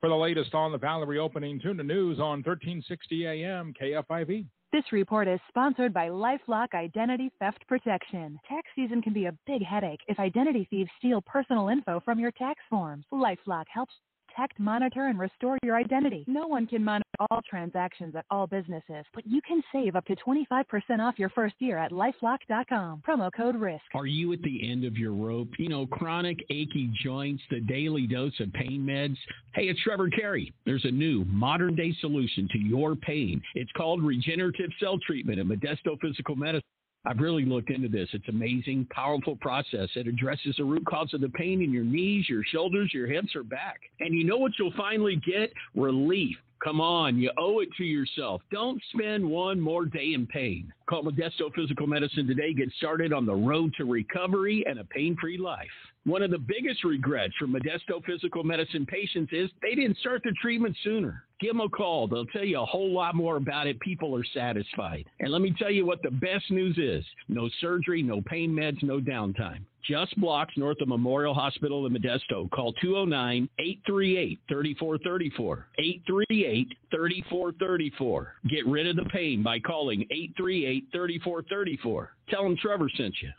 For 0.00 0.08
the 0.08 0.14
latest 0.14 0.54
on 0.54 0.70
the 0.70 0.78
Valley 0.78 1.06
reopening, 1.06 1.60
tune 1.60 1.76
to 1.76 1.82
news 1.82 2.18
on 2.20 2.42
1360 2.44 3.26
AM 3.26 3.74
KFIV. 3.80 4.46
This 4.70 4.92
report 4.92 5.28
is 5.28 5.40
sponsored 5.48 5.94
by 5.94 6.10
Lifelock 6.10 6.74
Identity 6.74 7.32
Theft 7.38 7.66
Protection. 7.68 8.38
Tax 8.46 8.68
season 8.76 9.00
can 9.00 9.14
be 9.14 9.24
a 9.24 9.32
big 9.46 9.62
headache 9.64 10.02
if 10.08 10.18
identity 10.20 10.66
thieves 10.68 10.90
steal 10.98 11.22
personal 11.22 11.70
info 11.70 12.00
from 12.04 12.18
your 12.18 12.32
tax 12.32 12.60
forms. 12.68 13.06
Lifelock 13.10 13.64
helps 13.72 13.94
protect, 14.38 14.58
monitor, 14.60 15.06
and 15.06 15.18
restore 15.18 15.58
your 15.62 15.76
identity. 15.76 16.24
No 16.26 16.46
one 16.46 16.66
can 16.66 16.84
monitor 16.84 17.04
all 17.30 17.40
transactions 17.48 18.14
at 18.14 18.24
all 18.30 18.46
businesses, 18.46 19.04
but 19.14 19.26
you 19.26 19.40
can 19.42 19.62
save 19.72 19.96
up 19.96 20.04
to 20.06 20.16
25% 20.16 20.64
off 21.00 21.18
your 21.18 21.28
first 21.30 21.56
year 21.58 21.78
at 21.78 21.90
lifelock.com. 21.90 23.02
Promo 23.06 23.30
code 23.36 23.56
RISK. 23.56 23.80
Are 23.94 24.06
you 24.06 24.32
at 24.32 24.42
the 24.42 24.70
end 24.70 24.84
of 24.84 24.96
your 24.96 25.12
rope? 25.12 25.48
You 25.58 25.68
know, 25.68 25.86
chronic 25.86 26.38
achy 26.50 26.90
joints, 27.02 27.42
the 27.50 27.60
daily 27.60 28.06
dose 28.06 28.38
of 28.40 28.52
pain 28.52 28.82
meds? 28.88 29.16
Hey, 29.54 29.64
it's 29.64 29.82
Trevor 29.82 30.08
Carey. 30.08 30.52
There's 30.64 30.84
a 30.84 30.90
new 30.90 31.24
modern 31.24 31.74
day 31.74 31.94
solution 32.00 32.48
to 32.52 32.58
your 32.58 32.94
pain. 32.94 33.42
It's 33.54 33.72
called 33.72 34.02
regenerative 34.02 34.70
cell 34.80 34.98
treatment 35.04 35.40
at 35.40 35.46
Modesto 35.46 35.98
Physical 36.00 36.36
Medicine. 36.36 36.62
I've 37.06 37.18
really 37.18 37.44
looked 37.44 37.70
into 37.70 37.88
this. 37.88 38.08
It's 38.12 38.28
amazing, 38.28 38.86
powerful 38.90 39.36
process. 39.36 39.88
It 39.94 40.08
addresses 40.08 40.56
the 40.58 40.64
root 40.64 40.84
cause 40.86 41.14
of 41.14 41.20
the 41.20 41.28
pain 41.30 41.62
in 41.62 41.72
your 41.72 41.84
knees, 41.84 42.28
your 42.28 42.42
shoulders, 42.44 42.92
your 42.92 43.06
hips, 43.06 43.34
or 43.34 43.42
back. 43.42 43.80
And 44.00 44.14
you 44.14 44.24
know 44.24 44.36
what 44.36 44.52
you'll 44.58 44.74
finally 44.76 45.16
get? 45.16 45.52
Relief. 45.74 46.36
Come 46.62 46.80
on, 46.80 47.18
you 47.18 47.30
owe 47.38 47.60
it 47.60 47.68
to 47.76 47.84
yourself. 47.84 48.42
Don't 48.50 48.82
spend 48.92 49.24
one 49.24 49.60
more 49.60 49.84
day 49.86 50.12
in 50.14 50.26
pain. 50.26 50.72
Call 50.90 51.04
Modesto 51.04 51.54
Physical 51.54 51.86
Medicine 51.86 52.26
today. 52.26 52.52
Get 52.52 52.72
started 52.78 53.12
on 53.12 53.26
the 53.26 53.34
road 53.34 53.72
to 53.76 53.84
recovery 53.84 54.64
and 54.68 54.80
a 54.80 54.84
pain 54.84 55.16
free 55.20 55.38
life. 55.38 55.68
One 56.04 56.22
of 56.22 56.32
the 56.32 56.38
biggest 56.38 56.82
regrets 56.82 57.34
for 57.38 57.46
Modesto 57.46 58.04
Physical 58.04 58.42
Medicine 58.42 58.86
patients 58.86 59.32
is 59.32 59.50
they 59.62 59.76
didn't 59.76 59.98
start 59.98 60.22
the 60.24 60.34
treatment 60.42 60.76
sooner. 60.82 61.22
Give 61.40 61.50
them 61.50 61.60
a 61.60 61.68
call. 61.68 62.08
They'll 62.08 62.26
tell 62.26 62.44
you 62.44 62.60
a 62.60 62.66
whole 62.66 62.92
lot 62.92 63.14
more 63.14 63.36
about 63.36 63.66
it. 63.66 63.78
People 63.80 64.16
are 64.16 64.24
satisfied. 64.34 65.04
And 65.20 65.30
let 65.30 65.40
me 65.40 65.54
tell 65.58 65.70
you 65.70 65.86
what 65.86 66.02
the 66.02 66.10
best 66.10 66.50
news 66.50 66.76
is 66.78 67.04
no 67.28 67.48
surgery, 67.60 68.02
no 68.02 68.20
pain 68.22 68.50
meds, 68.50 68.82
no 68.82 69.00
downtime. 69.00 69.60
Just 69.88 70.18
blocks 70.20 70.52
north 70.56 70.80
of 70.80 70.88
Memorial 70.88 71.32
Hospital 71.32 71.86
in 71.86 71.94
Modesto. 71.94 72.50
Call 72.50 72.72
209 72.74 73.48
838 73.58 74.38
3434. 74.48 75.66
838 75.78 76.68
3434. 76.90 78.34
Get 78.50 78.66
rid 78.66 78.86
of 78.86 78.96
the 78.96 79.08
pain 79.10 79.42
by 79.42 79.58
calling 79.60 80.02
838 80.10 80.84
3434. 80.92 82.10
Tell 82.30 82.42
them 82.42 82.56
Trevor 82.60 82.88
sent 82.96 83.14
you. 83.22 83.30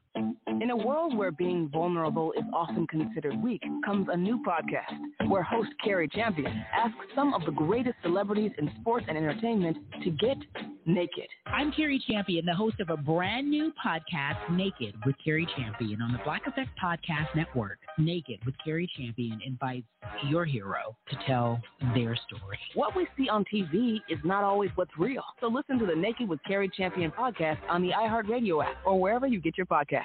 In 0.62 0.72
a 0.72 0.76
world 0.76 1.16
where 1.16 1.32
being 1.32 1.70
vulnerable 1.70 2.34
is 2.34 2.44
often 2.54 2.86
considered 2.88 3.42
weak, 3.42 3.62
comes 3.86 4.08
a 4.12 4.18
new 4.18 4.44
podcast 4.44 5.30
where 5.30 5.44
host 5.44 5.70
Cari 5.84 6.08
Champion 6.10 6.52
asks 6.74 6.98
some 7.16 7.34
of 7.34 7.46
the 7.46 7.52
greatest 7.52 7.96
celebrities 8.02 8.52
in 8.58 8.70
sports 8.82 9.06
and 9.08 9.18
entertainment 9.18 9.78
to 10.04 10.10
get 10.12 10.38
naked. 10.86 11.28
I'm 11.46 11.72
Cari 11.72 12.04
Champion, 12.08 12.46
the 12.46 12.56
host 12.56 12.80
of 12.80 12.90
a 12.90 12.98
brand 12.98 13.50
new 13.50 13.72
podcast, 13.86 14.50
Naked 14.52 14.96
with 15.06 15.16
Cari 15.24 15.48
Champion, 15.56 16.02
on 16.02 16.12
the 16.12 16.20
Black 16.26 16.48
Effect 16.48 16.70
Podcast 16.84 17.36
Network. 17.36 17.78
Naked 17.98 18.40
with 18.46 18.56
Cari 18.64 18.90
Champion 18.98 19.40
invites 19.46 19.86
your 20.28 20.46
hero 20.46 20.96
to 21.10 21.18
tell 21.28 21.62
their 21.94 22.18
story. 22.28 22.60
What 22.74 22.96
we 22.96 23.08
see 23.18 23.30
on 23.30 23.46
TV 23.54 24.00
is 24.10 24.20
not 24.24 24.44
always 24.44 24.72
what's 24.76 24.98
real. 24.98 25.24
So 25.40 25.48
listen 25.48 25.78
to 25.80 25.86
the 25.86 25.96
Naked 25.96 26.28
with 26.28 26.40
Cari 26.46 26.70
Champion 26.76 27.12
podcast 27.12 27.60
on 27.70 27.82
the 27.82 27.90
iHeartRadio 27.90 28.64
app 28.66 28.79
or 28.86 29.00
wherever 29.00 29.28
you 29.28 29.40
get 29.42 29.58
your 29.58 29.68
podcasts. 29.68 30.04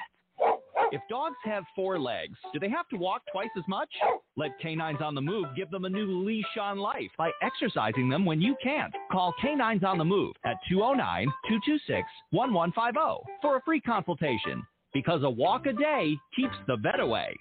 If 0.92 1.00
dogs 1.08 1.36
have 1.44 1.64
four 1.74 1.98
legs, 1.98 2.36
do 2.52 2.60
they 2.60 2.68
have 2.68 2.88
to 2.90 2.96
walk 2.96 3.22
twice 3.32 3.48
as 3.56 3.64
much? 3.66 3.88
Let 4.36 4.58
Canines 4.60 5.00
on 5.02 5.14
the 5.14 5.20
Move 5.20 5.46
give 5.56 5.70
them 5.70 5.84
a 5.84 5.88
new 5.88 6.24
leash 6.24 6.56
on 6.60 6.78
life 6.78 7.10
by 7.18 7.32
exercising 7.42 8.08
them 8.08 8.24
when 8.24 8.40
you 8.40 8.54
can't. 8.62 8.94
Call 9.10 9.34
Canines 9.40 9.82
on 9.82 9.98
the 9.98 10.04
Move 10.04 10.36
at 10.44 10.56
209 10.68 11.26
226 11.48 12.06
1150 12.30 13.32
for 13.42 13.56
a 13.56 13.62
free 13.62 13.80
consultation 13.80 14.62
because 14.92 15.22
a 15.24 15.30
walk 15.30 15.66
a 15.66 15.72
day 15.72 16.16
keeps 16.36 16.54
the 16.68 16.76
vet 16.76 17.00
away. 17.00 17.34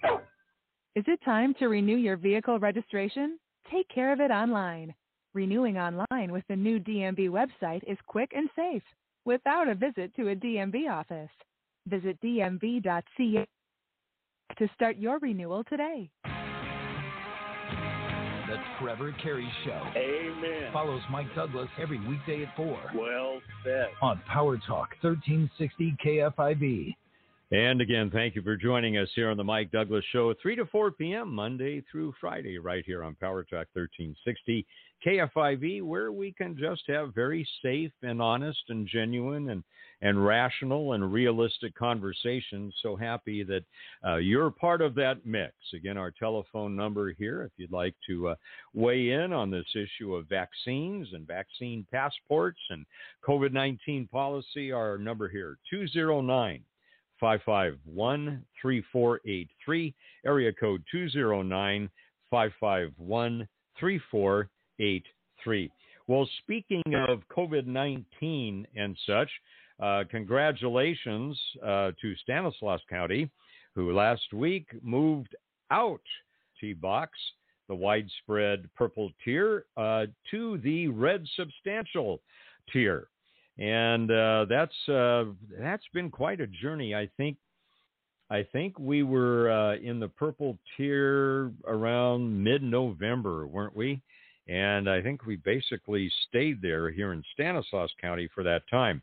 Is 0.96 1.04
it 1.06 1.20
time 1.24 1.54
to 1.60 1.68
renew 1.68 1.96
your 1.96 2.16
vehicle 2.16 2.58
registration? 2.58 3.38
Take 3.70 3.88
care 3.88 4.12
of 4.12 4.20
it 4.20 4.30
online. 4.30 4.94
Renewing 5.32 5.78
online 5.78 6.32
with 6.32 6.44
the 6.48 6.56
new 6.56 6.80
DMV 6.80 7.28
website 7.28 7.82
is 7.86 7.98
quick 8.06 8.32
and 8.34 8.48
safe 8.56 8.82
without 9.24 9.68
a 9.68 9.74
visit 9.74 10.14
to 10.16 10.28
a 10.28 10.36
DMV 10.36 10.90
office. 10.90 11.30
Visit 11.86 12.18
dmv.ca 12.22 13.46
to 14.58 14.68
start 14.74 14.96
your 14.96 15.18
renewal 15.18 15.64
today. 15.64 16.10
The 18.46 18.56
Trevor 18.78 19.14
Carey 19.22 19.50
Show. 19.64 19.82
Amen. 19.96 20.72
Follows 20.72 21.02
Mike 21.10 21.34
Douglass 21.34 21.68
every 21.80 21.98
weekday 22.06 22.44
at 22.44 22.54
4 22.56 22.78
Well 22.94 23.40
said. 23.64 23.86
on 24.02 24.20
Power 24.28 24.58
Talk 24.58 24.90
1360 25.00 25.96
KFIV. 26.04 26.94
And 27.50 27.82
again, 27.82 28.10
thank 28.10 28.34
you 28.34 28.42
for 28.42 28.56
joining 28.56 28.96
us 28.96 29.10
here 29.14 29.30
on 29.30 29.36
the 29.36 29.44
Mike 29.44 29.70
Douglass 29.70 30.04
Show, 30.12 30.32
3 30.40 30.56
to 30.56 30.64
4 30.64 30.92
p.m., 30.92 31.32
Monday 31.32 31.84
through 31.92 32.14
Friday, 32.18 32.58
right 32.58 32.82
here 32.86 33.04
on 33.04 33.16
Power 33.16 33.42
Talk 33.42 33.66
1360 33.74 34.66
KFIV, 35.06 35.82
where 35.82 36.10
we 36.10 36.32
can 36.32 36.56
just 36.56 36.84
have 36.88 37.14
very 37.14 37.46
safe 37.60 37.92
and 38.02 38.22
honest 38.22 38.62
and 38.70 38.88
genuine 38.88 39.50
and, 39.50 39.62
and 40.00 40.24
rational 40.24 40.94
and 40.94 41.12
realistic 41.12 41.74
conversations. 41.74 42.74
So 42.82 42.96
happy 42.96 43.42
that 43.44 43.64
uh, 44.02 44.16
you're 44.16 44.50
part 44.50 44.80
of 44.80 44.94
that 44.94 45.26
mix. 45.26 45.52
Again, 45.74 45.98
our 45.98 46.12
telephone 46.12 46.74
number 46.74 47.12
here, 47.12 47.42
if 47.42 47.52
you'd 47.58 47.70
like 47.70 47.94
to 48.08 48.28
uh, 48.28 48.34
weigh 48.72 49.10
in 49.10 49.34
on 49.34 49.50
this 49.50 49.68
issue 49.74 50.14
of 50.14 50.30
vaccines 50.30 51.08
and 51.12 51.26
vaccine 51.26 51.86
passports 51.92 52.60
and 52.70 52.86
COVID 53.22 53.52
19 53.52 54.08
policy, 54.10 54.72
our 54.72 54.96
number 54.96 55.28
here, 55.28 55.58
209- 55.70 56.62
551 57.20 58.44
3483, 58.60 59.94
area 60.26 60.52
code 60.52 60.82
209 60.90 61.90
551 62.30 63.48
3483. 63.78 65.70
Well, 66.06 66.28
speaking 66.42 66.82
of 67.08 67.22
COVID 67.34 67.66
19 67.66 68.66
and 68.76 68.96
such, 69.06 69.30
uh, 69.80 70.04
congratulations 70.10 71.38
uh, 71.62 71.92
to 72.00 72.14
Stanislaus 72.22 72.80
County, 72.90 73.30
who 73.74 73.92
last 73.92 74.32
week 74.32 74.66
moved 74.82 75.34
out 75.70 76.02
T 76.60 76.72
box, 76.72 77.18
the 77.68 77.74
widespread 77.74 78.68
purple 78.76 79.10
tier, 79.24 79.64
uh, 79.76 80.06
to 80.30 80.58
the 80.58 80.88
red 80.88 81.24
substantial 81.36 82.20
tier 82.72 83.08
and 83.58 84.10
uh, 84.10 84.46
that's 84.48 84.88
uh, 84.88 85.24
that's 85.58 85.84
been 85.92 86.10
quite 86.10 86.40
a 86.40 86.46
journey. 86.46 86.94
I 86.94 87.08
think 87.16 87.36
I 88.30 88.42
think 88.52 88.78
we 88.78 89.02
were 89.02 89.50
uh, 89.50 89.76
in 89.76 90.00
the 90.00 90.08
purple 90.08 90.58
tier 90.76 91.52
around 91.66 92.42
mid-November, 92.42 93.46
weren't 93.46 93.76
we? 93.76 94.00
And 94.48 94.90
I 94.90 95.00
think 95.00 95.24
we 95.24 95.36
basically 95.36 96.10
stayed 96.28 96.60
there 96.60 96.90
here 96.90 97.12
in 97.12 97.22
Stanislaus 97.32 97.90
County 98.00 98.28
for 98.34 98.42
that 98.42 98.62
time. 98.70 99.02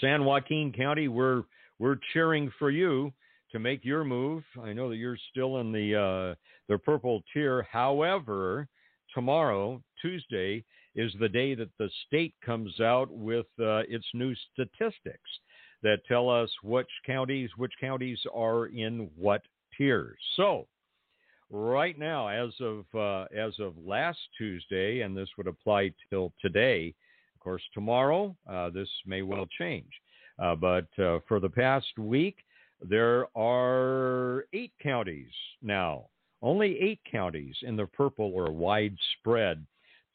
San 0.00 0.24
Joaquin 0.24 0.72
County, 0.72 1.08
we're 1.08 1.44
we're 1.78 1.98
cheering 2.12 2.52
for 2.58 2.70
you 2.70 3.12
to 3.50 3.58
make 3.58 3.84
your 3.84 4.04
move. 4.04 4.44
I 4.62 4.72
know 4.72 4.88
that 4.90 4.96
you're 4.96 5.18
still 5.30 5.58
in 5.58 5.72
the 5.72 5.96
uh, 5.96 6.34
the 6.68 6.78
purple 6.78 7.22
tier. 7.32 7.66
However, 7.70 8.68
tomorrow, 9.14 9.82
Tuesday, 10.00 10.64
is 10.94 11.12
the 11.20 11.28
day 11.28 11.54
that 11.54 11.70
the 11.78 11.90
state 12.06 12.34
comes 12.44 12.80
out 12.80 13.10
with 13.10 13.46
uh, 13.60 13.82
its 13.88 14.06
new 14.14 14.34
statistics 14.52 15.30
that 15.82 16.04
tell 16.06 16.28
us 16.28 16.50
which 16.62 16.88
counties 17.06 17.50
which 17.56 17.72
counties 17.80 18.18
are 18.34 18.66
in 18.66 19.10
what 19.16 19.42
tiers. 19.76 20.18
So, 20.36 20.66
right 21.50 21.98
now, 21.98 22.28
as 22.28 22.52
of 22.60 22.84
uh, 22.94 23.26
as 23.36 23.58
of 23.58 23.74
last 23.84 24.18
Tuesday, 24.38 25.00
and 25.00 25.16
this 25.16 25.28
would 25.36 25.46
apply 25.46 25.92
till 26.10 26.32
today. 26.40 26.94
Of 27.34 27.44
course, 27.44 27.62
tomorrow 27.74 28.36
uh, 28.48 28.70
this 28.70 28.88
may 29.04 29.22
well 29.22 29.46
change, 29.58 29.90
uh, 30.38 30.54
but 30.54 30.86
uh, 30.98 31.18
for 31.26 31.40
the 31.40 31.50
past 31.50 31.98
week, 31.98 32.36
there 32.80 33.26
are 33.36 34.44
eight 34.52 34.72
counties 34.80 35.32
now. 35.60 36.06
Only 36.40 36.78
eight 36.80 37.00
counties 37.10 37.56
in 37.62 37.76
the 37.76 37.86
purple 37.86 38.32
or 38.34 38.52
widespread 38.52 39.64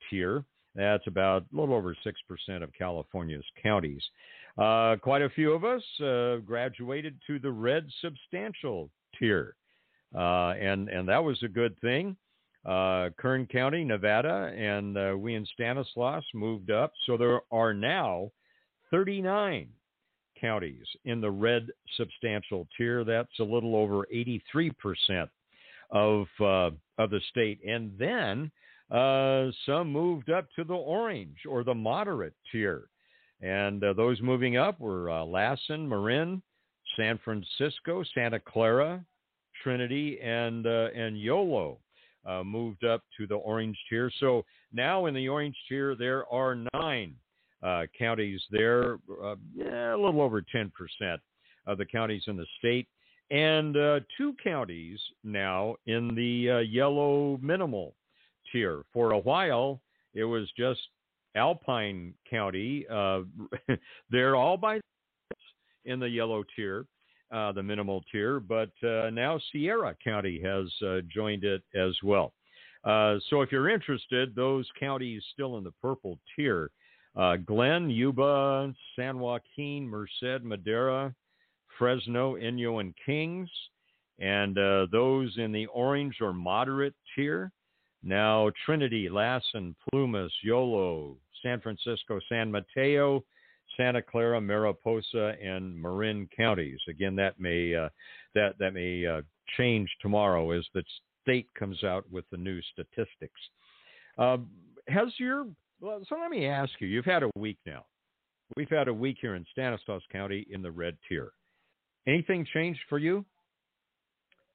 tier. 0.09 0.43
That's 0.77 1.05
about 1.07 1.41
a 1.51 1.59
little 1.59 1.75
over 1.75 1.95
6% 2.05 2.63
of 2.63 2.71
California's 2.73 3.43
counties. 3.61 4.01
Uh, 4.57 4.95
quite 5.01 5.23
a 5.23 5.29
few 5.29 5.51
of 5.51 5.65
us 5.65 5.83
uh, 5.99 6.37
graduated 6.37 7.19
to 7.27 7.39
the 7.39 7.51
red 7.51 7.87
substantial 8.01 8.89
tier, 9.19 9.55
uh, 10.15 10.51
and, 10.51 10.87
and 10.87 11.09
that 11.09 11.23
was 11.23 11.41
a 11.43 11.47
good 11.47 11.79
thing. 11.81 12.15
Uh, 12.65 13.09
Kern 13.17 13.47
County, 13.47 13.83
Nevada, 13.83 14.53
and 14.55 14.97
uh, 14.97 15.15
we 15.17 15.35
in 15.35 15.45
Stanislaus 15.53 16.23
moved 16.33 16.69
up. 16.69 16.93
So 17.05 17.17
there 17.17 17.41
are 17.51 17.73
now 17.73 18.31
39 18.91 19.69
counties 20.39 20.85
in 21.05 21.21
the 21.21 21.31
red 21.31 21.67
substantial 21.95 22.67
tier. 22.77 23.03
That's 23.03 23.39
a 23.39 23.43
little 23.43 23.75
over 23.75 24.05
83% 24.13 25.29
of 25.91 26.27
uh, 26.39 26.71
of 26.97 27.09
the 27.09 27.21
state, 27.29 27.59
and 27.65 27.91
then 27.97 28.51
uh, 28.91 29.47
some 29.65 29.91
moved 29.91 30.29
up 30.29 30.47
to 30.55 30.63
the 30.63 30.73
orange 30.73 31.39
or 31.49 31.63
the 31.63 31.73
moderate 31.73 32.33
tier, 32.51 32.87
and 33.41 33.83
uh, 33.83 33.93
those 33.93 34.21
moving 34.21 34.55
up 34.55 34.79
were 34.79 35.09
uh, 35.09 35.25
Lassen, 35.25 35.87
Marin, 35.87 36.41
San 36.95 37.19
Francisco, 37.23 38.03
Santa 38.15 38.39
Clara, 38.39 39.03
Trinity, 39.61 40.19
and 40.21 40.65
uh, 40.65 40.87
and 40.95 41.19
Yolo. 41.19 41.79
Uh, 42.25 42.43
moved 42.43 42.83
up 42.83 43.03
to 43.17 43.25
the 43.25 43.35
orange 43.35 43.77
tier. 43.89 44.11
So 44.19 44.43
now 44.73 45.05
in 45.05 45.13
the 45.13 45.29
orange 45.29 45.55
tier, 45.69 45.95
there 45.95 46.25
are 46.29 46.57
nine 46.73 47.15
uh, 47.63 47.83
counties 47.97 48.41
there, 48.51 48.97
yeah, 49.55 49.95
a 49.95 49.97
little 49.97 50.19
over 50.19 50.41
10% 50.41 50.69
of 51.67 51.77
the 51.77 51.85
counties 51.85 52.23
in 52.27 52.35
the 52.35 52.45
state, 52.59 52.85
and 53.31 53.75
two 54.17 54.35
counties 54.43 54.99
now 55.23 55.77
in 55.85 56.15
the 56.15 56.65
yellow 56.69 57.39
minimal 57.41 57.93
tier. 58.51 58.83
For 58.93 59.11
a 59.11 59.19
while, 59.19 59.81
it 60.13 60.23
was 60.23 60.49
just 60.57 60.79
Alpine 61.35 62.13
County. 62.29 62.85
Uh, 62.89 63.21
they're 64.09 64.35
all 64.35 64.57
by 64.57 64.79
in 65.85 65.99
the 65.99 66.09
yellow 66.09 66.43
tier. 66.55 66.85
Uh, 67.29 67.51
the 67.51 67.61
minimal 67.61 68.01
tier, 68.09 68.39
but 68.39 68.69
now 68.81 69.37
Sierra 69.51 69.93
County 70.01 70.41
has 70.41 70.71
joined 71.13 71.43
it 71.43 71.61
as 71.75 71.93
well. 72.01 72.31
so 72.85 73.41
if 73.41 73.51
you're 73.51 73.69
interested, 73.69 74.33
those 74.33 74.65
counties 74.79 75.21
still 75.33 75.57
in 75.57 75.65
the 75.65 75.73
purple 75.81 76.17
tier 76.33 76.71
uh, 77.17 77.35
Glenn, 77.37 77.89
Yuba, 77.89 78.73
San 78.95 79.17
Joaquin, 79.17 79.87
Merced, 79.87 80.43
Madera, 80.43 81.13
Fresno, 81.77 82.35
Inyo, 82.35 82.79
and 82.79 82.93
Kings. 83.05 83.49
And 84.19 84.57
uh, 84.57 84.87
those 84.91 85.35
in 85.37 85.51
the 85.51 85.65
orange 85.67 86.17
or 86.21 86.33
moderate 86.33 86.93
tier. 87.15 87.51
Now, 88.03 88.51
Trinity, 88.65 89.09
Lassen, 89.09 89.75
Plumas, 89.89 90.31
Yolo, 90.43 91.17
San 91.43 91.59
Francisco, 91.61 92.19
San 92.29 92.51
Mateo, 92.51 93.23
Santa 93.75 94.01
Clara, 94.01 94.39
Mariposa, 94.39 95.35
and 95.43 95.75
Marin 95.75 96.27
counties. 96.35 96.79
Again, 96.89 97.15
that 97.15 97.39
may 97.39 97.75
uh, 97.75 97.89
that 98.33 98.57
that 98.59 98.73
may 98.73 99.05
uh, 99.05 99.21
change 99.57 99.89
tomorrow 100.01 100.51
as 100.51 100.65
the 100.73 100.83
state 101.21 101.47
comes 101.57 101.83
out 101.83 102.05
with 102.11 102.25
the 102.31 102.37
new 102.37 102.61
statistics. 102.73 103.39
Uh, 104.17 104.37
has 104.87 105.07
your 105.17 105.47
well, 105.79 106.01
so 106.07 106.15
let 106.19 106.31
me 106.31 106.47
ask 106.47 106.71
you. 106.79 106.87
You've 106.87 107.05
had 107.05 107.23
a 107.23 107.29
week 107.35 107.57
now. 107.65 107.85
We've 108.55 108.69
had 108.69 108.87
a 108.87 108.93
week 108.93 109.17
here 109.21 109.35
in 109.35 109.45
Stanislaus 109.51 110.01
County 110.11 110.47
in 110.49 110.61
the 110.61 110.71
red 110.71 110.97
tier. 111.07 111.31
Anything 112.07 112.47
changed 112.53 112.79
for 112.87 112.97
you? 112.97 113.25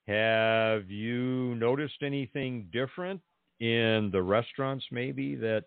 Have 0.09 0.91
you 0.91 1.55
noticed 1.57 2.03
anything 2.03 2.69
different 2.73 3.21
in 3.63 4.11
the 4.11 4.21
restaurants, 4.21 4.85
maybe 4.91 5.37
that 5.37 5.65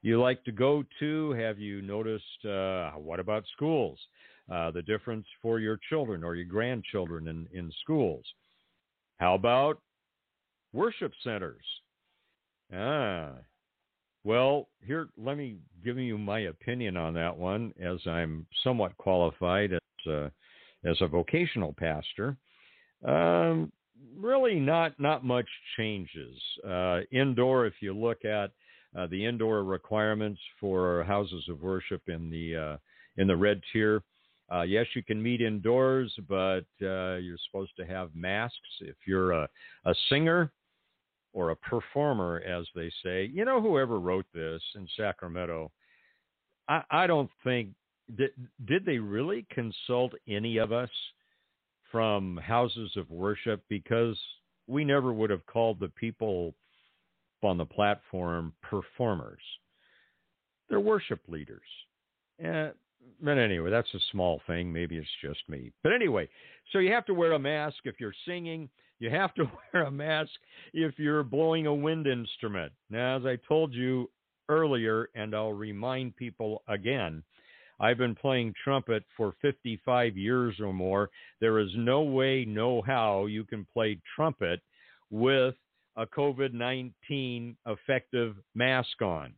you 0.00 0.20
like 0.20 0.42
to 0.44 0.52
go 0.52 0.82
to? 0.98 1.32
Have 1.32 1.58
you 1.58 1.82
noticed 1.82 2.44
uh, 2.44 2.92
what 2.92 3.20
about 3.20 3.44
schools? 3.54 3.98
Uh, 4.50 4.70
the 4.70 4.82
difference 4.82 5.26
for 5.42 5.58
your 5.58 5.78
children 5.88 6.24
or 6.24 6.34
your 6.34 6.46
grandchildren 6.46 7.28
in, 7.28 7.46
in 7.52 7.70
schools. 7.82 8.24
How 9.18 9.34
about 9.34 9.80
worship 10.72 11.12
centers? 11.22 11.64
Ah, 12.74 13.32
well, 14.24 14.68
here, 14.82 15.08
let 15.18 15.36
me 15.36 15.56
give 15.84 15.98
you 15.98 16.16
my 16.16 16.40
opinion 16.40 16.96
on 16.96 17.12
that 17.14 17.36
one, 17.36 17.74
as 17.80 17.98
I'm 18.06 18.46
somewhat 18.62 18.96
qualified 18.96 19.74
as 19.74 19.80
a, 20.06 20.30
as 20.84 20.96
a 21.00 21.08
vocational 21.08 21.74
pastor. 21.74 22.36
Um, 23.04 23.70
really, 24.16 24.58
not 24.60 24.98
not 24.98 25.24
much 25.24 25.48
changes. 25.76 26.36
Uh, 26.66 27.00
indoor, 27.12 27.66
if 27.66 27.74
you 27.80 27.96
look 27.96 28.24
at 28.24 28.50
uh, 28.96 29.06
the 29.08 29.24
indoor 29.24 29.64
requirements 29.64 30.40
for 30.60 31.04
houses 31.04 31.44
of 31.48 31.60
worship 31.60 32.02
in 32.08 32.30
the 32.30 32.56
uh, 32.56 32.76
in 33.16 33.26
the 33.26 33.36
red 33.36 33.60
tier, 33.72 34.02
uh, 34.52 34.62
yes, 34.62 34.86
you 34.94 35.02
can 35.02 35.22
meet 35.22 35.40
indoors, 35.40 36.14
but 36.28 36.66
uh, 36.82 37.16
you're 37.16 37.38
supposed 37.46 37.76
to 37.76 37.86
have 37.86 38.10
masks. 38.14 38.58
If 38.80 38.96
you're 39.06 39.32
a, 39.32 39.48
a 39.84 39.94
singer, 40.08 40.52
or 41.34 41.50
a 41.50 41.56
performer, 41.56 42.40
as 42.46 42.66
they 42.74 42.90
say. 43.02 43.30
You 43.30 43.44
know, 43.44 43.60
whoever 43.60 43.98
wrote 43.98 44.24
this 44.32 44.62
in 44.76 44.86
Sacramento, 44.96 45.70
I, 46.68 46.82
I 46.90 47.06
don't 47.06 47.30
think 47.42 47.70
did, 48.16 48.30
did 48.66 48.86
they 48.86 48.98
really 48.98 49.46
consult 49.50 50.14
any 50.28 50.58
of 50.58 50.72
us 50.72 50.90
from 51.94 52.36
houses 52.38 52.90
of 52.96 53.08
worship 53.08 53.62
because 53.68 54.18
we 54.66 54.84
never 54.84 55.12
would 55.12 55.30
have 55.30 55.46
called 55.46 55.78
the 55.78 55.90
people 55.90 56.52
on 57.44 57.56
the 57.56 57.64
platform 57.64 58.52
performers. 58.68 59.38
They're 60.68 60.80
worship 60.80 61.20
leaders. 61.28 61.62
And, 62.40 62.72
but 63.22 63.38
anyway, 63.38 63.70
that's 63.70 63.94
a 63.94 64.00
small 64.10 64.40
thing. 64.48 64.72
Maybe 64.72 64.96
it's 64.96 65.06
just 65.22 65.48
me. 65.48 65.70
But 65.84 65.92
anyway, 65.92 66.28
so 66.72 66.80
you 66.80 66.90
have 66.90 67.06
to 67.06 67.14
wear 67.14 67.34
a 67.34 67.38
mask 67.38 67.76
if 67.84 68.00
you're 68.00 68.12
singing. 68.26 68.68
You 68.98 69.10
have 69.10 69.32
to 69.34 69.44
wear 69.72 69.84
a 69.84 69.90
mask 69.92 70.32
if 70.72 70.98
you're 70.98 71.22
blowing 71.22 71.68
a 71.68 71.74
wind 71.74 72.08
instrument. 72.08 72.72
Now, 72.90 73.18
as 73.18 73.24
I 73.24 73.38
told 73.46 73.72
you 73.72 74.10
earlier, 74.48 75.10
and 75.14 75.32
I'll 75.32 75.52
remind 75.52 76.16
people 76.16 76.64
again, 76.66 77.22
I've 77.80 77.98
been 77.98 78.14
playing 78.14 78.54
trumpet 78.62 79.04
for 79.16 79.34
55 79.42 80.16
years 80.16 80.56
or 80.60 80.72
more. 80.72 81.10
There 81.40 81.58
is 81.58 81.70
no 81.76 82.02
way, 82.02 82.44
no 82.44 82.82
how 82.82 83.26
you 83.26 83.44
can 83.44 83.66
play 83.72 83.98
trumpet 84.16 84.60
with 85.10 85.54
a 85.96 86.06
COVID 86.06 86.52
19 86.52 87.56
effective 87.66 88.36
mask 88.54 89.00
on. 89.02 89.34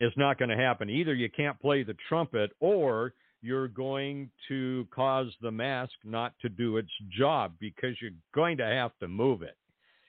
It's 0.00 0.16
not 0.16 0.38
going 0.38 0.50
to 0.50 0.56
happen. 0.56 0.88
Either 0.88 1.14
you 1.14 1.28
can't 1.28 1.60
play 1.60 1.82
the 1.82 1.96
trumpet 2.08 2.52
or 2.60 3.14
you're 3.42 3.68
going 3.68 4.30
to 4.48 4.86
cause 4.94 5.32
the 5.40 5.50
mask 5.50 5.92
not 6.04 6.34
to 6.42 6.48
do 6.48 6.76
its 6.76 6.90
job 7.16 7.52
because 7.60 7.94
you're 8.00 8.10
going 8.34 8.56
to 8.58 8.64
have 8.64 8.92
to 9.00 9.08
move 9.08 9.42
it 9.42 9.56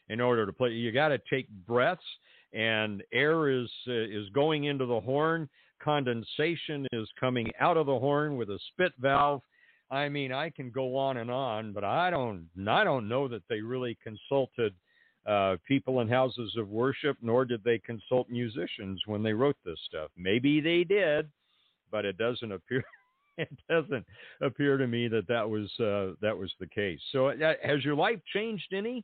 in 0.10 0.20
order 0.20 0.46
to 0.46 0.54
play. 0.54 0.70
You 0.72 0.92
got 0.92 1.10
to 1.10 1.20
take 1.30 1.48
breaths, 1.68 2.02
and 2.54 3.04
air 3.14 3.50
is 3.50 3.70
uh, 3.88 3.92
is 3.92 4.30
going 4.30 4.66
into 4.66 4.86
the 4.86 5.00
horn. 5.00 5.48
Condensation 5.80 6.88
is 6.92 7.08
coming 7.20 7.50
out 7.60 7.78
of 7.78 7.86
the 7.86 8.00
horn 8.00 8.38
with 8.38 8.50
a 8.50 8.60
spit 8.72 8.94
valve. 9.00 9.42
I 9.92 10.10
mean, 10.10 10.32
I 10.32 10.50
can 10.50 10.70
go 10.70 10.96
on 10.96 11.18
and 11.18 11.32
on, 11.32 11.74
but 11.74 11.84
I 11.84 12.10
don't 12.10 12.48
I 12.68 12.84
don't 12.84 13.08
know 13.08 13.28
that 13.28 13.44
they 13.50 13.62
really 13.62 13.98
consulted 14.04 14.74
uh, 15.26 15.58
people 15.68 16.02
in 16.02 16.08
houses 16.08 16.56
of 16.58 16.70
worship, 16.70 17.18
nor 17.22 17.46
did 17.46 17.64
they 17.64 17.80
consult 17.80 18.30
musicians 18.30 19.02
when 19.06 19.24
they 19.24 19.34
wrote 19.34 19.58
this 19.66 19.80
stuff. 19.86 20.10
Maybe 20.18 20.62
they 20.62 20.84
did, 20.84 21.30
but 21.92 22.06
it 22.06 22.18
doesn't 22.18 22.52
appear 22.52 22.84
it 23.38 23.50
doesn't 23.70 24.06
appear 24.42 24.78
to 24.78 24.88
me 24.88 25.08
that 25.08 25.28
that 25.28 25.50
was 25.50 25.70
uh, 25.80 26.16
that 26.22 26.38
was 26.38 26.52
the 26.60 26.68
case. 26.68 27.00
So, 27.12 27.30
uh, 27.30 27.54
has 27.64 27.84
your 27.84 27.96
life 27.96 28.20
changed 28.34 28.74
any? 28.74 29.04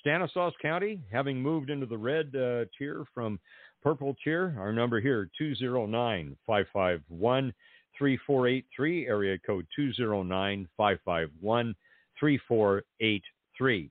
Stanislaus 0.00 0.54
County, 0.62 1.00
having 1.10 1.42
moved 1.42 1.70
into 1.70 1.86
the 1.86 1.98
red 1.98 2.34
uh, 2.34 2.64
tier 2.78 3.04
from 3.12 3.40
purple 3.82 4.16
tier, 4.22 4.56
our 4.58 4.72
number 4.72 5.00
here 5.00 5.28
209 5.38 6.36
551 6.46 7.52
3483, 7.98 9.06
area 9.06 9.38
code 9.44 9.66
209 9.74 10.68
551 10.76 11.74
3483. 12.18 13.90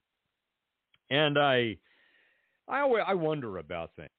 And 1.09 1.37
I, 1.37 1.77
I, 2.67 2.81
I 2.81 3.13
wonder 3.13 3.57
about 3.57 3.91
things. 3.95 4.09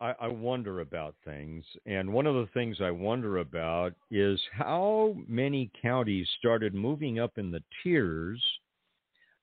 I, 0.00 0.14
I 0.20 0.28
wonder 0.28 0.80
about 0.80 1.14
things. 1.24 1.64
And 1.86 2.12
one 2.12 2.26
of 2.26 2.34
the 2.34 2.48
things 2.54 2.78
I 2.80 2.90
wonder 2.90 3.38
about 3.38 3.92
is 4.10 4.40
how 4.52 5.14
many 5.28 5.70
counties 5.80 6.26
started 6.38 6.74
moving 6.74 7.18
up 7.18 7.36
in 7.36 7.50
the 7.50 7.62
tiers 7.82 8.42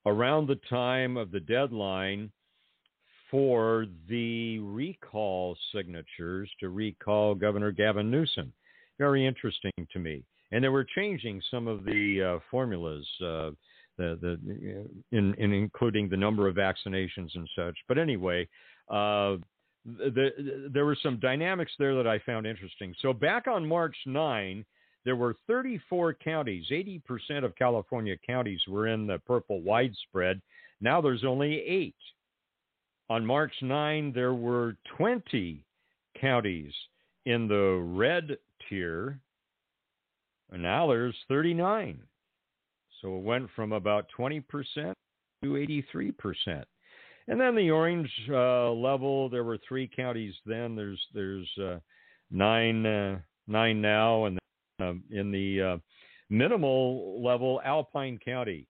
around 0.05 0.47
the 0.47 0.59
time 0.69 1.17
of 1.17 1.31
the 1.31 1.39
deadline 1.39 2.31
for 3.29 3.85
the 4.09 4.59
recall 4.59 5.57
signatures 5.73 6.49
to 6.59 6.69
recall 6.69 7.35
Governor 7.35 7.71
Gavin 7.71 8.09
Newsom. 8.09 8.53
Very 8.97 9.25
interesting 9.25 9.71
to 9.91 9.99
me. 9.99 10.23
And 10.51 10.63
they 10.63 10.69
were 10.69 10.85
changing 10.95 11.41
some 11.51 11.67
of 11.67 11.83
the 11.83 12.37
uh, 12.37 12.39
formulas, 12.49 13.05
uh, 13.21 13.51
the, 13.97 14.17
the, 14.21 14.87
in, 15.11 15.33
in, 15.35 15.51
including 15.51 16.07
the 16.07 16.17
number 16.17 16.47
of 16.47 16.55
vaccinations 16.55 17.35
and 17.35 17.49
such. 17.55 17.77
But 17.87 17.97
anyway, 17.97 18.47
uh, 18.89 19.37
the, 19.85 20.69
there 20.71 20.85
were 20.85 20.97
some 21.01 21.19
dynamics 21.19 21.73
there 21.79 21.95
that 21.95 22.07
I 22.07 22.19
found 22.19 22.47
interesting. 22.47 22.93
So 23.01 23.13
back 23.13 23.47
on 23.47 23.67
March 23.67 23.95
9, 24.05 24.65
there 25.03 25.15
were 25.15 25.35
34 25.47 26.15
counties. 26.15 26.65
80% 26.71 27.43
of 27.43 27.55
California 27.55 28.15
counties 28.25 28.61
were 28.67 28.87
in 28.87 29.07
the 29.07 29.19
purple 29.19 29.61
widespread. 29.61 30.41
Now 30.81 31.01
there's 31.01 31.23
only 31.23 31.61
eight. 31.61 31.95
On 33.09 33.25
March 33.25 33.53
9, 33.61 34.11
there 34.13 34.33
were 34.33 34.75
20 34.97 35.63
counties 36.19 36.73
in 37.25 37.47
the 37.47 37.81
red 37.83 38.37
tier. 38.67 39.19
And 40.51 40.63
now 40.63 40.87
there's 40.87 41.15
39. 41.27 42.01
So 43.01 43.17
it 43.17 43.23
went 43.23 43.49
from 43.55 43.71
about 43.71 44.07
20% 44.17 44.43
to 45.43 45.47
83%. 45.47 46.63
And 47.29 47.39
then 47.39 47.55
the 47.55 47.69
orange 47.71 48.09
uh, 48.29 48.71
level, 48.71 49.29
there 49.29 49.43
were 49.43 49.59
three 49.67 49.89
counties 49.93 50.33
then. 50.45 50.75
There's 50.75 51.01
there's 51.13 51.49
uh, 51.61 51.79
nine 52.31 52.85
uh, 52.85 53.19
nine 53.47 53.81
now, 53.81 54.25
and 54.25 54.39
then, 54.79 55.03
in 55.11 55.31
the 55.31 55.61
uh, 55.61 55.77
minimal 56.29 57.21
level, 57.21 57.59
Alpine 57.65 58.17
County. 58.23 58.65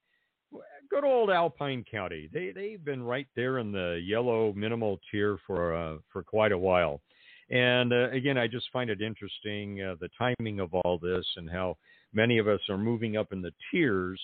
Good 0.90 1.04
old 1.04 1.30
Alpine 1.30 1.84
County. 1.90 2.30
They 2.32 2.52
they've 2.52 2.84
been 2.84 3.04
right 3.04 3.28
there 3.36 3.60
in 3.60 3.72
the 3.72 4.02
yellow 4.04 4.54
minimal 4.54 5.00
tier 5.12 5.38
for 5.46 5.76
uh, 5.76 5.98
for 6.12 6.24
quite 6.24 6.52
a 6.52 6.58
while. 6.58 7.02
And 7.50 7.94
uh, 7.94 8.10
again, 8.12 8.38
I 8.38 8.48
just 8.48 8.68
find 8.72 8.90
it 8.90 9.02
interesting 9.02 9.82
uh, 9.82 9.96
the 10.00 10.10
timing 10.18 10.60
of 10.60 10.74
all 10.74 10.98
this 10.98 11.26
and 11.38 11.50
how 11.50 11.78
many 12.14 12.38
of 12.38 12.48
us 12.48 12.60
are 12.70 12.78
moving 12.78 13.18
up 13.18 13.32
in 13.32 13.42
the 13.42 13.54
tiers 13.72 14.20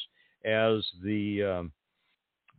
as 0.46 0.84
the 1.04 1.44
um, 1.44 1.72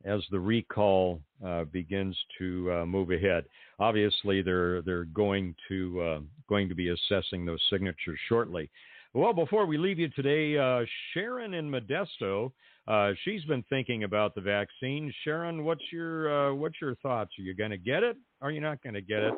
as 0.05 0.21
the 0.31 0.41
recall 0.41 1.21
uh, 1.45 1.65
begins 1.65 2.17
to 2.39 2.73
uh, 2.73 2.87
move 2.87 3.11
ahead. 3.11 3.45
Obviously, 3.79 4.43
they're 4.43 4.83
they're 4.83 5.05
going 5.07 5.55
to 5.69 6.01
uh, 6.03 6.21
going 6.49 6.69
to 6.69 6.75
be 6.75 6.91
assessing 6.91 7.45
those 7.45 7.61
signatures 7.71 8.19
shortly. 8.29 8.71
Well, 9.13 9.33
before 9.33 9.67
we 9.67 9.79
leave 9.79 9.99
you 9.99 10.09
today, 10.09 10.59
uh, 10.59 10.85
Sharon 11.13 11.55
in 11.55 11.71
Modesto, 11.71 12.51
uh, 12.87 13.13
she's 13.25 13.45
been 13.45 13.65
thinking 13.69 14.05
about 14.05 14.35
the 14.35 14.41
vaccine. 14.41 15.13
Sharon, 15.25 15.65
what's 15.65 15.85
your 15.91 16.51
uh, 16.51 16.55
what's 16.55 16.81
your 16.81 16.95
thoughts? 16.97 17.31
Are 17.39 17.43
you 17.43 17.55
going 17.55 17.71
to 17.71 17.79
get 17.79 18.03
it? 18.03 18.17
Are 18.43 18.51
you 18.51 18.61
not 18.61 18.83
going 18.83 18.95
to 18.95 19.01
get 19.01 19.23
it, 19.23 19.35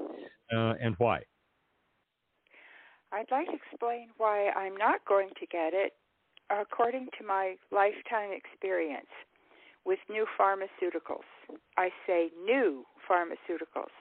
Uh, 0.53 0.75
and 0.81 0.95
why? 0.99 1.23
I'd 3.13 3.31
like 3.31 3.47
to 3.47 3.55
explain 3.55 4.09
why 4.17 4.51
I'm 4.51 4.77
not 4.77 5.05
going 5.07 5.29
to 5.41 5.47
get 5.47 5.73
it 5.73 5.93
according 6.51 7.09
to 7.19 7.27
my 7.27 7.55
lifetime 7.71 8.31
experience 8.33 9.11
with 9.85 9.99
new 10.11 10.27
pharmaceuticals. 10.39 11.27
I 11.77 11.91
say 12.07 12.31
new 12.45 12.85
pharmaceuticals. 13.09 13.95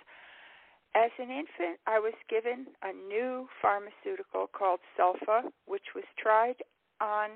As 0.95 1.11
an 1.19 1.29
infant, 1.29 1.77
I 1.85 1.99
was 1.99 2.13
given 2.29 2.67
a 2.81 2.93
new 2.93 3.47
pharmaceutical 3.61 4.47
called 4.47 4.79
Sulfa, 4.97 5.51
which 5.65 5.93
was 5.93 6.05
tried 6.17 6.55
on 6.99 7.31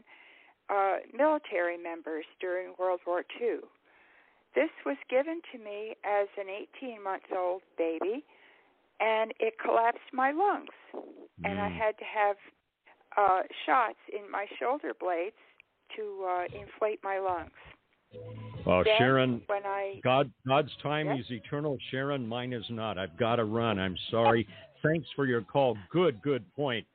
uh, 0.69 0.97
military 1.15 1.77
members 1.77 2.25
during 2.39 2.73
World 2.77 2.99
War 3.05 3.23
II. 3.41 3.59
This 4.55 4.69
was 4.85 4.97
given 5.09 5.41
to 5.51 5.59
me 5.59 5.95
as 6.03 6.27
an 6.37 6.47
18 6.79 7.03
month 7.03 7.23
old 7.35 7.61
baby, 7.77 8.23
and 8.99 9.33
it 9.39 9.53
collapsed 9.63 10.11
my 10.13 10.31
lungs. 10.31 10.69
Mm. 10.95 11.01
And 11.45 11.59
I 11.59 11.69
mm. 11.69 11.77
had 11.77 11.97
to 11.97 12.03
have 12.03 12.35
uh, 13.17 13.41
shots 13.65 13.97
in 14.11 14.29
my 14.29 14.45
shoulder 14.59 14.93
blades 14.99 15.35
to 15.95 16.25
uh, 16.27 16.43
inflate 16.45 16.99
my 17.03 17.19
lungs. 17.19 17.51
Well, 18.65 18.83
then, 18.83 18.95
Sharon, 18.97 19.41
when 19.47 19.65
I, 19.65 19.99
God, 20.03 20.31
God's 20.47 20.71
time 20.81 21.09
is 21.11 21.25
eternal. 21.29 21.77
Sharon, 21.91 22.27
mine 22.27 22.53
is 22.53 22.65
not. 22.69 22.97
I've 22.97 23.17
got 23.17 23.37
to 23.37 23.45
run. 23.45 23.79
I'm 23.79 23.95
sorry. 24.11 24.47
Thanks 24.83 25.07
for 25.15 25.25
your 25.25 25.41
call. 25.41 25.77
Good, 25.91 26.21
good 26.21 26.43
point. 26.55 26.85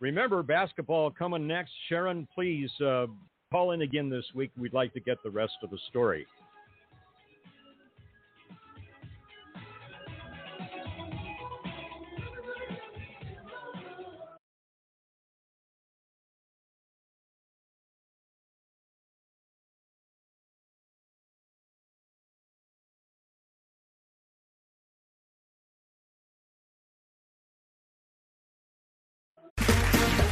Remember, 0.00 0.42
basketball 0.42 1.10
coming 1.10 1.46
next. 1.46 1.72
Sharon, 1.88 2.28
please 2.34 2.70
uh, 2.80 3.06
call 3.50 3.72
in 3.72 3.82
again 3.82 4.10
this 4.10 4.24
week. 4.34 4.50
We'd 4.58 4.74
like 4.74 4.92
to 4.94 5.00
get 5.00 5.18
the 5.22 5.30
rest 5.30 5.54
of 5.62 5.70
the 5.70 5.78
story. 5.88 6.26